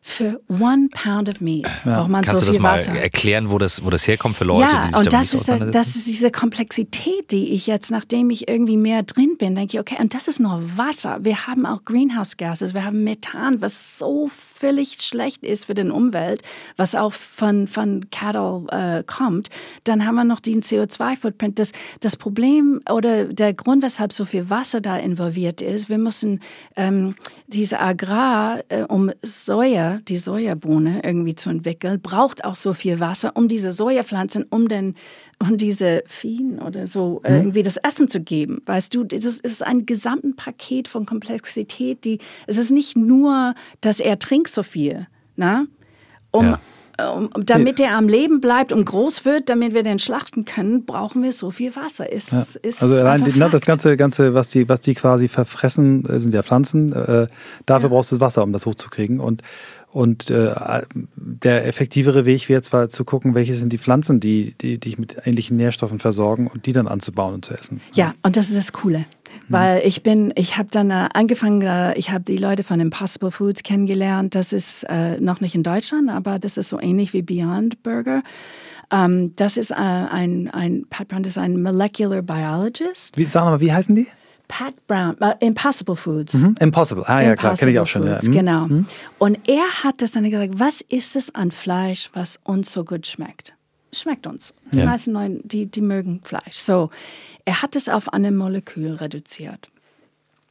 Für 0.00 0.40
one 0.48 0.88
pound 0.90 1.28
of 1.28 1.40
meat 1.42 1.66
ja. 1.84 1.98
braucht 1.98 2.08
man 2.08 2.24
Kannst 2.24 2.46
so 2.46 2.50
viel 2.50 2.62
Wasser. 2.62 2.84
du 2.84 2.86
das 2.86 2.94
mal 2.94 3.02
erklären, 3.02 3.50
wo 3.50 3.58
das, 3.58 3.84
wo 3.84 3.90
das 3.90 4.08
herkommt 4.08 4.36
für 4.36 4.44
Leute, 4.44 4.72
ja, 4.72 4.86
die 4.86 4.88
sich 4.88 4.96
und 4.96 5.12
das 5.12 5.34
ist, 5.34 5.48
das 5.48 5.96
ist 5.96 6.06
diese 6.06 6.30
Komplexität, 6.30 7.30
die 7.30 7.52
ich 7.52 7.66
jetzt, 7.66 7.90
nachdem 7.90 8.30
ich 8.30 8.48
irgendwie 8.48 8.78
mehr 8.78 9.02
drin 9.02 9.36
bin, 9.38 9.54
denke 9.54 9.76
ich, 9.76 9.80
okay, 9.80 9.96
und 10.00 10.14
das 10.14 10.26
ist 10.26 10.40
nur 10.40 10.62
Wasser. 10.76 11.18
Wir 11.22 11.46
haben 11.46 11.66
auch 11.66 11.84
Greenhouse 11.84 12.38
Gases, 12.38 12.72
wir 12.72 12.84
haben 12.84 13.04
Methan, 13.04 13.60
was 13.60 13.98
so 13.98 14.30
völlig 14.58 15.02
schlecht 15.02 15.44
ist 15.44 15.66
für 15.66 15.74
die 15.74 15.88
Umwelt, 15.88 16.42
was 16.76 16.94
auch 16.94 17.12
von, 17.12 17.68
von 17.68 18.10
Cattle 18.10 18.64
äh, 18.70 19.02
kommt. 19.04 19.50
Dann 19.84 20.04
haben 20.04 20.16
wir 20.16 20.24
noch 20.24 20.40
den 20.40 20.62
CO2-Footprint. 20.62 21.58
Das, 21.58 21.72
das 22.00 22.16
Problem 22.16 22.80
oder 22.90 23.24
der 23.26 23.54
Grund, 23.54 23.82
weshalb 23.82 24.12
so 24.12 24.24
viel 24.24 24.50
Wasser 24.50 24.80
da 24.80 24.96
involviert 24.96 25.62
ist, 25.62 25.88
wir 25.88 25.98
müssen 25.98 26.40
ähm, 26.76 27.14
diese 27.46 27.80
Agrar, 27.80 28.60
äh, 28.68 28.82
um 28.82 29.10
Soja, 29.22 29.98
die 30.08 30.18
Sojabohne 30.18 31.02
irgendwie 31.04 31.34
zu 31.34 31.50
entwickeln, 31.50 32.00
braucht 32.00 32.44
auch 32.44 32.56
so 32.56 32.72
viel 32.72 33.00
Wasser, 33.00 33.32
um 33.34 33.48
diese 33.48 33.72
Sojapflanzen, 33.72 34.44
um 34.50 34.68
den 34.68 34.94
um 35.40 35.56
diese 35.56 36.02
Viehen 36.06 36.58
oder 36.60 36.86
so 36.86 37.20
äh, 37.24 37.30
mhm. 37.30 37.36
irgendwie 37.36 37.62
das 37.62 37.76
Essen 37.76 38.08
zu 38.08 38.20
geben. 38.20 38.60
Weißt 38.66 38.94
du, 38.94 39.04
das 39.04 39.24
ist 39.24 39.62
ein 39.62 39.86
gesamten 39.86 40.36
Paket 40.36 40.88
von 40.88 41.06
Komplexität, 41.06 42.04
die 42.04 42.18
es 42.46 42.56
ist 42.56 42.70
nicht 42.70 42.96
nur, 42.96 43.54
dass 43.80 44.00
er 44.00 44.18
trinkt 44.18 44.48
so 44.48 44.62
viel, 44.62 45.06
na, 45.36 45.66
um 46.30 46.46
ja. 46.46 46.60
Um, 47.00 47.30
damit 47.36 47.78
er 47.78 47.96
am 47.96 48.08
Leben 48.08 48.40
bleibt 48.40 48.72
und 48.72 48.84
groß 48.84 49.24
wird, 49.24 49.48
damit 49.48 49.72
wir 49.72 49.84
den 49.84 50.00
schlachten 50.00 50.44
können, 50.44 50.84
brauchen 50.84 51.22
wir 51.22 51.32
so 51.32 51.52
viel 51.52 51.76
Wasser. 51.76 52.10
Ist, 52.10 52.32
ja. 52.32 52.44
ist 52.60 52.82
also 52.82 52.96
allein 52.96 53.22
die, 53.22 53.38
ne, 53.38 53.48
das 53.48 53.64
ganze, 53.64 53.96
ganze, 53.96 54.34
was 54.34 54.48
die, 54.48 54.68
was 54.68 54.80
die 54.80 54.94
quasi 54.94 55.28
verfressen, 55.28 56.04
äh, 56.06 56.18
sind 56.18 56.34
ja 56.34 56.42
Pflanzen. 56.42 56.92
Äh, 56.92 57.28
dafür 57.66 57.88
ja. 57.88 57.94
brauchst 57.94 58.10
du 58.10 58.20
Wasser, 58.20 58.42
um 58.42 58.52
das 58.52 58.66
hochzukriegen. 58.66 59.20
Und 59.20 59.42
und 59.98 60.30
äh, 60.30 60.54
der 61.16 61.66
effektivere 61.66 62.24
Weg 62.24 62.48
wäre 62.48 62.62
zwar 62.62 62.88
zu 62.88 63.04
gucken, 63.04 63.34
welche 63.34 63.54
sind 63.54 63.72
die 63.72 63.78
Pflanzen, 63.78 64.20
die, 64.20 64.54
die 64.60 64.78
dich 64.78 64.96
mit 64.96 65.16
ähnlichen 65.24 65.56
Nährstoffen 65.56 65.98
versorgen 65.98 66.46
und 66.46 66.66
die 66.66 66.72
dann 66.72 66.86
anzubauen 66.86 67.34
und 67.34 67.44
zu 67.44 67.52
essen. 67.52 67.80
Ja, 67.94 68.14
und 68.22 68.36
das 68.36 68.46
ist 68.46 68.56
das 68.56 68.72
Coole. 68.72 69.06
Weil 69.48 69.82
ich 69.84 70.04
bin, 70.04 70.32
ich 70.36 70.56
habe 70.56 70.68
dann 70.70 70.92
äh, 70.92 71.08
angefangen, 71.14 71.62
äh, 71.62 71.98
ich 71.98 72.12
habe 72.12 72.22
die 72.22 72.36
Leute 72.36 72.62
von 72.62 72.78
Impossible 72.78 73.32
Foods 73.32 73.64
kennengelernt. 73.64 74.36
Das 74.36 74.52
ist 74.52 74.84
äh, 74.84 75.18
noch 75.20 75.40
nicht 75.40 75.56
in 75.56 75.64
Deutschland, 75.64 76.10
aber 76.10 76.38
das 76.38 76.58
ist 76.58 76.68
so 76.68 76.80
ähnlich 76.80 77.12
wie 77.12 77.22
Beyond 77.22 77.82
Burger. 77.82 78.22
Ähm, 78.92 79.32
das 79.34 79.56
ist 79.56 79.72
äh, 79.72 79.74
ein, 79.74 80.48
ein, 80.52 80.86
Pat 80.88 81.08
Brandt 81.08 81.26
ist 81.26 81.38
ein 81.38 81.60
Molecular 81.60 82.22
Biologist. 82.22 83.16
Wie, 83.16 83.24
sag 83.24 83.44
mal, 83.44 83.60
wie 83.60 83.72
heißen 83.72 83.96
die? 83.96 84.06
Pat 84.48 84.74
Brown, 84.86 85.16
uh, 85.20 85.34
Impossible 85.40 85.94
Foods. 85.94 86.34
Mhm, 86.34 86.56
Impossible, 86.60 87.04
ah 87.06 87.20
ja, 87.20 87.30
Impossible 87.30 87.36
klar, 87.36 87.56
kenne 87.56 87.70
ich 87.70 87.78
auch 87.78 87.86
schon. 87.86 88.06
Foods, 88.06 88.26
ja. 88.26 88.30
Mhm. 88.30 88.34
Genau. 88.34 88.66
Mhm. 88.66 88.86
Und 89.18 89.48
er 89.48 89.84
hat 89.84 90.00
das 90.02 90.12
dann 90.12 90.28
gesagt, 90.28 90.58
was 90.58 90.80
ist 90.80 91.16
es 91.16 91.34
an 91.34 91.50
Fleisch, 91.50 92.10
was 92.14 92.40
uns 92.44 92.72
so 92.72 92.84
gut 92.84 93.06
schmeckt? 93.06 93.54
Schmeckt 93.92 94.26
uns. 94.26 94.54
Die 94.72 94.78
ja. 94.78 94.84
meisten 94.84 95.12
Leute, 95.12 95.40
die, 95.44 95.66
die 95.66 95.80
mögen 95.80 96.20
Fleisch. 96.22 96.56
So, 96.56 96.90
er 97.44 97.62
hat 97.62 97.76
es 97.76 97.88
auf 97.88 98.12
ein 98.12 98.36
Molekül 98.36 98.94
reduziert. 98.94 99.68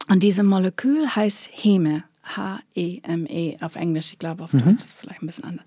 Und 0.08 0.22
dieses 0.22 0.42
Molekül 0.42 1.08
heißt 1.14 1.50
Heme, 1.52 2.04
H-E-M-E 2.24 3.56
-E 3.56 3.64
auf 3.64 3.76
Englisch, 3.76 4.12
ich 4.12 4.18
glaube 4.18 4.44
auf 4.44 4.52
mhm. 4.52 4.64
Deutsch 4.64 4.78
ist 4.78 4.86
es 4.86 4.92
vielleicht 4.92 5.22
ein 5.22 5.26
bisschen 5.26 5.44
anders. 5.44 5.66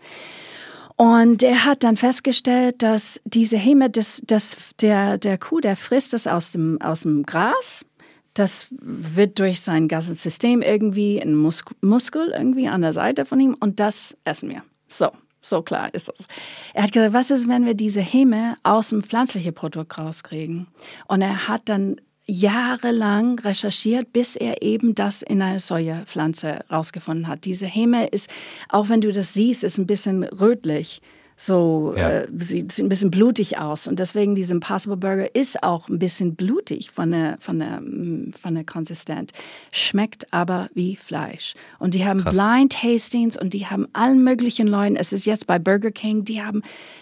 Und 0.95 1.41
er 1.41 1.65
hat 1.65 1.83
dann 1.83 1.97
festgestellt, 1.97 2.83
dass 2.83 3.19
diese 3.23 3.57
Heme, 3.57 3.89
das, 3.89 4.21
das, 4.27 4.55
der, 4.81 5.17
der 5.17 5.39
Kuh, 5.39 5.59
der 5.59 5.75
frisst 5.75 6.13
das 6.13 6.27
aus 6.27 6.51
dem, 6.51 6.79
aus 6.79 7.01
dem 7.01 7.23
Gras 7.23 7.85
das 8.33 8.67
wird 8.69 9.39
durch 9.39 9.61
sein 9.61 9.87
ganzes 9.87 10.23
System 10.23 10.61
irgendwie 10.61 11.21
ein 11.21 11.35
Mus 11.35 11.63
Muskel 11.81 12.33
irgendwie 12.35 12.67
an 12.67 12.81
der 12.81 12.93
Seite 12.93 13.25
von 13.25 13.39
ihm 13.39 13.57
und 13.59 13.79
das 13.79 14.17
essen 14.23 14.49
wir. 14.49 14.63
So, 14.89 15.09
so 15.41 15.61
klar 15.61 15.93
ist 15.93 16.07
das. 16.07 16.27
Er 16.73 16.83
hat 16.83 16.91
gesagt, 16.91 17.13
was 17.13 17.31
ist, 17.31 17.47
wenn 17.47 17.65
wir 17.65 17.73
diese 17.73 18.01
Häme 18.01 18.55
aus 18.63 18.89
dem 18.89 19.03
pflanzlichen 19.03 19.53
Produkt 19.53 19.97
rauskriegen? 19.97 20.67
Und 21.07 21.21
er 21.21 21.47
hat 21.47 21.63
dann 21.65 21.99
jahrelang 22.25 23.39
recherchiert, 23.39 24.13
bis 24.13 24.35
er 24.35 24.61
eben 24.61 24.95
das 24.95 25.21
in 25.21 25.41
einer 25.41 25.59
Sojapflanze 25.59 26.61
rausgefunden 26.71 27.27
hat. 27.27 27.43
Diese 27.45 27.65
Häme 27.65 28.07
ist, 28.07 28.29
auch 28.69 28.87
wenn 28.87 29.01
du 29.01 29.11
das 29.11 29.33
siehst, 29.33 29.63
ist 29.63 29.77
ein 29.77 29.87
bisschen 29.87 30.23
rötlich 30.23 31.01
so 31.41 31.95
ja. 31.97 32.09
äh, 32.09 32.27
sieht, 32.37 32.71
sieht 32.71 32.85
ein 32.85 32.89
bisschen 32.89 33.09
blutig 33.09 33.57
aus. 33.57 33.87
Und 33.87 33.97
deswegen 33.97 34.35
dieser 34.35 34.53
Impossible 34.53 34.95
Burger 34.95 35.33
ist 35.33 35.63
auch 35.63 35.89
ein 35.89 35.97
bisschen 35.97 36.35
blutig 36.35 36.91
von 36.91 37.11
der, 37.11 37.37
von 37.39 37.57
der, 37.57 37.81
mm, 37.81 38.33
von 38.39 38.53
der 38.53 38.63
Konsistenz. 38.63 39.31
Schmeckt 39.71 40.31
aber 40.31 40.69
wie 40.75 40.95
Fleisch. 40.95 41.55
Und 41.79 41.95
die 41.95 42.05
haben 42.05 42.21
Krass. 42.23 42.37
Blind 42.37 42.73
Tastings 42.73 43.41
und 43.41 43.53
die 43.53 43.65
haben 43.65 43.87
allen 43.93 44.23
möglichen 44.23 44.67
Leuten, 44.67 44.95
es 44.95 45.13
ist 45.13 45.25
jetzt 45.25 45.47
bei 45.47 45.57
Burger 45.57 45.89
King, 45.89 46.25
die 46.25 46.43
haben, 46.43 46.61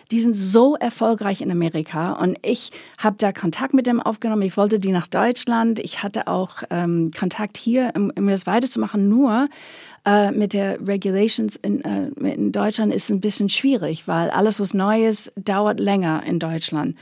die 0.09 0.21
sind 0.21 0.37
so 0.37 0.77
erfolgreich 0.77 1.41
in 1.41 1.51
Amerika. 1.51 2.13
Und 2.13 2.37
ich 2.41 2.71
habe 2.97 3.17
da 3.19 3.33
Kontakt 3.33 3.73
mit 3.73 3.87
dem 3.87 4.01
aufgenommen. 4.01 4.43
Ich 4.43 4.55
wollte 4.55 4.79
die 4.79 4.93
nach 4.93 5.07
Deutschland. 5.07 5.79
Ich 5.79 6.01
hatte 6.01 6.27
auch 6.27 6.63
ähm, 6.69 7.11
Kontakt 7.11 7.57
hier, 7.57 7.91
um, 7.93 8.09
um 8.15 8.27
das 8.27 8.47
weiterzumachen. 8.47 9.09
Nur 9.09 9.49
äh, 10.05 10.31
mit 10.31 10.53
der 10.53 10.79
Regulations 10.85 11.55
in, 11.57 11.83
äh, 11.83 12.33
in 12.33 12.51
Deutschland 12.51 12.93
ist 12.93 13.09
ein 13.09 13.19
bisschen 13.19 13.49
schwierig, 13.49 14.07
weil 14.07 14.29
alles, 14.29 14.59
was 14.59 14.73
neu 14.73 15.05
ist, 15.05 15.31
dauert 15.35 15.79
länger 15.79 16.23
in 16.25 16.39
Deutschland. 16.39 16.95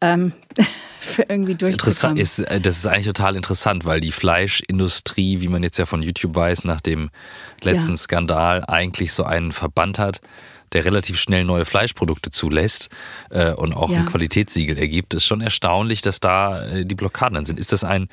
Ähm, 0.00 0.32
für 1.00 1.22
irgendwie 1.28 1.54
durchzukommen. 1.54 2.18
Das 2.18 2.38
ist, 2.38 2.46
äh, 2.46 2.60
das 2.60 2.78
ist 2.78 2.86
eigentlich 2.86 3.06
total 3.06 3.36
interessant, 3.36 3.84
weil 3.84 4.00
die 4.00 4.10
Fleischindustrie, 4.10 5.40
wie 5.40 5.48
man 5.48 5.62
jetzt 5.62 5.78
ja 5.78 5.86
von 5.86 6.02
YouTube 6.02 6.34
weiß, 6.34 6.64
nach 6.64 6.80
dem 6.80 7.10
letzten 7.62 7.92
ja. 7.92 7.96
Skandal 7.96 8.64
eigentlich 8.66 9.12
so 9.12 9.22
einen 9.22 9.52
Verband 9.52 10.00
hat, 10.00 10.20
der 10.72 10.84
relativ 10.84 11.20
schnell 11.20 11.44
neue 11.44 11.64
Fleischprodukte 11.64 12.30
zulässt 12.30 12.88
äh, 13.30 13.52
und 13.52 13.74
auch 13.74 13.90
ja. 13.90 14.00
ein 14.00 14.06
Qualitätssiegel 14.06 14.76
ergibt, 14.76 15.14
ist 15.14 15.24
schon 15.24 15.40
erstaunlich, 15.40 16.02
dass 16.02 16.18
da 16.18 16.66
äh, 16.66 16.84
die 16.84 16.96
Blockaden 16.96 17.44
sind. 17.44 17.60
Ist 17.60 17.72
das 17.72 17.84
ein, 17.84 18.08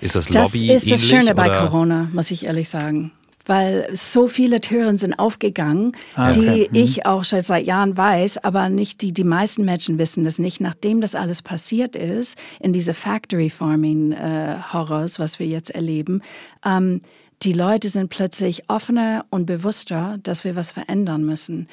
ist 0.00 0.16
das 0.16 0.28
Lobby 0.28 0.66
Das 0.66 0.82
ist 0.82 0.90
das 0.90 1.08
Schöne 1.08 1.34
bei 1.34 1.48
Corona, 1.48 2.10
muss 2.12 2.30
ich 2.30 2.44
ehrlich 2.44 2.68
sagen 2.68 3.12
weil 3.46 3.88
so 3.92 4.28
viele 4.28 4.60
Türen 4.60 4.98
sind 4.98 5.14
aufgegangen, 5.14 5.92
ah, 6.14 6.28
okay. 6.28 6.68
die 6.72 6.78
mhm. 6.78 6.84
ich 6.84 7.06
auch 7.06 7.24
schon 7.24 7.40
seit 7.40 7.66
Jahren 7.66 7.96
weiß, 7.96 8.38
aber 8.38 8.68
nicht 8.68 9.00
die, 9.02 9.12
die 9.12 9.24
meisten 9.24 9.64
Menschen 9.64 9.98
wissen 9.98 10.24
das 10.24 10.38
nicht. 10.38 10.60
Nachdem 10.60 11.00
das 11.00 11.14
alles 11.14 11.42
passiert 11.42 11.96
ist, 11.96 12.38
in 12.60 12.72
diese 12.72 12.94
Factory 12.94 13.50
Farming 13.50 14.12
äh, 14.12 14.56
Horrors, 14.72 15.18
was 15.18 15.38
wir 15.38 15.46
jetzt 15.46 15.70
erleben, 15.70 16.22
ähm, 16.64 17.00
die 17.42 17.52
Leute 17.52 17.88
sind 17.88 18.08
plötzlich 18.08 18.68
offener 18.68 19.24
und 19.30 19.46
bewusster, 19.46 20.18
dass 20.22 20.44
wir 20.44 20.54
was 20.54 20.70
verändern 20.70 21.24
müssen. 21.24 21.66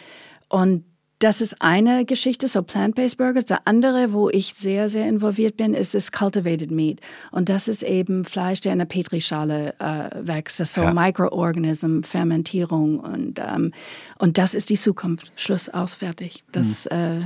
Und 0.48 0.84
das 1.20 1.42
ist 1.42 1.62
eine 1.62 2.06
Geschichte, 2.06 2.48
so 2.48 2.64
Plant-Based 2.64 3.18
Burgers. 3.18 3.46
Der 3.46 3.68
andere, 3.68 4.14
wo 4.14 4.30
ich 4.30 4.54
sehr, 4.54 4.88
sehr 4.88 5.08
involviert 5.08 5.58
bin, 5.58 5.74
ist 5.74 5.94
das 5.94 6.14
Cultivated 6.14 6.72
Meat. 6.72 7.02
Und 7.32 7.50
das 7.50 7.68
ist 7.68 7.84
eben 7.84 8.24
Fleisch, 8.24 8.62
der 8.62 8.72
in 8.72 8.80
der 8.80 8.86
Petrischale 8.86 9.76
äh, 9.80 10.26
wächst. 10.26 10.62
Das 10.62 10.70
ist 10.70 10.76
so 10.76 10.84
ja. 10.84 10.94
Microorganism, 10.94 12.04
Fermentierung. 12.04 13.02
Und, 13.02 13.38
ähm, 13.40 13.74
und 14.18 14.38
das 14.38 14.54
ist 14.54 14.70
die 14.70 14.78
Zukunft. 14.78 15.30
Schluss, 15.36 15.68
aus, 15.68 15.94
fertig. 15.94 16.46
Das, 16.54 16.86
mhm. 16.86 16.98
äh, 16.98 17.22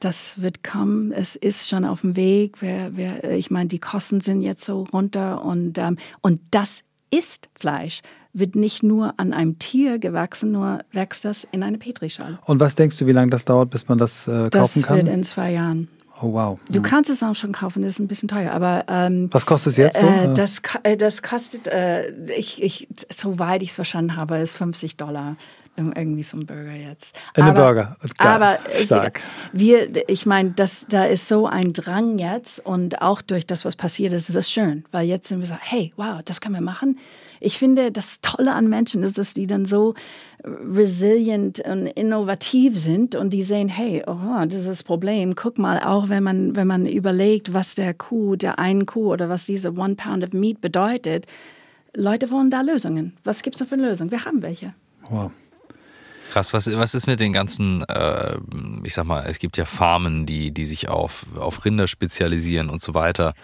das 0.00 0.42
wird 0.42 0.62
kommen. 0.62 1.10
Es 1.10 1.34
ist 1.34 1.66
schon 1.66 1.86
auf 1.86 2.02
dem 2.02 2.16
Weg. 2.16 2.60
Wer, 2.60 2.94
wer, 2.94 3.30
ich 3.32 3.50
meine, 3.50 3.70
die 3.70 3.80
Kosten 3.80 4.20
sind 4.20 4.42
jetzt 4.42 4.64
so 4.64 4.82
runter. 4.92 5.42
Und, 5.42 5.78
ähm, 5.78 5.96
und 6.20 6.42
das 6.50 6.82
ist 7.10 7.48
Fleisch 7.54 8.02
wird 8.34 8.56
nicht 8.56 8.82
nur 8.82 9.14
an 9.16 9.32
einem 9.32 9.58
Tier 9.58 9.98
gewachsen, 9.98 10.52
nur 10.52 10.80
wächst 10.92 11.24
das 11.24 11.46
in 11.50 11.62
eine 11.62 11.78
Petrischale. 11.78 12.38
Und 12.44 12.60
was 12.60 12.74
denkst 12.74 12.98
du, 12.98 13.06
wie 13.06 13.12
lange 13.12 13.30
das 13.30 13.44
dauert, 13.44 13.70
bis 13.70 13.88
man 13.88 13.96
das 13.96 14.26
äh, 14.26 14.30
kaufen 14.30 14.50
das 14.50 14.82
kann? 14.82 14.98
Das 14.98 15.06
wird 15.06 15.16
in 15.16 15.24
zwei 15.24 15.52
Jahren. 15.52 15.88
Oh 16.20 16.32
wow. 16.32 16.58
Du 16.68 16.80
kannst 16.80 17.10
es 17.10 17.22
auch 17.22 17.34
schon 17.34 17.52
kaufen, 17.52 17.82
das 17.82 17.94
ist 17.94 17.98
ein 17.98 18.08
bisschen 18.08 18.28
teuer, 18.28 18.52
aber 18.52 18.84
ähm, 18.88 19.28
was 19.32 19.46
kostet 19.46 19.72
es 19.72 19.76
jetzt 19.78 19.98
so? 19.98 20.06
Äh, 20.06 20.32
das, 20.32 20.62
äh, 20.82 20.96
das 20.96 21.22
kostet, 21.22 21.66
äh, 21.66 22.10
ich, 22.30 22.62
ich, 22.62 22.88
soweit 23.10 23.62
ich 23.62 23.70
es 23.70 23.74
verstanden 23.74 24.16
habe, 24.16 24.38
ist 24.38 24.56
50 24.56 24.96
Dollar 24.96 25.36
irgendwie 25.76 26.22
so 26.22 26.36
ein 26.36 26.46
Burger 26.46 26.74
jetzt. 26.74 27.16
In 27.36 27.44
aber, 27.44 27.62
Burger. 27.62 27.96
Geil. 28.18 28.28
Aber 28.28 28.58
Stark. 28.72 29.20
wir, 29.52 30.08
ich 30.08 30.26
meine, 30.26 30.54
da 30.88 31.04
ist 31.04 31.28
so 31.28 31.46
ein 31.46 31.72
Drang 31.72 32.18
jetzt 32.18 32.64
und 32.64 33.02
auch 33.02 33.22
durch 33.22 33.46
das, 33.46 33.64
was 33.64 33.76
passiert 33.76 34.12
ist, 34.12 34.28
ist 34.28 34.36
es 34.36 34.50
schön, 34.50 34.84
weil 34.92 35.06
jetzt 35.06 35.28
sind 35.28 35.40
wir 35.40 35.46
so, 35.46 35.56
hey, 35.58 35.92
wow, 35.96 36.20
das 36.24 36.40
können 36.40 36.54
wir 36.54 36.62
machen 36.62 36.98
ich 37.44 37.58
finde, 37.58 37.92
das 37.92 38.20
Tolle 38.22 38.54
an 38.54 38.68
Menschen 38.68 39.02
ist, 39.02 39.18
dass 39.18 39.34
die 39.34 39.46
dann 39.46 39.66
so 39.66 39.94
resilient 40.44 41.60
und 41.60 41.86
innovativ 41.86 42.78
sind 42.78 43.16
und 43.16 43.30
die 43.32 43.42
sehen, 43.42 43.68
hey, 43.68 44.02
oh, 44.06 44.44
das 44.46 44.60
ist 44.60 44.68
das 44.68 44.82
Problem. 44.82 45.34
Guck 45.34 45.58
mal, 45.58 45.80
auch 45.80 46.08
wenn 46.08 46.22
man, 46.22 46.56
wenn 46.56 46.66
man 46.66 46.86
überlegt, 46.86 47.52
was 47.52 47.74
der 47.74 47.92
Kuh, 47.94 48.36
der 48.36 48.58
einen 48.58 48.86
Kuh 48.86 49.12
oder 49.12 49.28
was 49.28 49.46
diese 49.46 49.74
One 49.74 49.94
Pound 49.94 50.24
of 50.24 50.32
Meat 50.32 50.60
bedeutet, 50.60 51.26
Leute 51.94 52.30
wollen 52.30 52.50
da 52.50 52.62
Lösungen. 52.62 53.14
Was 53.24 53.42
gibt 53.42 53.56
es 53.56 53.60
da 53.60 53.66
für 53.66 53.76
Lösungen? 53.76 54.10
Wir 54.10 54.24
haben 54.24 54.42
welche. 54.42 54.74
Wow. 55.10 55.30
Krass, 56.34 56.52
was, 56.52 56.66
was 56.66 56.96
ist 56.96 57.06
mit 57.06 57.20
den 57.20 57.32
ganzen, 57.32 57.84
äh, 57.84 58.38
ich 58.82 58.92
sag 58.92 59.04
mal, 59.04 59.20
es 59.20 59.38
gibt 59.38 59.56
ja 59.56 59.64
Farmen, 59.64 60.26
die, 60.26 60.50
die 60.50 60.66
sich 60.66 60.88
auf, 60.88 61.26
auf 61.36 61.64
Rinder 61.64 61.86
spezialisieren 61.86 62.70
und 62.70 62.82
so 62.82 62.92
weiter. 62.92 63.34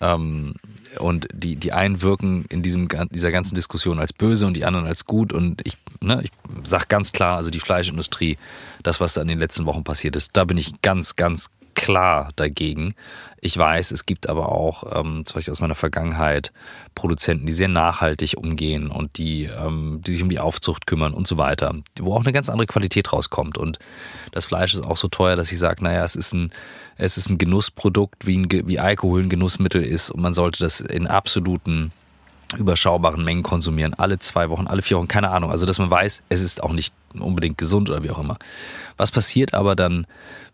Ähm, 0.00 0.54
und 0.98 1.28
die, 1.32 1.54
die 1.54 1.72
einen 1.72 2.02
wirken 2.02 2.44
in 2.46 2.64
diesem, 2.64 2.88
dieser 3.10 3.30
ganzen 3.30 3.54
Diskussion 3.54 4.00
als 4.00 4.12
böse 4.12 4.48
und 4.48 4.54
die 4.54 4.64
anderen 4.64 4.88
als 4.88 5.04
gut. 5.04 5.32
Und 5.32 5.64
ich, 5.64 5.76
ne, 6.00 6.22
ich 6.24 6.32
sage 6.68 6.86
ganz 6.88 7.12
klar, 7.12 7.36
also 7.36 7.50
die 7.50 7.60
Fleischindustrie, 7.60 8.36
das, 8.82 8.98
was 8.98 9.14
da 9.14 9.22
in 9.22 9.28
den 9.28 9.38
letzten 9.38 9.64
Wochen 9.66 9.84
passiert 9.84 10.16
ist, 10.16 10.36
da 10.36 10.42
bin 10.42 10.58
ich 10.58 10.82
ganz, 10.82 11.14
ganz 11.14 11.52
klar 11.74 12.30
dagegen. 12.36 12.94
Ich 13.40 13.56
weiß, 13.56 13.90
es 13.90 14.06
gibt 14.06 14.28
aber 14.28 14.50
auch, 14.50 14.84
ähm, 14.98 15.24
zum 15.26 15.34
Beispiel 15.34 15.52
aus 15.52 15.60
meiner 15.60 15.74
Vergangenheit, 15.74 16.52
Produzenten, 16.94 17.46
die 17.46 17.52
sehr 17.52 17.68
nachhaltig 17.68 18.36
umgehen 18.36 18.88
und 18.88 19.18
die, 19.18 19.44
ähm, 19.44 20.00
die 20.06 20.12
sich 20.12 20.22
um 20.22 20.30
die 20.30 20.40
Aufzucht 20.40 20.86
kümmern 20.86 21.12
und 21.12 21.26
so 21.26 21.36
weiter, 21.36 21.74
wo 22.00 22.14
auch 22.14 22.22
eine 22.22 22.32
ganz 22.32 22.48
andere 22.48 22.66
Qualität 22.66 23.12
rauskommt. 23.12 23.58
Und 23.58 23.78
das 24.32 24.46
Fleisch 24.46 24.74
ist 24.74 24.84
auch 24.84 24.96
so 24.96 25.08
teuer, 25.08 25.36
dass 25.36 25.52
ich 25.52 25.58
sage, 25.58 25.84
naja, 25.84 26.04
es 26.04 26.16
ist 26.16 26.32
ein 26.32 26.52
es 26.96 27.16
ist 27.16 27.28
ein 27.28 27.38
Genussprodukt, 27.38 28.26
wie, 28.26 28.38
ein, 28.38 28.48
wie 28.50 28.78
Alkohol 28.78 29.22
ein 29.22 29.28
Genussmittel 29.28 29.82
ist 29.82 30.10
und 30.10 30.20
man 30.20 30.34
sollte 30.34 30.60
das 30.60 30.80
in 30.80 31.06
absoluten 31.06 31.92
überschaubaren 32.56 33.24
Mengen 33.24 33.42
konsumieren, 33.42 33.94
alle 33.94 34.18
zwei 34.18 34.48
Wochen, 34.48 34.66
alle 34.66 34.82
vier 34.82 34.98
Wochen, 34.98 35.08
keine 35.08 35.30
Ahnung. 35.30 35.50
Also 35.50 35.66
dass 35.66 35.78
man 35.78 35.90
weiß, 35.90 36.22
es 36.28 36.40
ist 36.40 36.62
auch 36.62 36.72
nicht 36.72 36.94
unbedingt 37.18 37.58
gesund 37.58 37.90
oder 37.90 38.02
wie 38.02 38.10
auch 38.10 38.18
immer. 38.18 38.38
Was 38.96 39.10
passiert 39.10 39.54
aber 39.54 39.74
dann 39.74 40.06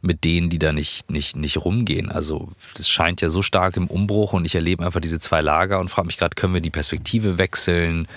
mit 0.03 0.25
denen, 0.25 0.49
die 0.49 0.59
da 0.59 0.73
nicht, 0.73 1.11
nicht, 1.11 1.37
nicht 1.37 1.59
rumgehen? 1.59 2.11
Also 2.11 2.49
das 2.75 2.89
scheint 2.89 3.21
ja 3.21 3.29
so 3.29 3.43
stark 3.43 3.77
im 3.77 3.87
Umbruch 3.87 4.33
und 4.33 4.45
ich 4.45 4.55
erlebe 4.55 4.85
einfach 4.85 5.01
diese 5.01 5.19
zwei 5.19 5.41
Lager 5.41 5.81
und 5.81 5.91
frage 5.91 6.07
mich 6.07 6.19
gerade, 6.19 6.35
können 6.35 6.55
wir 6.55 6.61
die 6.61 6.71
Perspektive 6.71 7.39
wechseln? 7.39 8.09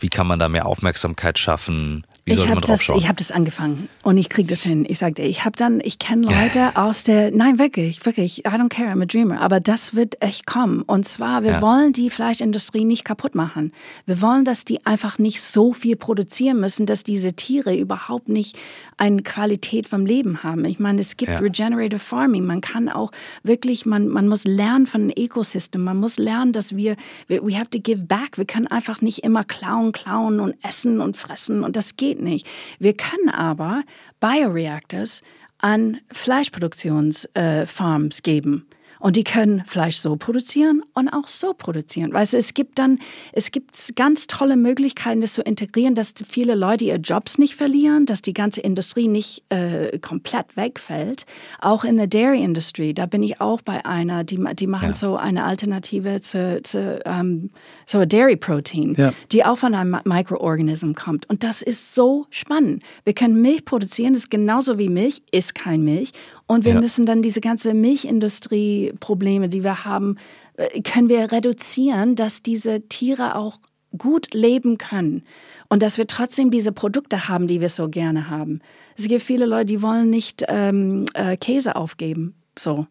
Wie 0.00 0.08
kann 0.08 0.26
man 0.26 0.38
da 0.38 0.48
mehr 0.48 0.66
Aufmerksamkeit 0.66 1.38
schaffen? 1.38 2.04
Wie 2.28 2.32
ich 2.32 2.48
habe 2.48 2.60
das, 2.60 2.88
ich 2.88 3.08
hab 3.08 3.16
das 3.18 3.30
angefangen 3.30 3.88
und 4.02 4.18
ich 4.18 4.28
kriege 4.28 4.48
das 4.48 4.64
hin. 4.64 4.84
Ich 4.88 4.98
sagte, 4.98 5.22
ich 5.22 5.44
habe 5.44 5.56
dann, 5.56 5.78
ich 5.80 6.00
kenne 6.00 6.26
Leute 6.26 6.76
aus 6.76 7.04
der, 7.04 7.30
nein 7.30 7.60
wirklich, 7.60 8.04
wirklich, 8.04 8.40
I 8.40 8.48
don't 8.48 8.68
care, 8.68 8.90
I'm 8.90 9.00
a 9.00 9.06
dreamer, 9.06 9.40
aber 9.40 9.60
das 9.60 9.94
wird 9.94 10.20
echt 10.20 10.44
kommen. 10.44 10.82
Und 10.82 11.06
zwar, 11.06 11.44
wir 11.44 11.52
ja. 11.52 11.62
wollen 11.62 11.92
die 11.92 12.10
Fleischindustrie 12.10 12.84
nicht 12.84 13.04
kaputt 13.04 13.36
machen. 13.36 13.72
Wir 14.06 14.20
wollen, 14.20 14.44
dass 14.44 14.64
die 14.64 14.84
einfach 14.84 15.20
nicht 15.20 15.40
so 15.40 15.72
viel 15.72 15.94
produzieren 15.94 16.58
müssen, 16.58 16.84
dass 16.84 17.04
diese 17.04 17.34
Tiere 17.34 17.76
überhaupt 17.76 18.28
nicht 18.28 18.58
eine 18.96 19.22
Qualität 19.22 19.86
vom 19.86 20.04
Leben 20.04 20.42
haben. 20.42 20.64
Ich 20.64 20.80
meine, 20.80 21.00
es 21.00 21.16
gibt 21.16 21.30
ja. 21.30 21.38
Regenerative 21.38 22.00
Farming. 22.00 22.44
Man 22.44 22.60
kann 22.60 22.88
auch 22.88 23.12
wirklich, 23.44 23.86
man, 23.86 24.08
man 24.08 24.26
muss 24.26 24.42
lernen 24.42 24.88
von 24.88 25.02
einem 25.02 25.12
Ecosystem. 25.14 25.84
Man 25.84 25.98
muss 25.98 26.18
lernen, 26.18 26.52
dass 26.52 26.74
wir, 26.74 26.96
we 27.28 27.56
have 27.56 27.70
to 27.70 27.78
give 27.78 28.02
back. 28.02 28.36
Wir 28.36 28.46
können 28.46 28.66
einfach 28.66 29.00
nicht 29.00 29.22
immer 29.22 29.44
klauen, 29.44 29.92
klauen 29.92 30.40
und 30.40 30.56
essen 30.64 31.00
und 31.00 31.16
fressen 31.16 31.62
und 31.62 31.76
das 31.76 31.96
geht 31.96 32.15
nicht. 32.22 32.46
Wir 32.78 32.96
können 32.96 33.28
aber 33.28 33.82
Bioreactors 34.20 35.22
an 35.58 35.98
Fleischproduktionsfarms 36.12 38.18
äh, 38.18 38.22
geben. 38.22 38.66
Und 39.06 39.14
die 39.14 39.22
können 39.22 39.62
Fleisch 39.66 39.98
so 39.98 40.16
produzieren 40.16 40.82
und 40.92 41.08
auch 41.08 41.28
so 41.28 41.54
produzieren. 41.54 42.12
Weißt 42.12 42.32
du, 42.32 42.38
es 42.38 42.54
gibt 42.54 42.80
dann, 42.80 42.98
es 43.30 43.52
gibt 43.52 43.94
ganz 43.94 44.26
tolle 44.26 44.56
Möglichkeiten, 44.56 45.20
das 45.20 45.34
zu 45.34 45.42
integrieren, 45.42 45.94
dass 45.94 46.12
viele 46.28 46.56
Leute 46.56 46.86
ihre 46.86 46.96
Jobs 46.96 47.38
nicht 47.38 47.54
verlieren, 47.54 48.06
dass 48.06 48.20
die 48.20 48.34
ganze 48.34 48.62
Industrie 48.62 49.06
nicht 49.06 49.44
äh, 49.48 50.00
komplett 50.00 50.56
wegfällt. 50.56 51.24
Auch 51.60 51.84
in 51.84 51.98
der 51.98 52.08
Dairy 52.08 52.42
Industry, 52.42 52.94
da 52.94 53.06
bin 53.06 53.22
ich 53.22 53.40
auch 53.40 53.62
bei 53.62 53.86
einer, 53.86 54.24
die, 54.24 54.44
die 54.56 54.66
machen 54.66 54.88
ja. 54.88 54.94
so 54.94 55.14
eine 55.14 55.44
Alternative 55.44 56.20
zu, 56.20 56.60
zu 56.64 57.00
um, 57.04 57.50
so 57.86 58.04
Dairy 58.06 58.34
Protein, 58.34 58.96
ja. 58.98 59.12
die 59.30 59.44
auch 59.44 59.58
von 59.58 59.76
einem 59.76 60.00
Mikroorganismus 60.02 60.96
kommt. 60.96 61.30
Und 61.30 61.44
das 61.44 61.62
ist 61.62 61.94
so 61.94 62.26
spannend. 62.30 62.82
Wir 63.04 63.14
können 63.14 63.40
Milch 63.40 63.64
produzieren, 63.64 64.14
das 64.14 64.24
ist 64.24 64.30
genauso 64.30 64.80
wie 64.80 64.88
Milch, 64.88 65.22
ist 65.30 65.54
kein 65.54 65.82
Milch. 65.82 66.10
Und 66.46 66.64
wir 66.64 66.74
ja. 66.74 66.80
müssen 66.80 67.06
dann 67.06 67.22
diese 67.22 67.40
ganze 67.40 67.74
Milchindustrie-Probleme, 67.74 69.48
die 69.48 69.64
wir 69.64 69.84
haben, 69.84 70.16
äh, 70.56 70.80
können 70.82 71.08
wir 71.08 71.32
reduzieren, 71.32 72.14
dass 72.14 72.42
diese 72.42 72.82
Tiere 72.88 73.34
auch 73.34 73.58
gut 73.98 74.32
leben 74.32 74.78
können 74.78 75.22
und 75.68 75.82
dass 75.82 75.98
wir 75.98 76.06
trotzdem 76.06 76.50
diese 76.50 76.72
Produkte 76.72 77.28
haben, 77.28 77.46
die 77.46 77.60
wir 77.60 77.68
so 77.68 77.88
gerne 77.88 78.30
haben. 78.30 78.60
Es 78.96 79.08
gibt 79.08 79.22
viele 79.22 79.46
Leute, 79.46 79.66
die 79.66 79.82
wollen 79.82 80.10
nicht 80.10 80.44
ähm, 80.48 81.04
äh, 81.14 81.36
Käse 81.36 81.76
aufgeben, 81.76 82.34
so. 82.58 82.86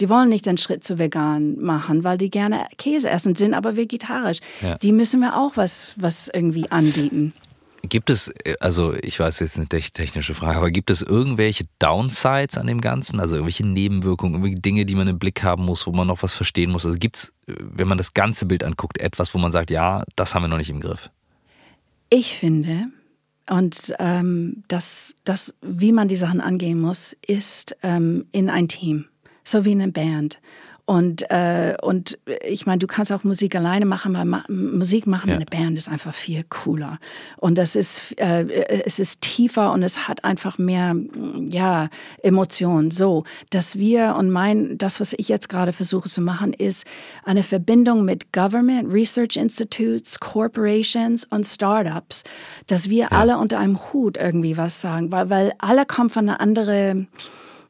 Die 0.00 0.08
wollen 0.08 0.28
nicht 0.28 0.46
den 0.46 0.58
Schritt 0.58 0.84
zu 0.84 1.00
vegan 1.00 1.60
machen, 1.60 2.04
weil 2.04 2.18
die 2.18 2.30
gerne 2.30 2.66
Käse 2.76 3.10
essen, 3.10 3.34
sind 3.34 3.52
aber 3.52 3.76
vegetarisch. 3.76 4.38
Ja. 4.62 4.78
Die 4.78 4.92
müssen 4.92 5.18
wir 5.18 5.36
auch 5.36 5.56
was, 5.56 5.96
was 5.98 6.30
irgendwie 6.32 6.70
anbieten. 6.70 7.32
Gibt 7.88 8.10
es, 8.10 8.28
äh, 8.44 8.54
also 8.60 8.94
ich 8.94 9.18
weiß 9.18 9.40
jetzt 9.40 9.56
eine 9.56 9.68
technische 9.68 10.34
Frage, 10.34 10.58
aber 10.58 10.70
gibt 10.70 10.90
es 10.90 11.02
irgendwelche 11.02 11.64
Downsides 11.78 12.58
an 12.58 12.66
dem 12.66 12.80
Ganzen, 12.80 13.20
also 13.20 13.34
irgendwelche 13.34 13.66
Nebenwirkungen, 13.66 14.34
irgendwelche 14.34 14.60
Dinge, 14.60 14.86
die 14.86 14.94
man 14.94 15.08
im 15.08 15.18
Blick 15.18 15.42
haben 15.42 15.64
muss, 15.64 15.86
wo 15.86 15.92
man 15.92 16.06
noch 16.06 16.22
was 16.22 16.34
verstehen 16.34 16.70
muss? 16.70 16.86
Also 16.86 16.98
gibt 16.98 17.16
es, 17.16 17.34
äh, 17.46 17.54
wenn 17.58 17.88
man 17.88 17.98
das 17.98 18.14
ganze 18.14 18.46
Bild 18.46 18.64
anguckt, 18.64 18.98
etwas, 18.98 19.34
wo 19.34 19.38
man 19.38 19.52
sagt, 19.52 19.70
ja, 19.70 20.04
das 20.16 20.34
haben 20.34 20.42
wir 20.42 20.48
noch 20.48 20.58
nicht 20.58 20.70
im 20.70 20.80
Griff? 20.80 21.10
Ich 22.10 22.36
finde, 22.38 22.88
und 23.48 23.94
ähm, 23.98 24.62
das, 24.68 25.14
das, 25.24 25.54
wie 25.62 25.92
man 25.92 26.08
die 26.08 26.16
Sachen 26.16 26.40
angehen 26.40 26.80
muss, 26.80 27.16
ist 27.26 27.76
ähm, 27.82 28.26
in 28.32 28.50
ein 28.50 28.68
Team, 28.68 29.06
so 29.44 29.64
wie 29.64 29.72
in 29.72 29.82
einer 29.82 29.92
Band. 29.92 30.38
Und, 30.88 31.30
äh, 31.30 31.76
und 31.82 32.18
ich 32.42 32.64
meine, 32.64 32.78
du 32.78 32.86
kannst 32.86 33.12
auch 33.12 33.22
Musik 33.22 33.54
alleine 33.54 33.84
machen, 33.84 34.16
aber 34.16 34.24
ma 34.24 34.44
Musik 34.48 35.06
machen 35.06 35.28
ja. 35.28 35.34
in 35.34 35.42
einer 35.42 35.50
Band 35.50 35.76
ist 35.76 35.86
einfach 35.86 36.14
viel 36.14 36.42
cooler. 36.48 36.98
Und 37.36 37.58
das 37.58 37.76
ist, 37.76 38.18
äh, 38.18 38.46
es 38.86 38.98
ist 38.98 39.20
tiefer 39.20 39.70
und 39.72 39.82
es 39.82 40.08
hat 40.08 40.24
einfach 40.24 40.56
mehr, 40.56 40.96
ja, 41.46 41.90
Emotionen. 42.22 42.90
So, 42.90 43.24
dass 43.50 43.76
wir 43.76 44.14
und 44.18 44.30
mein, 44.30 44.78
das, 44.78 44.98
was 44.98 45.12
ich 45.12 45.28
jetzt 45.28 45.50
gerade 45.50 45.74
versuche 45.74 46.08
zu 46.08 46.22
machen, 46.22 46.54
ist 46.54 46.86
eine 47.22 47.42
Verbindung 47.42 48.06
mit 48.06 48.32
Government, 48.32 48.90
Research 48.90 49.36
Institutes, 49.36 50.18
Corporations 50.18 51.26
und 51.26 51.44
Startups, 51.44 52.24
dass 52.66 52.88
wir 52.88 53.08
ja. 53.10 53.18
alle 53.18 53.36
unter 53.36 53.58
einem 53.58 53.78
Hut 53.92 54.16
irgendwie 54.16 54.56
was 54.56 54.80
sagen, 54.80 55.12
weil, 55.12 55.28
weil 55.28 55.52
alle 55.58 55.84
kommen 55.84 56.08
von 56.08 56.30
einer 56.30 56.40
anderen 56.40 57.08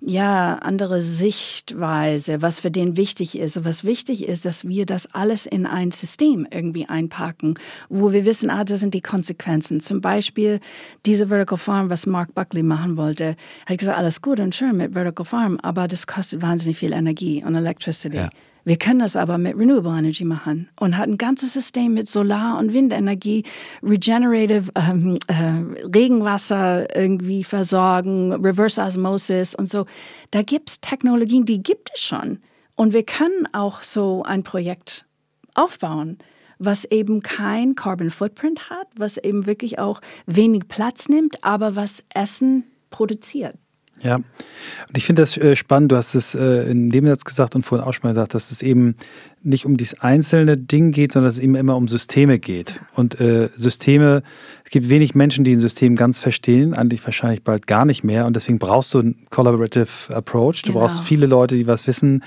ja, 0.01 0.55
andere 0.55 1.01
Sichtweise, 1.01 2.41
was 2.41 2.61
für 2.61 2.71
den 2.71 2.97
wichtig 2.97 3.37
ist. 3.37 3.65
Was 3.65 3.83
wichtig 3.83 4.27
ist, 4.29 4.45
dass 4.45 4.67
wir 4.67 4.87
das 4.87 5.13
alles 5.13 5.45
in 5.45 5.67
ein 5.67 5.91
System 5.91 6.47
irgendwie 6.51 6.89
einpacken, 6.89 7.59
wo 7.89 8.13
wir 8.13 8.25
wissen, 8.25 8.49
ah, 8.49 8.63
das 8.63 8.79
sind 8.81 8.95
die 8.95 9.01
Konsequenzen. 9.01 9.81
Zum 9.81 10.01
Beispiel 10.01 10.61
diese 11.05 11.27
Vertical 11.27 11.59
Farm, 11.59 11.91
was 11.91 12.07
Mark 12.07 12.33
Buckley 12.35 12.63
machen 12.63 12.97
wollte, 12.97 13.35
hat 13.67 13.79
gesagt, 13.79 13.99
alles 13.99 14.23
gut 14.23 14.39
und 14.39 14.55
schön 14.55 14.77
mit 14.77 14.93
Vertical 14.93 15.27
Farm, 15.27 15.59
aber 15.63 15.89
das 15.89 16.07
kostet 16.07 16.43
wahnsinnig 16.43 16.79
viel 16.79 16.93
Energie 16.93 17.43
und 17.45 17.57
Electricity. 17.57 18.19
Ja. 18.19 18.31
Wir 18.69 18.77
können 18.77 19.01
das 19.01 19.17
aber 19.17 19.39
mit 19.39 19.57
Renewable 19.57 19.99
Energy 19.99 20.27
machen 20.27 20.69
und 20.79 20.99
hat 20.99 21.09
ein 21.09 21.17
ganzes 21.17 21.55
System 21.55 21.95
mit 21.95 22.07
Solar- 22.07 22.59
und 22.59 22.75
Windenergie, 22.75 23.45
Regenerative 23.83 24.71
ähm, 24.75 25.17
äh, 25.27 25.87
Regenwasser 25.87 26.95
irgendwie 26.95 27.45
versorgen, 27.45 28.31
Reverse 28.35 28.83
Osmosis 28.83 29.55
und 29.55 29.71
so. 29.71 29.87
Da 30.33 30.43
gibt 30.43 30.69
es 30.69 30.81
Technologien, 30.83 31.47
die 31.47 31.63
gibt 31.63 31.93
es 31.95 32.03
schon. 32.03 32.41
Und 32.75 32.93
wir 32.93 33.05
können 33.05 33.49
auch 33.55 33.81
so 33.81 34.23
ein 34.25 34.43
Projekt 34.43 35.07
aufbauen, 35.55 36.19
was 36.59 36.85
eben 36.85 37.23
kein 37.23 37.75
Carbon 37.75 38.11
Footprint 38.11 38.69
hat, 38.69 38.89
was 38.99 39.17
eben 39.17 39.47
wirklich 39.47 39.79
auch 39.79 40.03
wenig 40.27 40.69
Platz 40.69 41.09
nimmt, 41.09 41.43
aber 41.43 41.75
was 41.75 42.05
Essen 42.11 42.65
produziert. 42.91 43.57
Ja, 44.03 44.17
und 44.17 44.97
ich 44.97 45.05
finde 45.05 45.23
das 45.23 45.37
äh, 45.37 45.57
spannend. 45.57 45.93
Du 45.93 45.97
hast 45.97 46.15
es 46.15 46.35
äh, 46.35 46.71
in 46.71 46.91
dem 46.91 47.07
Satz 47.07 47.25
gesagt 47.25 47.55
und 47.55 47.65
vorhin 47.65 47.87
auch 47.87 47.93
schon 47.93 48.03
mal 48.05 48.15
gesagt, 48.15 48.35
dass 48.35 48.51
es 48.51 48.63
eben 48.63 48.95
nicht 49.43 49.67
um 49.67 49.77
dieses 49.77 50.01
einzelne 50.01 50.57
Ding 50.57 50.93
geht, 50.93 51.13
sondern 51.13 51.29
dass 51.29 51.37
es 51.37 51.43
eben 51.43 51.55
immer 51.55 51.77
um 51.77 51.89
Systeme 51.89 52.39
geht. 52.39 52.81
Und 52.95 53.21
äh, 53.21 53.49
Systeme, 53.57 54.23
es 54.65 54.71
gibt 54.71 54.89
wenig 54.89 55.15
Menschen, 55.15 55.45
die 55.45 55.53
ein 55.53 55.61
System 55.61 55.97
ganz 55.97 56.21
verstehen, 56.21 56.75
eigentlich 56.75 57.05
wahrscheinlich 57.05 57.43
bald 57.43 57.67
gar 57.67 57.85
nicht 57.85 58.05
mehr. 58.05 58.27
Und 58.27 58.37
deswegen 58.37 58.59
brauchst 58.59 58.95
du 58.95 59.01
einen 59.01 59.17
Collaborative 59.31 60.15
Approach. 60.15 60.63
Du 60.63 60.73
genau. 60.73 60.81
brauchst 60.81 61.01
viele 61.01 61.27
Leute, 61.27 61.57
die 61.57 61.67
was 61.67 61.87
wissen 61.87 62.23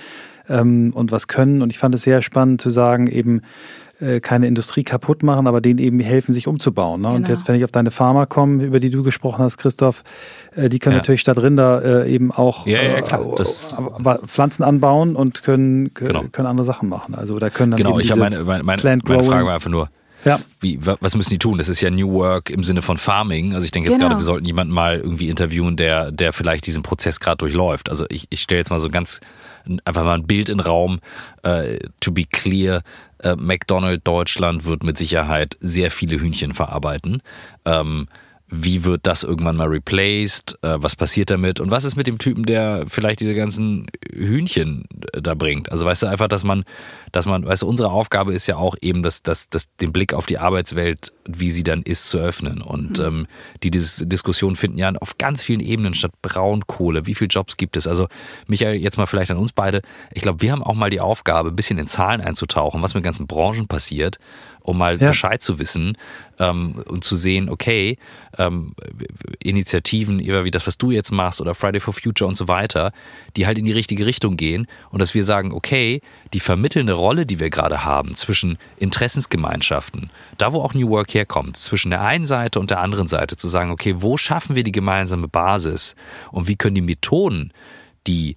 ähm, 0.49 0.91
und 0.93 1.11
was 1.11 1.28
können. 1.28 1.61
Und 1.61 1.72
ich 1.72 1.80
fand 1.80 1.95
es 1.95 2.03
sehr 2.03 2.22
spannend 2.22 2.61
zu 2.61 2.69
sagen, 2.69 3.07
eben, 3.07 3.41
äh, 4.02 4.20
keine 4.20 4.47
Industrie 4.47 4.84
kaputt 4.84 5.24
machen, 5.24 5.47
aber 5.47 5.62
denen 5.62 5.80
eben 5.80 5.99
helfen, 5.99 6.34
sich 6.34 6.47
umzubauen. 6.47 7.02
Ne? 7.02 7.08
Genau. 7.08 7.18
Und 7.18 7.30
jetzt, 7.30 7.47
wenn 7.47 7.56
ich 7.56 7.64
auf 7.64 7.72
deine 7.72 7.91
Pharma 7.91 8.26
komme, 8.26 8.64
über 8.64 8.80
die 8.80 8.89
du 8.89 9.04
gesprochen 9.04 9.43
hast, 9.43 9.58
Christoph, 9.58 10.04
äh, 10.56 10.70
die 10.70 10.80
können 10.80 10.93
ja. 10.93 10.99
natürlich 10.99 11.22
statt 11.22 11.38
Rinder 11.38 12.06
äh, 12.06 12.14
eben 12.14 12.32
auch 12.32 12.66
ja, 12.66 12.82
ja, 12.82 13.02
klar. 13.02 13.22
Das 13.38 13.76
Pflanzen 14.26 14.64
anbauen 14.64 15.16
und 15.16 15.43
können, 15.43 15.93
genau. 15.93 16.24
können 16.32 16.47
andere 16.47 16.66
Sachen 16.66 16.89
machen. 16.89 17.16
Also 17.16 17.39
da 17.39 17.49
können 17.49 17.72
dann 17.72 17.78
genau, 17.78 17.99
ich 17.99 18.12
habe 18.12 18.22
meine, 18.22 18.43
meine, 18.43 18.64
meine, 18.64 18.82
meine 18.84 19.24
Frage 19.24 19.45
war 19.45 19.54
einfach 19.54 19.70
nur, 19.70 19.89
ja. 20.24 20.39
Wie, 20.60 20.80
was 20.84 21.16
müssen 21.16 21.32
die 21.32 21.39
tun? 21.39 21.58
Das 21.58 21.68
ist 21.68 21.82
ja 21.82 21.89
New 21.89 22.12
Work 22.14 22.52
im 22.52 22.64
Sinne 22.64 22.82
von 22.82 22.97
Farming. 22.97 23.54
Also 23.54 23.66
ich 23.66 23.72
denke 23.72 23.89
jetzt 23.89 23.97
genau. 23.97 24.10
gerade, 24.10 24.22
wir 24.22 24.24
sollten 24.26 24.45
jemanden 24.45 24.74
mal 24.74 24.99
irgendwie 24.99 25.30
interviewen, 25.30 25.78
der, 25.78 26.12
der 26.12 26.32
vielleicht 26.32 26.68
diesen 26.68 26.84
Prozess 26.84 27.20
gerade 27.20 27.38
durchläuft. 27.38 27.89
Also 27.89 28.06
ich, 28.10 28.28
ich 28.30 28.41
stelle 28.41 28.60
jetzt 28.60 28.70
mal 28.70 28.80
so 28.80 28.89
ganz 28.89 29.20
einfach 29.84 30.04
mal 30.04 30.16
ein 30.16 30.28
Bild 30.28 30.49
in 30.49 30.58
den 30.58 30.66
Raum. 30.66 30.99
Uh, 31.45 31.78
to 31.99 32.12
be 32.12 32.26
clear, 32.26 32.84
uh, 33.26 33.36
McDonald 33.38 34.07
Deutschland 34.07 34.65
wird 34.65 34.84
mit 34.84 34.97
Sicherheit 34.97 35.57
sehr 35.59 35.91
viele 35.91 36.19
Hühnchen 36.19 36.53
verarbeiten. 36.53 37.22
Ähm, 37.65 38.07
wie 38.54 38.84
wird 38.84 39.08
das 39.08 39.24
irgendwann 39.24 39.56
mal 39.56 39.70
replaced, 39.70 40.60
äh, 40.62 40.76
was 40.76 40.97
passiert 40.97 41.32
damit 41.32 41.62
und 41.62 41.72
was 41.72 41.86
ist 41.86 41.95
mit 41.95 42.06
dem 42.06 42.18
Typen, 42.18 42.43
der 42.43 42.84
vielleicht 42.88 43.22
diese 43.22 43.34
ganzen 43.34 43.88
Hühnchen 44.12 44.86
äh, 45.14 45.22
da 45.22 45.36
bringt. 45.36 45.72
Also 45.72 45.86
weißt 45.86 46.04
du 46.04 46.08
einfach, 46.08 46.28
dass 46.28 46.43
man, 46.43 46.66
dass 47.14 47.26
man, 47.26 47.45
weißt 47.45 47.62
du, 47.62 47.68
unsere 47.68 47.91
Aufgabe 47.91 48.34
ist 48.34 48.47
ja 48.47 48.58
auch 48.58 48.76
eben, 48.82 49.04
das, 49.04 49.24
das, 49.24 49.49
das, 49.49 49.74
den 49.78 49.93
Blick 49.93 50.14
auf 50.14 50.26
die 50.26 50.38
Arbeitswelt, 50.38 51.14
wie 51.26 51.49
sie 51.49 51.64
dann 51.64 51.82
ist, 51.82 52.10
zu 52.10 52.18
öffnen. 52.18 52.62
Und 52.62 52.99
mhm. 52.99 53.06
ähm, 53.06 53.28
die 53.64 53.72
diese 53.72 54.06
Diskussionen 54.06 54.58
finden 54.58 54.78
ja 54.78 54.91
auf 54.99 55.18
ganz 55.18 55.43
vielen 55.43 55.62
Ebenen 55.62 55.93
statt. 55.93 56.12
Braunkohle, 56.22 57.06
wie 57.06 57.16
viele 57.16 57.30
Jobs 57.30 57.56
gibt 57.56 57.78
es? 57.78 57.88
Also 57.88 58.10
Michael, 58.47 58.76
jetzt 58.76 58.97
mal 58.97 59.06
vielleicht 59.06 59.32
an 59.32 59.38
uns 59.38 59.54
beide. 59.54 59.82
Ich 60.14 60.24
glaube, 60.24 60.41
wir 60.41 60.52
haben 60.52 60.62
auch 60.62 60.76
mal 60.76 60.89
die 60.89 60.99
Aufgabe, 60.99 61.49
ein 61.49 61.56
bisschen 61.56 61.78
in 61.78 61.88
Zahlen 61.88 62.20
einzutauchen, 62.20 62.84
was 62.84 62.95
mit 62.95 63.04
ganzen 63.04 63.28
Branchen 63.28 63.68
passiert 63.68 64.20
um 64.64 64.78
mal 64.78 64.99
ja. 64.99 65.10
Bescheid 65.10 65.41
zu 65.41 65.60
wissen 65.60 65.97
ähm, 66.41 66.83
und 66.87 67.03
zu 67.03 67.15
sehen, 67.15 67.49
okay, 67.49 67.97
ähm, 68.37 68.73
Initiativen, 69.39 70.19
wie 70.19 70.51
das, 70.51 70.65
was 70.65 70.77
du 70.77 70.89
jetzt 70.89 71.11
machst 71.11 71.39
oder 71.39 71.53
Friday 71.53 71.79
for 71.79 71.93
Future 71.93 72.27
und 72.27 72.35
so 72.35 72.47
weiter, 72.47 72.91
die 73.37 73.45
halt 73.45 73.59
in 73.59 73.65
die 73.65 73.71
richtige 73.71 74.05
Richtung 74.05 74.37
gehen 74.37 74.67
und 74.89 74.99
dass 74.99 75.13
wir 75.13 75.23
sagen, 75.23 75.53
okay, 75.53 76.01
die 76.33 76.39
vermittelnde 76.39 76.93
Rolle, 76.93 77.25
die 77.25 77.39
wir 77.39 77.51
gerade 77.51 77.85
haben 77.85 78.15
zwischen 78.15 78.57
Interessensgemeinschaften, 78.77 80.09
da 80.37 80.51
wo 80.51 80.61
auch 80.61 80.73
New 80.73 80.89
Work 80.89 81.13
herkommt, 81.13 81.57
zwischen 81.57 81.91
der 81.91 82.01
einen 82.01 82.25
Seite 82.25 82.59
und 82.59 82.71
der 82.71 82.79
anderen 82.79 83.07
Seite, 83.07 83.35
zu 83.35 83.47
sagen, 83.47 83.69
okay, 83.69 83.95
wo 83.97 84.17
schaffen 84.17 84.55
wir 84.55 84.63
die 84.63 84.71
gemeinsame 84.71 85.27
Basis 85.27 85.95
und 86.31 86.47
wie 86.47 86.55
können 86.55 86.75
die 86.75 86.81
Methoden, 86.81 87.53
die 88.07 88.35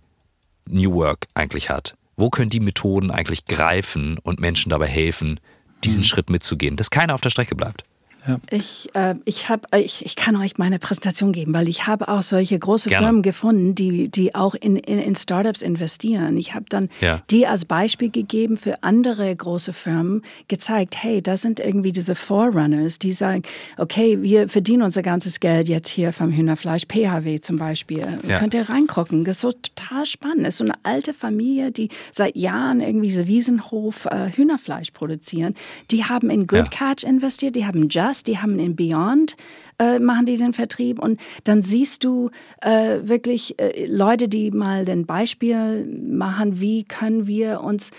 New 0.68 0.92
Work 0.92 1.26
eigentlich 1.32 1.70
hat, 1.70 1.96
wo 2.16 2.28
können 2.28 2.50
die 2.50 2.60
Methoden 2.60 3.10
eigentlich 3.10 3.46
greifen 3.46 4.18
und 4.18 4.40
Menschen 4.40 4.68
dabei 4.68 4.88
helfen, 4.88 5.40
diesen 5.84 6.02
mhm. 6.02 6.06
Schritt 6.06 6.30
mitzugehen, 6.30 6.76
dass 6.76 6.90
keiner 6.90 7.14
auf 7.14 7.20
der 7.22 7.30
Strecke 7.30 7.54
bleibt. 7.54 7.84
Ja. 8.26 8.38
Ich, 8.50 8.88
äh, 8.94 9.14
ich, 9.24 9.48
hab, 9.48 9.74
ich, 9.76 10.04
ich 10.04 10.16
kann 10.16 10.36
euch 10.36 10.56
meine 10.56 10.78
Präsentation 10.78 11.32
geben, 11.32 11.52
weil 11.52 11.68
ich 11.68 11.86
habe 11.86 12.08
auch 12.08 12.22
solche 12.22 12.58
große 12.58 12.88
Gerne. 12.88 13.06
Firmen 13.06 13.22
gefunden, 13.22 13.74
die, 13.74 14.08
die 14.08 14.34
auch 14.34 14.54
in, 14.54 14.76
in, 14.76 14.98
in 14.98 15.14
Startups 15.14 15.62
investieren. 15.62 16.36
Ich 16.36 16.54
habe 16.54 16.64
dann 16.68 16.88
ja. 17.00 17.20
die 17.30 17.46
als 17.46 17.64
Beispiel 17.64 18.10
gegeben 18.10 18.56
für 18.56 18.82
andere 18.82 19.34
große 19.34 19.72
Firmen, 19.72 20.22
gezeigt, 20.48 20.96
hey, 21.02 21.20
das 21.20 21.42
sind 21.42 21.60
irgendwie 21.60 21.92
diese 21.92 22.14
Forerunners, 22.14 22.98
die 22.98 23.12
sagen, 23.12 23.42
okay, 23.76 24.22
wir 24.22 24.48
verdienen 24.48 24.82
unser 24.82 25.02
ganzes 25.02 25.40
Geld 25.40 25.68
jetzt 25.68 25.88
hier 25.88 26.12
vom 26.12 26.32
Hühnerfleisch, 26.32 26.84
PHW 26.86 27.40
zum 27.40 27.56
Beispiel. 27.56 28.06
Ja. 28.26 28.38
Könnt 28.38 28.54
ihr 28.54 28.68
reingucken. 28.68 29.24
Das 29.24 29.36
ist 29.36 29.42
so 29.42 29.52
total 29.52 30.06
spannend. 30.06 30.46
Das 30.46 30.54
ist 30.54 30.58
so 30.58 30.64
eine 30.64 30.74
alte 30.82 31.12
Familie, 31.12 31.70
die 31.72 31.90
seit 32.12 32.36
Jahren 32.36 32.80
irgendwie 32.80 33.10
so 33.10 33.26
Wiesenhof 33.26 34.06
äh, 34.06 34.30
Hühnerfleisch 34.30 34.92
produzieren. 34.92 35.54
Die 35.90 36.04
haben 36.04 36.30
in 36.30 36.46
Good 36.46 36.70
Catch 36.70 37.04
investiert, 37.04 37.56
die 37.56 37.66
haben 37.66 37.88
Just 37.88 38.13
hast, 38.14 38.26
die 38.28 38.38
haben 38.38 38.58
in 38.58 38.76
Beyond, 38.76 39.36
äh, 39.78 39.98
machen 39.98 40.26
die 40.26 40.36
den 40.36 40.54
Vertrieb 40.54 41.00
und 41.00 41.20
dann 41.42 41.62
siehst 41.62 42.04
du 42.04 42.30
äh, 42.60 42.98
wirklich 43.02 43.58
äh, 43.58 43.86
Leute, 43.86 44.28
die 44.28 44.50
mal 44.52 44.88
ein 44.88 45.04
Beispiel 45.04 45.84
machen, 46.08 46.60
wie 46.60 46.84
können 46.84 47.26
wir 47.26 47.60
uns 47.60 47.90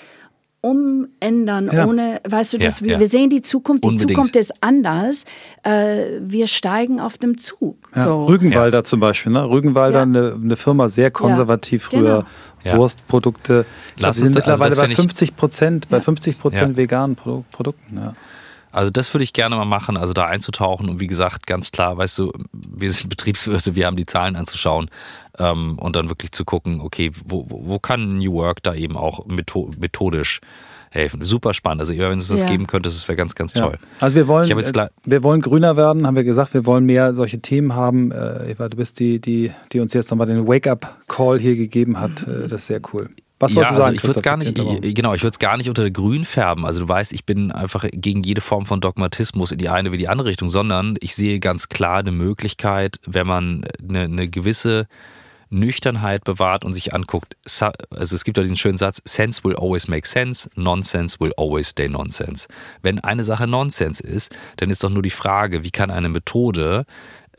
umändern, 0.61 1.69
ja. 1.71 1.85
ohne, 1.85 2.21
weißt 2.27 2.53
du, 2.53 2.57
dass 2.57 2.79
ja, 2.79 2.85
wir, 2.85 2.93
ja. 2.93 2.99
wir 2.99 3.07
sehen 3.07 3.29
die 3.29 3.43
Zukunft, 3.43 3.83
die 3.83 3.89
Unbedingt. 3.89 4.11
Zukunft 4.11 4.35
ist 4.35 4.53
anders, 4.61 5.25
äh, 5.61 6.05
wir 6.21 6.47
steigen 6.47 6.99
auf 6.99 7.19
dem 7.19 7.37
Zug. 7.37 7.77
So. 7.93 8.23
Rügenwalder 8.25 8.83
zum 8.83 8.99
Beispiel, 8.99 9.31
ne? 9.31 9.47
Rügenwalder, 9.47 10.01
eine, 10.01 10.39
eine, 10.41 10.55
Firma, 10.55 10.89
sehr 10.89 11.11
konservativ 11.11 11.83
früher, 11.83 12.25
genau. 12.63 12.77
Wurstprodukte. 12.77 13.65
Lass 13.99 14.17
sind 14.17 14.33
mittlerweile 14.33 14.75
also 14.75 14.81
bei 14.81 14.95
50 14.95 15.35
Prozent, 15.35 15.89
bei 15.89 16.01
50 16.01 16.39
Prozent 16.39 16.77
veganen 16.77 17.15
Produkten. 17.15 18.15
Also 18.75 18.91
das 18.91 19.13
würde 19.13 19.23
ich 19.23 19.31
gerne 19.31 19.55
mal 19.55 19.65
machen, 19.65 19.95
also 19.95 20.11
da 20.11 20.25
einzutauchen 20.25 20.89
und 20.89 20.99
wie 20.99 21.07
gesagt, 21.07 21.47
ganz 21.47 21.71
klar, 21.71 21.97
weißt 21.97 22.19
du, 22.19 22.33
wir 22.51 22.91
sind 22.91 23.09
Betriebswirte, 23.09 23.75
wir 23.75 23.85
haben 23.87 23.95
die 23.95 24.05
Zahlen 24.05 24.35
anzuschauen 24.35 24.89
ähm, 25.39 25.79
und 25.79 25.95
dann 25.95 26.09
wirklich 26.09 26.33
zu 26.33 26.43
gucken, 26.43 26.81
okay, 26.81 27.11
wo, 27.23 27.45
wo 27.47 27.79
kann 27.79 28.17
New 28.17 28.33
Work 28.33 28.63
da 28.63 28.75
eben 28.75 28.97
auch 28.97 29.25
methodisch 29.27 30.41
helfen. 30.89 31.23
Super 31.23 31.53
spannend. 31.53 31.81
Also 31.81 31.93
wenn 31.93 31.99
du 31.99 32.11
uns 32.11 32.27
das 32.27 32.41
ja. 32.41 32.47
geben 32.47 32.67
könntest, 32.67 32.97
das 32.97 33.07
wäre 33.07 33.15
ganz, 33.15 33.35
ganz 33.35 33.53
toll. 33.53 33.77
Ja. 33.79 33.87
Also 33.99 34.15
wir 34.15 34.27
wollen, 34.27 34.49
äh, 34.49 34.87
wir 35.03 35.23
wollen 35.23 35.41
grüner 35.41 35.77
werden, 35.77 36.05
haben 36.05 36.15
wir 36.15 36.23
gesagt, 36.23 36.53
wir 36.53 36.65
wollen 36.65 36.85
mehr 36.85 37.13
solche 37.13 37.39
Themen 37.39 37.75
haben. 37.75 38.11
Äh, 38.11 38.51
Eva, 38.51 38.69
du 38.69 38.77
bist 38.77 38.99
die, 38.99 39.19
die, 39.19 39.51
die 39.71 39.79
uns 39.79 39.93
jetzt 39.93 40.09
nochmal 40.09 40.27
den 40.27 40.47
Wake-up-Call 40.47 41.39
hier 41.39 41.55
gegeben 41.55 41.99
hat. 41.99 42.11
Äh, 42.25 42.47
das 42.47 42.61
ist 42.61 42.67
sehr 42.67 42.81
cool. 42.93 43.09
Was 43.45 43.53
ja, 43.53 43.61
du 43.61 43.75
sagen? 43.75 43.81
Also 43.81 43.95
ich 43.95 44.03
würde 44.03 44.15
es 44.15 44.21
gar 44.21 44.37
nicht, 44.37 44.57
ich, 44.57 44.95
genau, 44.95 45.13
ich 45.13 45.21
würde 45.21 45.33
es 45.33 45.39
gar 45.39 45.57
nicht 45.57 45.69
unter 45.69 45.89
grün 45.89 46.25
färben. 46.25 46.65
Also 46.65 46.79
du 46.81 46.87
weißt, 46.87 47.13
ich 47.13 47.25
bin 47.25 47.51
einfach 47.51 47.85
gegen 47.91 48.23
jede 48.23 48.41
Form 48.41 48.65
von 48.65 48.81
Dogmatismus 48.81 49.51
in 49.51 49.57
die 49.57 49.69
eine 49.69 49.91
wie 49.91 49.97
die 49.97 50.07
andere 50.07 50.29
Richtung, 50.29 50.49
sondern 50.49 50.95
ich 50.99 51.15
sehe 51.15 51.39
ganz 51.39 51.69
klar 51.69 51.99
eine 51.99 52.11
Möglichkeit, 52.11 52.99
wenn 53.05 53.27
man 53.27 53.65
eine, 53.87 54.01
eine 54.01 54.27
gewisse 54.27 54.87
Nüchternheit 55.49 56.23
bewahrt 56.23 56.65
und 56.65 56.73
sich 56.73 56.93
anguckt. 56.93 57.35
Also 57.89 58.15
es 58.15 58.23
gibt 58.23 58.37
ja 58.37 58.43
diesen 58.43 58.57
schönen 58.57 58.77
Satz, 58.77 59.01
Sense 59.05 59.43
will 59.43 59.55
always 59.55 59.87
make 59.87 60.07
sense, 60.07 60.49
Nonsense 60.55 61.19
will 61.19 61.33
always 61.37 61.69
stay 61.69 61.87
nonsense. 61.87 62.47
Wenn 62.81 62.99
eine 62.99 63.23
Sache 63.23 63.47
Nonsense 63.47 64.03
ist, 64.03 64.35
dann 64.57 64.69
ist 64.69 64.83
doch 64.83 64.89
nur 64.89 65.03
die 65.03 65.09
Frage, 65.09 65.63
wie 65.63 65.71
kann 65.71 65.91
eine 65.91 66.09
Methode 66.09 66.85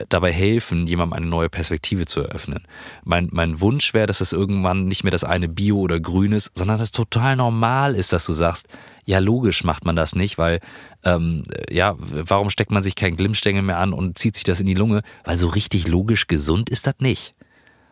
dabei 0.09 0.33
helfen, 0.33 0.87
jemandem 0.87 1.15
eine 1.15 1.27
neue 1.27 1.49
Perspektive 1.49 2.07
zu 2.07 2.21
eröffnen. 2.21 2.67
Mein, 3.05 3.29
mein 3.33 3.61
Wunsch 3.61 3.95
wäre, 3.95 4.07
dass 4.07 4.21
es 4.21 4.33
irgendwann 4.33 4.87
nicht 4.87 5.05
mehr 5.05 5.11
das 5.11 5.25
eine 5.25 5.49
Bio 5.49 5.79
oder 5.79 6.01
Grün 6.01 6.33
ist, 6.33 6.53
sondern 6.55 6.79
dass 6.79 6.89
es 6.89 6.93
total 6.93 7.37
normal 7.37 7.95
ist, 7.95 8.13
dass 8.13 8.27
du 8.27 8.33
sagst, 8.33 8.69
ja, 9.05 9.19
logisch 9.21 9.65
macht 9.65 9.85
man 9.85 9.97
das 9.97 10.15
nicht, 10.15 10.37
weil, 10.37 10.61
ähm, 11.05 11.45
ja, 11.71 11.95
warum 11.99 12.51
steckt 12.51 12.73
man 12.73 12.83
sich 12.83 12.97
keinen 12.97 13.17
Glimmstängel 13.17 13.63
mehr 13.63 13.79
an 13.79 13.93
und 13.93 14.19
zieht 14.19 14.35
sich 14.35 14.45
das 14.45 14.61
in 14.61 14.67
die 14.67 14.75
Lunge? 14.75 15.03
Weil 15.25 15.39
so 15.39 15.49
richtig 15.49 15.87
logisch 15.87 16.27
gesund 16.27 16.69
ist 16.69 16.87
das 16.87 16.97
nicht. 16.99 17.35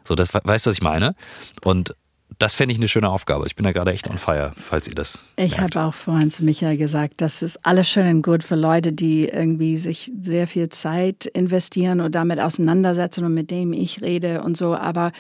So, 0.03 0.15
das 0.15 0.35
weißt 0.35 0.67
du, 0.67 0.71
was 0.71 0.77
ich 0.77 0.83
meine? 0.83 1.15
Und 1.63 1.95
das 2.39 2.55
fände 2.55 2.73
ich 2.73 2.79
eine 2.79 2.89
schöne 2.89 3.11
Aufgabe. 3.11 3.47
Ich 3.47 3.57
bin 3.57 3.65
da 3.65 3.73
gerade 3.73 3.93
echt 3.93 4.09
on 4.09 4.19
fire, 4.19 4.53
falls 4.57 4.89
ihr 4.89 4.95
das. 4.95 5.23
Ich 5.37 5.59
habe 5.61 5.81
auch 5.83 5.95
vorhin 5.95 6.31
zu 6.31 6.45
Michael 6.45 6.77
gesagt, 6.77 7.15
das 7.19 7.43
ist 7.43 7.65
alles 7.65 7.89
schön 7.89 8.07
und 8.09 8.23
gut 8.23 8.43
für 8.43 8.55
Leute, 8.55 8.93
die 8.93 9.29
irgendwie 9.29 9.77
sich 9.77 10.13
sehr 10.21 10.47
viel 10.47 10.69
Zeit 10.69 11.27
investieren 11.27 12.01
und 12.01 12.15
damit 12.15 12.41
auseinandersetzen 12.41 13.25
und 13.25 13.35
mit 13.35 13.51
dem 13.51 13.73
ich 13.73 14.03
rede 14.03 14.43
und 14.43 14.57
so. 14.57 14.75
Aber 14.75 15.13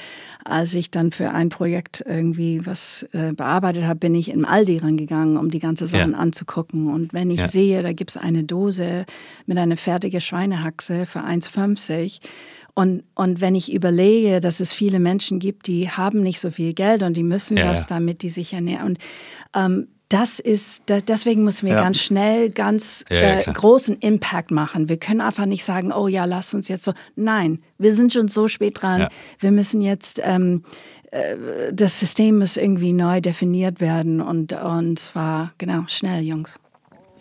als 0.44 0.74
ich 0.74 0.90
dann 0.90 1.10
für 1.10 1.30
ein 1.30 1.48
Projekt 1.48 2.04
irgendwie 2.06 2.66
was 2.66 3.06
äh, 3.12 3.32
bearbeitet 3.32 3.84
habe, 3.84 4.00
bin 4.00 4.14
ich 4.14 4.30
in 4.30 4.44
Aldi 4.44 4.78
rangegangen, 4.78 5.36
um 5.36 5.50
die 5.50 5.60
ganze 5.60 5.86
Sachen 5.86 6.12
ja. 6.12 6.18
anzugucken. 6.18 6.92
Und 6.92 7.12
wenn 7.12 7.30
ich 7.30 7.40
ja. 7.40 7.48
sehe, 7.48 7.82
da 7.82 7.92
gibt 7.92 8.10
es 8.10 8.16
eine 8.16 8.44
Dose 8.44 9.04
mit 9.46 9.58
einer 9.58 9.76
fertigen 9.76 10.20
Schweinehaxe 10.20 11.06
für 11.06 11.20
1,50 11.20 12.20
und, 12.74 13.04
und 13.14 13.40
wenn 13.40 13.54
ich 13.54 13.72
überlege, 13.72 14.40
dass 14.40 14.58
es 14.60 14.72
viele 14.72 14.98
Menschen 14.98 15.38
gibt, 15.38 15.68
die 15.68 15.90
haben 15.90 16.22
nicht 16.22 16.40
so 16.40 16.50
viel 16.50 16.74
Geld 16.74 17.02
und 17.02 17.16
die 17.16 17.22
müssen 17.22 17.56
ja, 17.56 17.70
das, 17.70 17.82
ja. 17.82 17.86
damit 17.88 18.22
die 18.22 18.28
sich 18.28 18.52
ernähren. 18.52 18.86
Und 18.86 18.98
ähm, 19.54 19.88
das 20.08 20.38
ist, 20.38 20.82
deswegen 20.88 21.44
müssen 21.44 21.66
wir 21.66 21.74
ja. 21.74 21.80
ganz 21.80 21.98
schnell 21.98 22.50
ganz 22.50 23.04
äh, 23.08 23.42
großen 23.52 23.98
Impact 23.98 24.50
machen. 24.50 24.88
Wir 24.88 24.96
können 24.96 25.20
einfach 25.20 25.46
nicht 25.46 25.64
sagen, 25.64 25.92
oh 25.92 26.08
ja, 26.08 26.24
lass 26.24 26.52
uns 26.52 26.68
jetzt 26.68 26.84
so. 26.84 26.92
Nein, 27.16 27.60
wir 27.78 27.94
sind 27.94 28.12
schon 28.12 28.28
so 28.28 28.46
spät 28.48 28.82
dran. 28.82 29.08
Wir 29.38 29.50
müssen 29.50 29.80
jetzt, 29.80 30.20
ähm, 30.22 30.64
äh, 31.10 31.72
das 31.72 31.98
System 31.98 32.38
muss 32.38 32.56
irgendwie 32.56 32.92
neu 32.92 33.20
definiert 33.20 33.80
werden 33.80 34.20
und, 34.20 34.52
und 34.52 34.98
zwar, 34.98 35.52
genau, 35.58 35.84
schnell, 35.88 36.22
Jungs. 36.22 36.60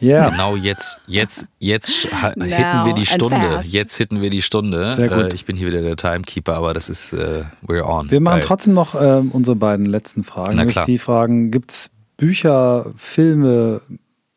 Ja. 0.04 0.30
Genau 0.30 0.56
jetzt, 0.58 1.00
jetzt, 1.08 1.48
jetzt 1.60 1.90
hitten 1.90 2.86
wir 2.86 2.94
die 2.94 3.06
Stunde. 3.06 3.60
Jetzt 3.64 3.96
hitten 3.96 4.22
wir 4.22 4.30
die 4.30 4.42
Stunde. 4.42 4.94
Sehr 4.96 5.08
gut. 5.08 5.32
Äh, 5.32 5.34
ich 5.34 5.46
bin 5.46 5.56
hier 5.56 5.68
wieder 5.68 5.82
der 5.82 5.96
Timekeeper, 5.96 6.56
aber 6.56 6.74
das 6.74 6.90
ist, 6.90 7.14
uh, 7.14 7.46
we're 7.66 7.84
on. 7.84 8.12
Wir 8.12 8.20
machen 8.20 8.42
trotzdem 8.42 8.74
noch 8.74 8.96
äh, 8.96 9.22
unsere 9.32 9.56
beiden 9.56 9.86
letzten 9.86 10.26
Fragen. 10.26 10.58
Na 10.58 10.66
klar. 10.66 10.86
Die 10.86 10.98
Fragen, 10.98 11.52
gibt 11.52 11.72
es 11.72 11.90
Bücher, 12.18 12.92
Filme, 12.98 13.82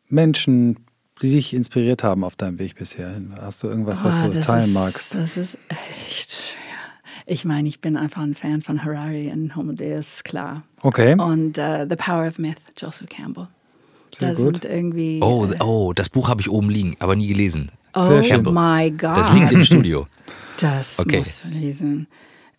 Menschen, 0.07 0.77
die 1.21 1.31
dich 1.31 1.53
inspiriert 1.53 2.01
haben 2.01 2.23
auf 2.23 2.37
deinem 2.37 2.59
Weg 2.59 2.75
bisher? 2.75 3.19
Hast 3.41 3.61
du 3.63 3.67
irgendwas, 3.67 4.05
was 4.05 4.15
oh, 4.23 4.31
du 4.31 4.39
teilen 4.39 4.63
ist, 4.63 4.73
magst? 4.73 5.15
Das 5.15 5.35
ist 5.35 5.57
echt 6.07 6.31
schwer. 6.31 6.63
Ich 7.25 7.43
meine, 7.43 7.67
ich 7.67 7.81
bin 7.81 7.97
einfach 7.97 8.21
ein 8.21 8.35
Fan 8.35 8.61
von 8.61 8.85
Harari 8.85 9.29
und 9.33 9.53
Homo 9.57 9.73
Deus, 9.73 10.23
klar. 10.23 10.63
Okay. 10.81 11.13
Und 11.19 11.57
uh, 11.57 11.85
The 11.89 11.97
Power 11.97 12.25
of 12.25 12.39
Myth, 12.39 12.55
Joseph 12.77 13.09
Campbell. 13.09 13.47
Sehr 14.15 14.33
da 14.33 14.41
gut. 14.41 14.65
irgendwie. 14.65 15.19
Oh, 15.21 15.45
äh, 15.45 15.61
oh, 15.63 15.93
das 15.93 16.09
Buch 16.09 16.29
habe 16.29 16.41
ich 16.41 16.49
oben 16.49 16.69
liegen, 16.69 16.95
aber 16.99 17.15
nie 17.15 17.27
gelesen. 17.27 17.71
Oh 17.95 18.09
my 18.51 18.91
God. 18.91 19.17
Das 19.17 19.33
liegt 19.33 19.51
im 19.51 19.63
Studio. 19.63 20.07
Das 20.59 20.97
okay. 20.97 21.19
musst 21.19 21.43
du 21.43 21.49
lesen. 21.49 22.07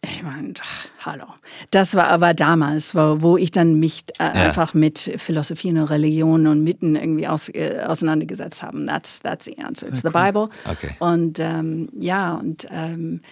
Ich 0.02 0.22
meine, 0.22 0.54
hallo. 1.00 1.24
Das 1.72 1.96
war 1.96 2.06
aber 2.06 2.32
damals, 2.32 2.94
wo, 2.94 3.20
wo 3.20 3.36
ich 3.36 3.50
dann 3.50 3.80
mich 3.80 4.04
äh, 4.20 4.24
ja. 4.24 4.30
einfach 4.30 4.72
mit 4.72 5.14
Philosophie 5.16 5.70
und 5.70 5.78
Religion 5.78 6.46
und 6.46 6.62
Mitten 6.62 6.94
irgendwie 6.94 7.26
aus, 7.26 7.48
äh, 7.48 7.80
auseinandergesetzt 7.84 8.62
habe. 8.62 8.86
That's, 8.86 9.18
that's 9.20 9.46
the 9.46 9.58
answer. 9.58 9.88
It's 9.88 10.02
the 10.02 10.10
Bible. 10.10 10.50
Okay. 10.70 10.94
Und 11.00 11.40
ähm, 11.40 11.88
ja, 11.98 12.34
und 12.34 12.68
ähm, 12.70 13.22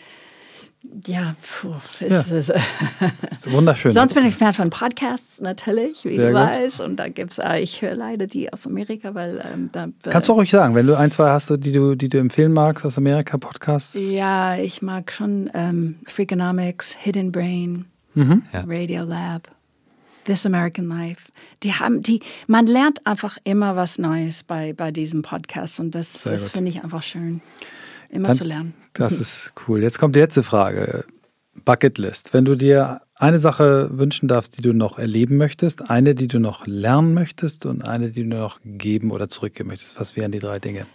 ja, 1.06 1.36
puh, 1.42 1.74
ist, 2.00 2.30
ja. 2.30 2.36
Ist, 2.36 2.50
ist 2.50 3.52
wunderschön. 3.52 3.92
Sonst 3.92 4.14
bin 4.14 4.26
ich 4.26 4.34
Fan 4.34 4.52
von 4.52 4.70
Podcasts 4.70 5.40
natürlich, 5.40 6.04
wie 6.04 6.16
Sehr 6.16 6.32
du 6.32 6.38
gut. 6.38 6.48
weißt. 6.48 6.80
Und 6.80 6.96
da 6.96 7.08
gibt 7.08 7.32
es, 7.32 7.38
äh, 7.38 7.58
ich 7.60 7.82
höre 7.82 7.94
leider 7.94 8.26
die 8.26 8.52
aus 8.52 8.66
Amerika, 8.66 9.14
weil 9.14 9.44
ähm, 9.52 9.70
da. 9.72 9.88
Kannst 10.10 10.28
du 10.28 10.32
auch 10.32 10.38
ruhig 10.38 10.50
sagen, 10.50 10.74
wenn 10.74 10.86
du 10.86 10.96
ein, 10.96 11.10
zwei 11.10 11.30
hast, 11.30 11.50
die 11.50 11.72
du, 11.72 11.94
die 11.94 12.08
du 12.08 12.18
empfehlen 12.18 12.52
magst 12.52 12.84
aus 12.84 12.98
Amerika, 12.98 13.38
Podcasts? 13.38 13.94
Ja, 13.98 14.56
ich 14.56 14.82
mag 14.82 15.12
schon 15.12 15.50
ähm, 15.54 15.96
Freakonomics, 16.06 16.94
Hidden 16.94 17.32
Brain, 17.32 17.86
mhm. 18.14 18.42
Radio 18.52 19.04
Lab. 19.04 19.48
This 20.26 20.44
American 20.44 20.88
Life. 20.88 21.22
Die 21.62 21.72
haben, 21.72 22.02
die, 22.02 22.20
man 22.48 22.66
lernt 22.66 23.06
einfach 23.06 23.38
immer 23.44 23.76
was 23.76 23.96
Neues 23.96 24.42
bei, 24.42 24.72
bei 24.72 24.90
diesem 24.90 25.22
Podcast 25.22 25.78
und 25.78 25.94
das, 25.94 26.24
das 26.24 26.48
finde 26.48 26.70
ich 26.70 26.82
einfach 26.82 27.04
schön, 27.04 27.40
immer 28.08 28.28
Dann, 28.28 28.36
zu 28.36 28.42
lernen. 28.42 28.74
Das 28.98 29.20
ist 29.20 29.52
cool. 29.66 29.82
Jetzt 29.82 29.98
kommt 29.98 30.16
die 30.16 30.20
letzte 30.20 30.42
Frage. 30.42 31.04
Bucketlist. 31.64 32.34
Wenn 32.34 32.44
du 32.44 32.54
dir 32.54 33.00
eine 33.14 33.38
Sache 33.38 33.88
wünschen 33.92 34.28
darfst, 34.28 34.58
die 34.58 34.62
du 34.62 34.72
noch 34.72 34.98
erleben 34.98 35.36
möchtest, 35.36 35.90
eine, 35.90 36.14
die 36.14 36.28
du 36.28 36.38
noch 36.38 36.66
lernen 36.66 37.14
möchtest 37.14 37.66
und 37.66 37.82
eine, 37.82 38.10
die 38.10 38.22
du 38.22 38.28
noch 38.28 38.60
geben 38.64 39.10
oder 39.10 39.28
zurückgeben 39.28 39.70
möchtest, 39.70 39.98
was 39.98 40.16
wären 40.16 40.32
die 40.32 40.38
drei 40.38 40.58
Dinge? 40.58 40.86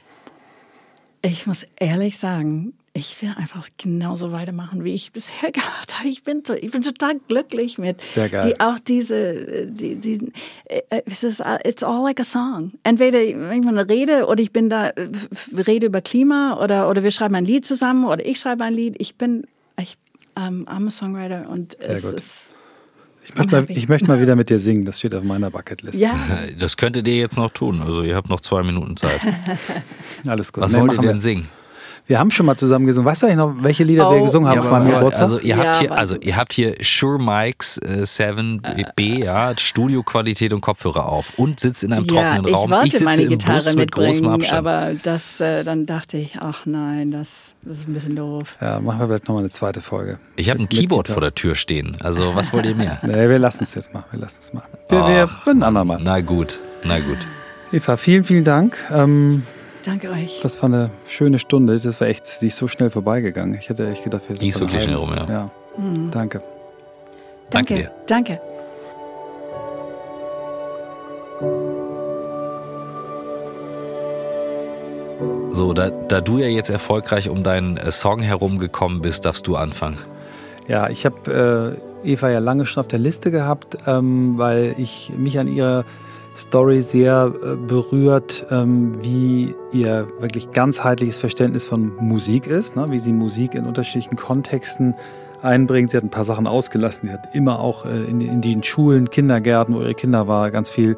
Ich 1.24 1.48
muss 1.48 1.66
ehrlich 1.80 2.18
sagen, 2.18 2.74
ich 2.94 3.22
will 3.22 3.34
einfach 3.38 3.70
genauso 3.78 4.32
weitermachen, 4.32 4.84
wie 4.84 4.94
ich 4.94 5.12
bisher 5.12 5.52
gemacht 5.52 5.98
habe. 5.98 6.10
Ich 6.10 6.24
bin, 6.24 6.44
ich 6.60 6.72
bin 6.72 6.82
total 6.82 7.20
glücklich 7.28 7.78
mit. 7.78 8.02
Sehr 8.02 8.30
geil. 8.30 8.54
Die, 8.54 8.60
auch 8.60 8.80
diese, 8.80 9.68
die, 9.68 9.96
die, 9.96 10.32
äh, 10.66 11.02
es 11.06 11.24
ist, 11.24 11.42
it's 11.64 11.84
all 11.84 12.04
like 12.04 12.20
a 12.20 12.24
song. 12.24 12.74
Entweder 12.84 13.22
ich 13.22 13.36
eine 13.36 13.88
Rede 13.88 14.28
oder 14.28 14.42
ich 14.42 14.52
bin 14.52 14.70
da, 14.70 14.90
äh, 14.90 15.10
rede 15.56 15.88
über 15.88 16.02
Klima 16.02 16.62
oder, 16.62 16.90
oder 16.90 17.04
wir 17.04 17.12
schreiben 17.12 17.36
ein 17.36 17.46
Lied 17.46 17.66
zusammen 17.66 18.06
oder 18.06 18.26
ich 18.26 18.40
schreibe 18.40 18.64
ein 18.64 18.74
Lied. 18.74 18.96
Ich 19.00 19.16
bin, 19.16 19.48
ich, 19.80 19.98
um, 20.36 20.68
I'm 20.68 20.88
a 20.88 20.92
Songwriter 20.92 21.50
und 21.50 21.78
Sehr 21.80 21.90
es 21.96 22.02
gut. 22.04 22.14
ist 22.14 22.56
ich 23.24 23.36
möchte, 23.36 23.52
mal, 23.52 23.66
ich 23.70 23.88
möchte, 23.88 24.08
mal, 24.08 24.20
wieder 24.22 24.36
mit 24.36 24.50
dir 24.50 24.60
singen, 24.60 24.84
das 24.84 25.00
steht 25.00 25.14
auf 25.14 25.24
meiner 25.24 25.52
Bucketlist. 25.52 26.00
Ja. 26.00 26.16
Das 26.60 26.76
könntet 26.76 27.08
ihr 27.08 27.16
jetzt 27.16 27.38
noch 27.38 27.52
tun. 27.52 27.82
Also 27.82 28.04
ihr 28.04 28.16
habt 28.16 28.30
noch 28.30 28.42
zwei 28.42 28.64
Minuten 28.64 28.98
Zeit. 28.98 29.22
Alles 30.26 30.52
gut. 30.52 30.64
Was 30.64 30.72
nee, 30.72 30.80
wollt 30.80 30.94
ihr 30.94 31.02
denn 31.02 31.20
singen? 31.20 31.48
Wir 32.12 32.20
haben 32.20 32.30
schon 32.30 32.46
mal 32.46 32.58
zusammen 32.58 32.88
gesungen. 32.88 33.10
Weißt 33.10 33.22
du 33.22 33.28
eigentlich 33.28 33.38
noch, 33.38 33.64
welche 33.64 33.86
Lieder 33.86 34.10
oh, 34.10 34.14
wir 34.14 34.24
gesungen 34.24 34.50
haben 34.50 34.58
ja, 34.58 34.64
auf 34.64 34.70
meinem 34.70 34.92
Geburtstag? 34.92 35.22
Also 35.22 35.40
ihr, 35.40 35.56
habt 35.56 35.78
hier, 35.78 35.94
also 35.94 36.18
ihr 36.18 36.36
habt 36.36 36.52
hier 36.52 36.76
Shure 36.82 37.18
Mics 37.18 37.78
äh, 37.78 38.02
7B, 38.02 39.24
ja, 39.24 39.54
Studioqualität 39.58 40.52
und 40.52 40.60
Kopfhörer 40.60 41.06
auf 41.06 41.32
und 41.38 41.62
sitzt 41.62 41.86
in 41.86 41.94
einem 41.94 42.04
ja, 42.04 42.12
trockenen 42.12 42.54
Raum. 42.54 42.66
Ich 42.66 42.70
wollte 42.70 42.88
ich 42.88 42.92
sitze 42.92 43.06
meine 43.06 43.22
im 43.22 43.30
Gitarre 43.30 43.60
Bus 43.60 43.76
mit 43.78 43.92
großem 43.94 44.28
Abstand. 44.28 44.58
aber 44.58 44.94
das, 45.02 45.40
äh, 45.40 45.64
dann 45.64 45.86
dachte 45.86 46.18
ich, 46.18 46.38
ach 46.42 46.66
nein, 46.66 47.12
das, 47.12 47.56
das, 47.64 47.78
ist 47.78 47.88
ein 47.88 47.94
bisschen 47.94 48.18
doof. 48.18 48.58
Ja, 48.60 48.82
machen 48.82 49.00
wir 49.00 49.08
vielleicht 49.08 49.30
nochmal 49.30 49.44
eine 49.44 49.52
zweite 49.52 49.80
Folge. 49.80 50.20
Ich 50.36 50.50
habe 50.50 50.60
ein 50.60 50.68
Keyboard 50.68 51.08
vor 51.08 51.22
der 51.22 51.34
Tür 51.34 51.56
stehen. 51.56 51.96
Also 52.02 52.36
was 52.36 52.52
wollt 52.52 52.66
ihr 52.66 52.76
mehr? 52.76 53.00
nee, 53.04 53.30
wir 53.30 53.40
lassen 53.40 53.64
es 53.64 53.74
jetzt 53.74 53.94
mal. 53.94 54.04
Wir 54.12 54.20
lassen 54.20 54.40
es 54.42 54.52
mal. 54.52 54.64
Wir, 54.90 55.08
wir 55.08 55.30
ein 55.46 55.64
andermal. 55.64 56.02
Na 56.04 56.20
gut, 56.20 56.60
na 56.84 57.00
gut. 57.00 57.20
Eva, 57.72 57.96
vielen, 57.96 58.26
vielen 58.26 58.44
Dank. 58.44 58.76
Ähm, 58.92 59.44
Danke 59.86 60.12
euch. 60.12 60.40
Das 60.44 60.62
war 60.62 60.70
eine 60.70 60.92
schöne 61.08 61.40
Stunde. 61.40 61.80
Das 61.80 62.00
war 62.00 62.08
echt, 62.08 62.42
die 62.42 62.48
ist 62.48 62.58
so 62.58 62.68
schnell 62.68 62.90
vorbeigegangen. 62.90 63.56
Ich 63.56 63.70
hätte 63.70 63.88
echt 63.90 64.04
gedacht, 64.04 64.24
wir 64.28 64.36
sind 64.36 64.42
Die 64.42 64.50
ist 64.50 64.60
wirklich 64.60 64.84
schnell 64.84 64.96
rum, 64.96 65.14
ja. 65.14 65.28
ja. 65.28 65.52
Mhm. 65.78 66.12
Danke. 66.12 66.44
Danke 67.50 67.76
dir. 67.76 67.92
Danke. 68.08 68.40
So, 75.52 75.74
da, 75.74 75.90
da 75.90 76.22
du 76.22 76.38
ja 76.38 76.48
jetzt 76.48 76.70
erfolgreich 76.70 77.30
um 77.30 77.44
deinen 77.44 77.78
äh, 77.78 77.92
Song 77.92 78.22
herumgekommen 78.22 79.02
bist, 79.02 79.26
darfst 79.26 79.48
du 79.48 79.56
anfangen. 79.56 79.98
Ja, 80.68 80.90
ich 80.90 81.06
habe 81.06 81.78
äh, 82.04 82.12
Eva 82.12 82.30
ja 82.30 82.40
lange 82.40 82.66
schon 82.66 82.82
auf 82.82 82.88
der 82.88 83.00
Liste 83.00 83.32
gehabt, 83.32 83.78
ähm, 83.86 84.38
weil 84.38 84.76
ich 84.78 85.12
mich 85.18 85.40
an 85.40 85.48
ihre 85.48 85.86
Story 86.36 86.82
sehr 86.82 87.34
äh, 87.44 87.56
berührt, 87.56 88.46
ähm, 88.52 89.04
wie 89.04 89.54
ihr 89.74 90.08
wirklich 90.20 90.52
ganzheitliches 90.52 91.20
Verständnis 91.20 91.68
von 91.68 91.94
Musik 92.00 92.48
ist, 92.48 92.76
ne? 92.76 92.86
wie 92.90 93.00
sie 93.00 93.12
Musik 93.12 93.54
in 93.54 93.66
unterschiedlichen 93.66 94.16
Kontexten 94.16 94.96
einbringt. 95.42 95.90
Sie 95.90 95.98
hat 95.98 96.04
ein 96.04 96.10
paar 96.10 96.24
Sachen 96.24 96.48
ausgelassen. 96.48 97.10
Sie 97.10 97.14
hat 97.14 97.36
immer 97.36 97.60
auch 97.60 97.86
äh, 97.86 98.04
in, 98.04 98.42
den 98.42 98.64
Schulen, 98.64 99.10
Kindergärten, 99.10 99.76
wo 99.76 99.82
ihre 99.82 99.94
Kinder 99.94 100.28
war, 100.28 100.52
ganz 100.52 100.70
viel 100.70 100.98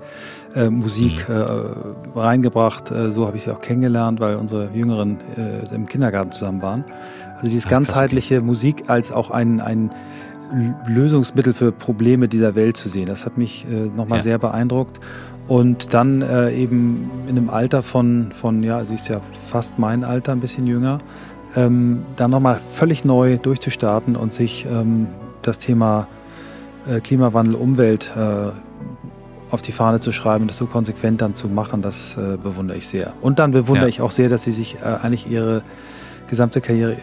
äh, 0.54 0.70
Musik 0.70 1.28
mhm. 1.28 1.96
reingebracht. 2.16 2.94
So 3.10 3.26
habe 3.26 3.38
ich 3.38 3.44
sie 3.44 3.52
auch 3.52 3.62
kennengelernt, 3.62 4.20
weil 4.20 4.36
unsere 4.36 4.70
Jüngeren 4.72 5.18
im 5.72 5.88
Kindergarten 5.88 6.32
zusammen 6.32 6.62
waren. 6.62 6.86
Also 7.38 7.48
dieses 7.48 7.66
Ach, 7.66 7.72
ganzheitliche. 7.72 8.42
Musik 8.42 8.84
als 8.88 9.12
auch 9.12 9.32
ein, 9.32 9.62
ein 9.62 9.90
Lösungsmittel 10.88 11.54
für 11.54 11.72
Probleme 11.72 12.28
dieser 12.28 12.56
Welt 12.56 12.78
zu 12.78 12.90
sehen. 12.90 13.08
Das 13.08 13.26
hat 13.26 13.38
mich 13.38 13.66
äh, 13.70 13.88
nochmal 13.96 14.20
ja. 14.20 14.24
sehr 14.24 14.38
beeindruckt. 14.38 15.00
Und 15.48 15.94
dann 15.94 16.22
äh, 16.22 16.52
eben 16.54 17.12
in 17.28 17.38
einem 17.38 17.50
Alter 17.50 17.84
von, 17.84 18.32
von, 18.32 18.64
ja, 18.64 18.86
sie 18.86 18.94
ist 18.94 19.10
ja 19.10 19.20
fast 19.48 19.78
mein 19.78 20.04
Alter, 20.04 20.32
ein 20.32 20.40
bisschen 20.40 20.68
jünger, 20.68 21.00
ähm, 21.56 22.06
dann 22.16 22.32
nochmal 22.32 22.60
völlig 22.74 23.04
neu 23.04 23.38
durchzustarten 23.38 24.16
und 24.16 24.32
sich 24.32 24.66
ähm, 24.66 25.08
das 25.42 25.60
Thema 25.60 26.08
äh, 26.88 27.02
Klimawandel, 27.02 27.56
Umwelt 27.56 28.12
äh, 28.16 28.52
auf 29.52 29.62
die 29.62 29.72
Fahne 29.72 30.00
zu 30.00 30.12
schreiben 30.12 30.44
und 30.44 30.48
das 30.48 30.58
so 30.58 30.66
konsequent 30.66 31.22
dann 31.22 31.36
zu 31.36 31.48
machen, 31.48 31.82
das 31.82 32.18
äh, 32.18 32.38
bewundere 32.38 32.78
ich 32.78 32.88
sehr. 32.88 33.14
Und 33.22 33.40
dann 33.40 33.52
bewundere 33.52 33.86
ja. 33.86 33.90
ich 33.90 34.02
auch 34.02 34.12
sehr, 34.12 34.30
dass 34.30 34.44
sie 34.44 34.52
sich 34.52 34.78
äh, 34.82 34.86
eigentlich 34.86 35.30
ihre 35.30 35.62
gesamte 36.28 36.62
Karriere 36.62 36.98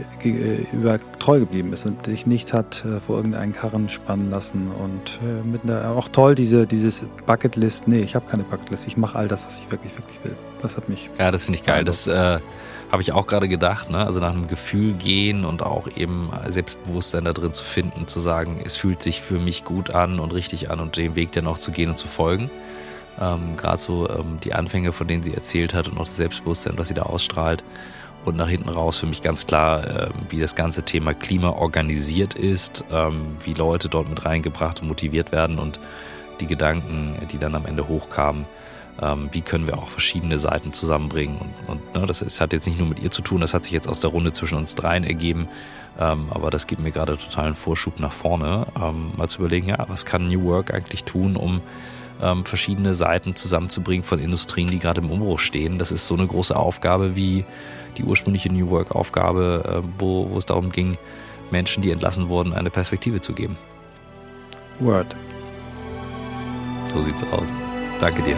über 0.73 0.99
treu 1.19 1.41
geblieben 1.41 1.73
ist 1.73 1.87
und 1.87 2.07
sich 2.07 2.27
nicht 2.27 2.53
hat 2.53 2.85
äh, 2.85 3.01
vor 3.01 3.17
irgendeinen 3.17 3.53
Karren 3.53 3.89
spannen 3.89 4.31
lassen. 4.31 4.71
Und 4.73 5.21
äh, 5.23 5.47
mit 5.47 5.65
einer, 5.65 5.91
auch 5.91 6.09
toll, 6.09 6.35
diese, 6.35 6.67
dieses 6.67 7.07
Bucketlist. 7.27 7.89
Nee, 7.89 8.01
ich 8.01 8.15
habe 8.15 8.29
keine 8.29 8.43
Bucketlist. 8.45 8.87
Ich 8.87 8.97
mache 8.97 9.19
all 9.19 9.29
das, 9.29 9.47
was 9.47 9.59
ich 9.59 9.71
wirklich, 9.71 9.97
wirklich 9.97 10.19
will. 10.25 10.37
Das 10.63 10.77
hat 10.77 10.89
mich. 10.89 11.11
Ja, 11.19 11.31
das 11.31 11.45
finde 11.45 11.59
ich 11.59 11.65
geil. 11.65 11.85
Das 11.85 12.07
äh, 12.07 12.39
habe 12.91 13.03
ich 13.03 13.13
auch 13.13 13.27
gerade 13.27 13.49
gedacht. 13.49 13.91
Ne? 13.91 13.99
Also 13.99 14.21
nach 14.21 14.33
einem 14.33 14.49
Gefühl 14.49 14.95
gehen 14.95 15.45
und 15.45 15.63
auch 15.63 15.89
eben 15.97 16.31
Selbstbewusstsein 16.49 17.25
da 17.25 17.33
drin 17.33 17.53
zu 17.53 17.65
finden, 17.65 18.07
zu 18.07 18.21
sagen, 18.21 18.61
es 18.65 18.77
fühlt 18.77 19.03
sich 19.03 19.21
für 19.21 19.39
mich 19.39 19.65
gut 19.65 19.91
an 19.91 20.19
und 20.19 20.35
richtig 20.35 20.71
an 20.71 20.81
und 20.81 20.97
den 20.97 21.15
Weg 21.15 21.33
dann 21.33 21.47
auch 21.47 21.59
zu 21.59 21.71
gehen 21.71 21.91
und 21.91 21.97
zu 21.97 22.09
folgen. 22.09 22.51
Ähm, 23.21 23.57
Gerade 23.57 23.79
so 23.79 24.09
ähm, 24.09 24.39
die 24.43 24.55
Anfänge, 24.55 24.93
von 24.93 25.07
denen 25.07 25.23
sie 25.23 25.35
erzählt 25.35 25.75
hat 25.75 25.89
und 25.89 25.99
auch 25.99 26.05
das 26.07 26.17
Selbstbewusstsein, 26.17 26.75
was 26.77 26.89
sie 26.89 26.95
da 26.95 27.03
ausstrahlt. 27.03 27.63
Und 28.25 28.37
nach 28.37 28.49
hinten 28.49 28.69
raus 28.69 28.99
für 28.99 29.07
mich 29.07 29.23
ganz 29.23 29.47
klar, 29.47 29.87
äh, 29.87 30.11
wie 30.29 30.41
das 30.41 30.55
ganze 30.55 30.83
Thema 30.83 31.15
Klima 31.15 31.51
organisiert 31.51 32.35
ist, 32.35 32.85
ähm, 32.91 33.37
wie 33.45 33.55
Leute 33.55 33.89
dort 33.89 34.09
mit 34.09 34.25
reingebracht 34.25 34.83
und 34.83 34.89
motiviert 34.89 35.33
werden 35.33 35.59
und 35.59 35.81
die 36.41 36.47
Gedanken, 36.47 37.17
die 37.31 37.39
dann 37.39 37.55
am 37.55 37.67
Ende 37.67 37.89
hochkamen, 37.89 38.45
ähm, 39.01 39.29
wie 39.33 39.41
können 39.41 39.67
wir 39.67 39.79
auch 39.79 39.89
verschiedene 39.89 40.39
Seiten 40.39 40.73
zusammenbringen. 40.73 41.39
Und, 41.67 41.69
und 41.69 41.95
ne, 41.95 42.07
das 42.07 42.23
ist, 42.23 42.41
hat 42.41 42.53
jetzt 42.53 42.67
nicht 42.67 42.79
nur 42.79 42.89
mit 42.89 43.01
ihr 43.01 43.11
zu 43.11 43.23
tun, 43.23 43.41
das 43.41 43.55
hat 43.55 43.65
sich 43.65 43.73
jetzt 43.73 43.89
aus 43.89 44.01
der 44.01 44.11
Runde 44.11 44.33
zwischen 44.33 44.59
uns 44.59 44.75
dreien 44.75 45.05
ergeben. 45.05 45.49
Ähm, 45.99 46.29
aber 46.31 46.51
das 46.51 46.67
gibt 46.67 46.83
mir 46.83 46.93
gerade 46.93 47.17
totalen 47.17 47.55
Vorschub 47.55 48.01
nach 48.01 48.13
vorne, 48.13 48.67
ähm, 48.81 49.13
mal 49.17 49.29
zu 49.29 49.41
überlegen, 49.41 49.69
ja, 49.69 49.85
was 49.89 50.05
kann 50.05 50.29
New 50.29 50.45
Work 50.45 50.73
eigentlich 50.73 51.05
tun, 51.05 51.37
um 51.37 51.61
ähm, 52.23 52.45
verschiedene 52.45 52.95
Seiten 52.95 53.35
zusammenzubringen 53.35 54.05
von 54.05 54.19
Industrien, 54.19 54.69
die 54.69 54.79
gerade 54.79 55.01
im 55.01 55.11
Umbruch 55.11 55.39
stehen. 55.39 55.79
Das 55.79 55.91
ist 55.91 56.07
so 56.07 56.15
eine 56.15 56.27
große 56.27 56.55
Aufgabe 56.55 57.17
wie 57.17 57.45
die 57.99 58.05
ursprüngliche 58.05 58.53
New 58.53 58.71
Work-Aufgabe, 58.71 59.83
äh, 59.83 59.89
wo, 59.99 60.31
wo 60.31 60.39
es 60.39 60.47
darum 60.47 60.71
ging, 60.71 60.97
Menschen, 61.51 61.83
die 61.83 61.91
entlassen 61.91 62.29
wurden, 62.29 62.53
eine 62.53 62.71
Perspektive 62.71 63.21
zu 63.21 63.33
geben. 63.33 63.57
Word. 64.79 65.15
So 66.87 67.03
sieht's 67.03 67.23
aus. 67.33 67.57
Danke 68.01 68.23
dir. 68.23 68.37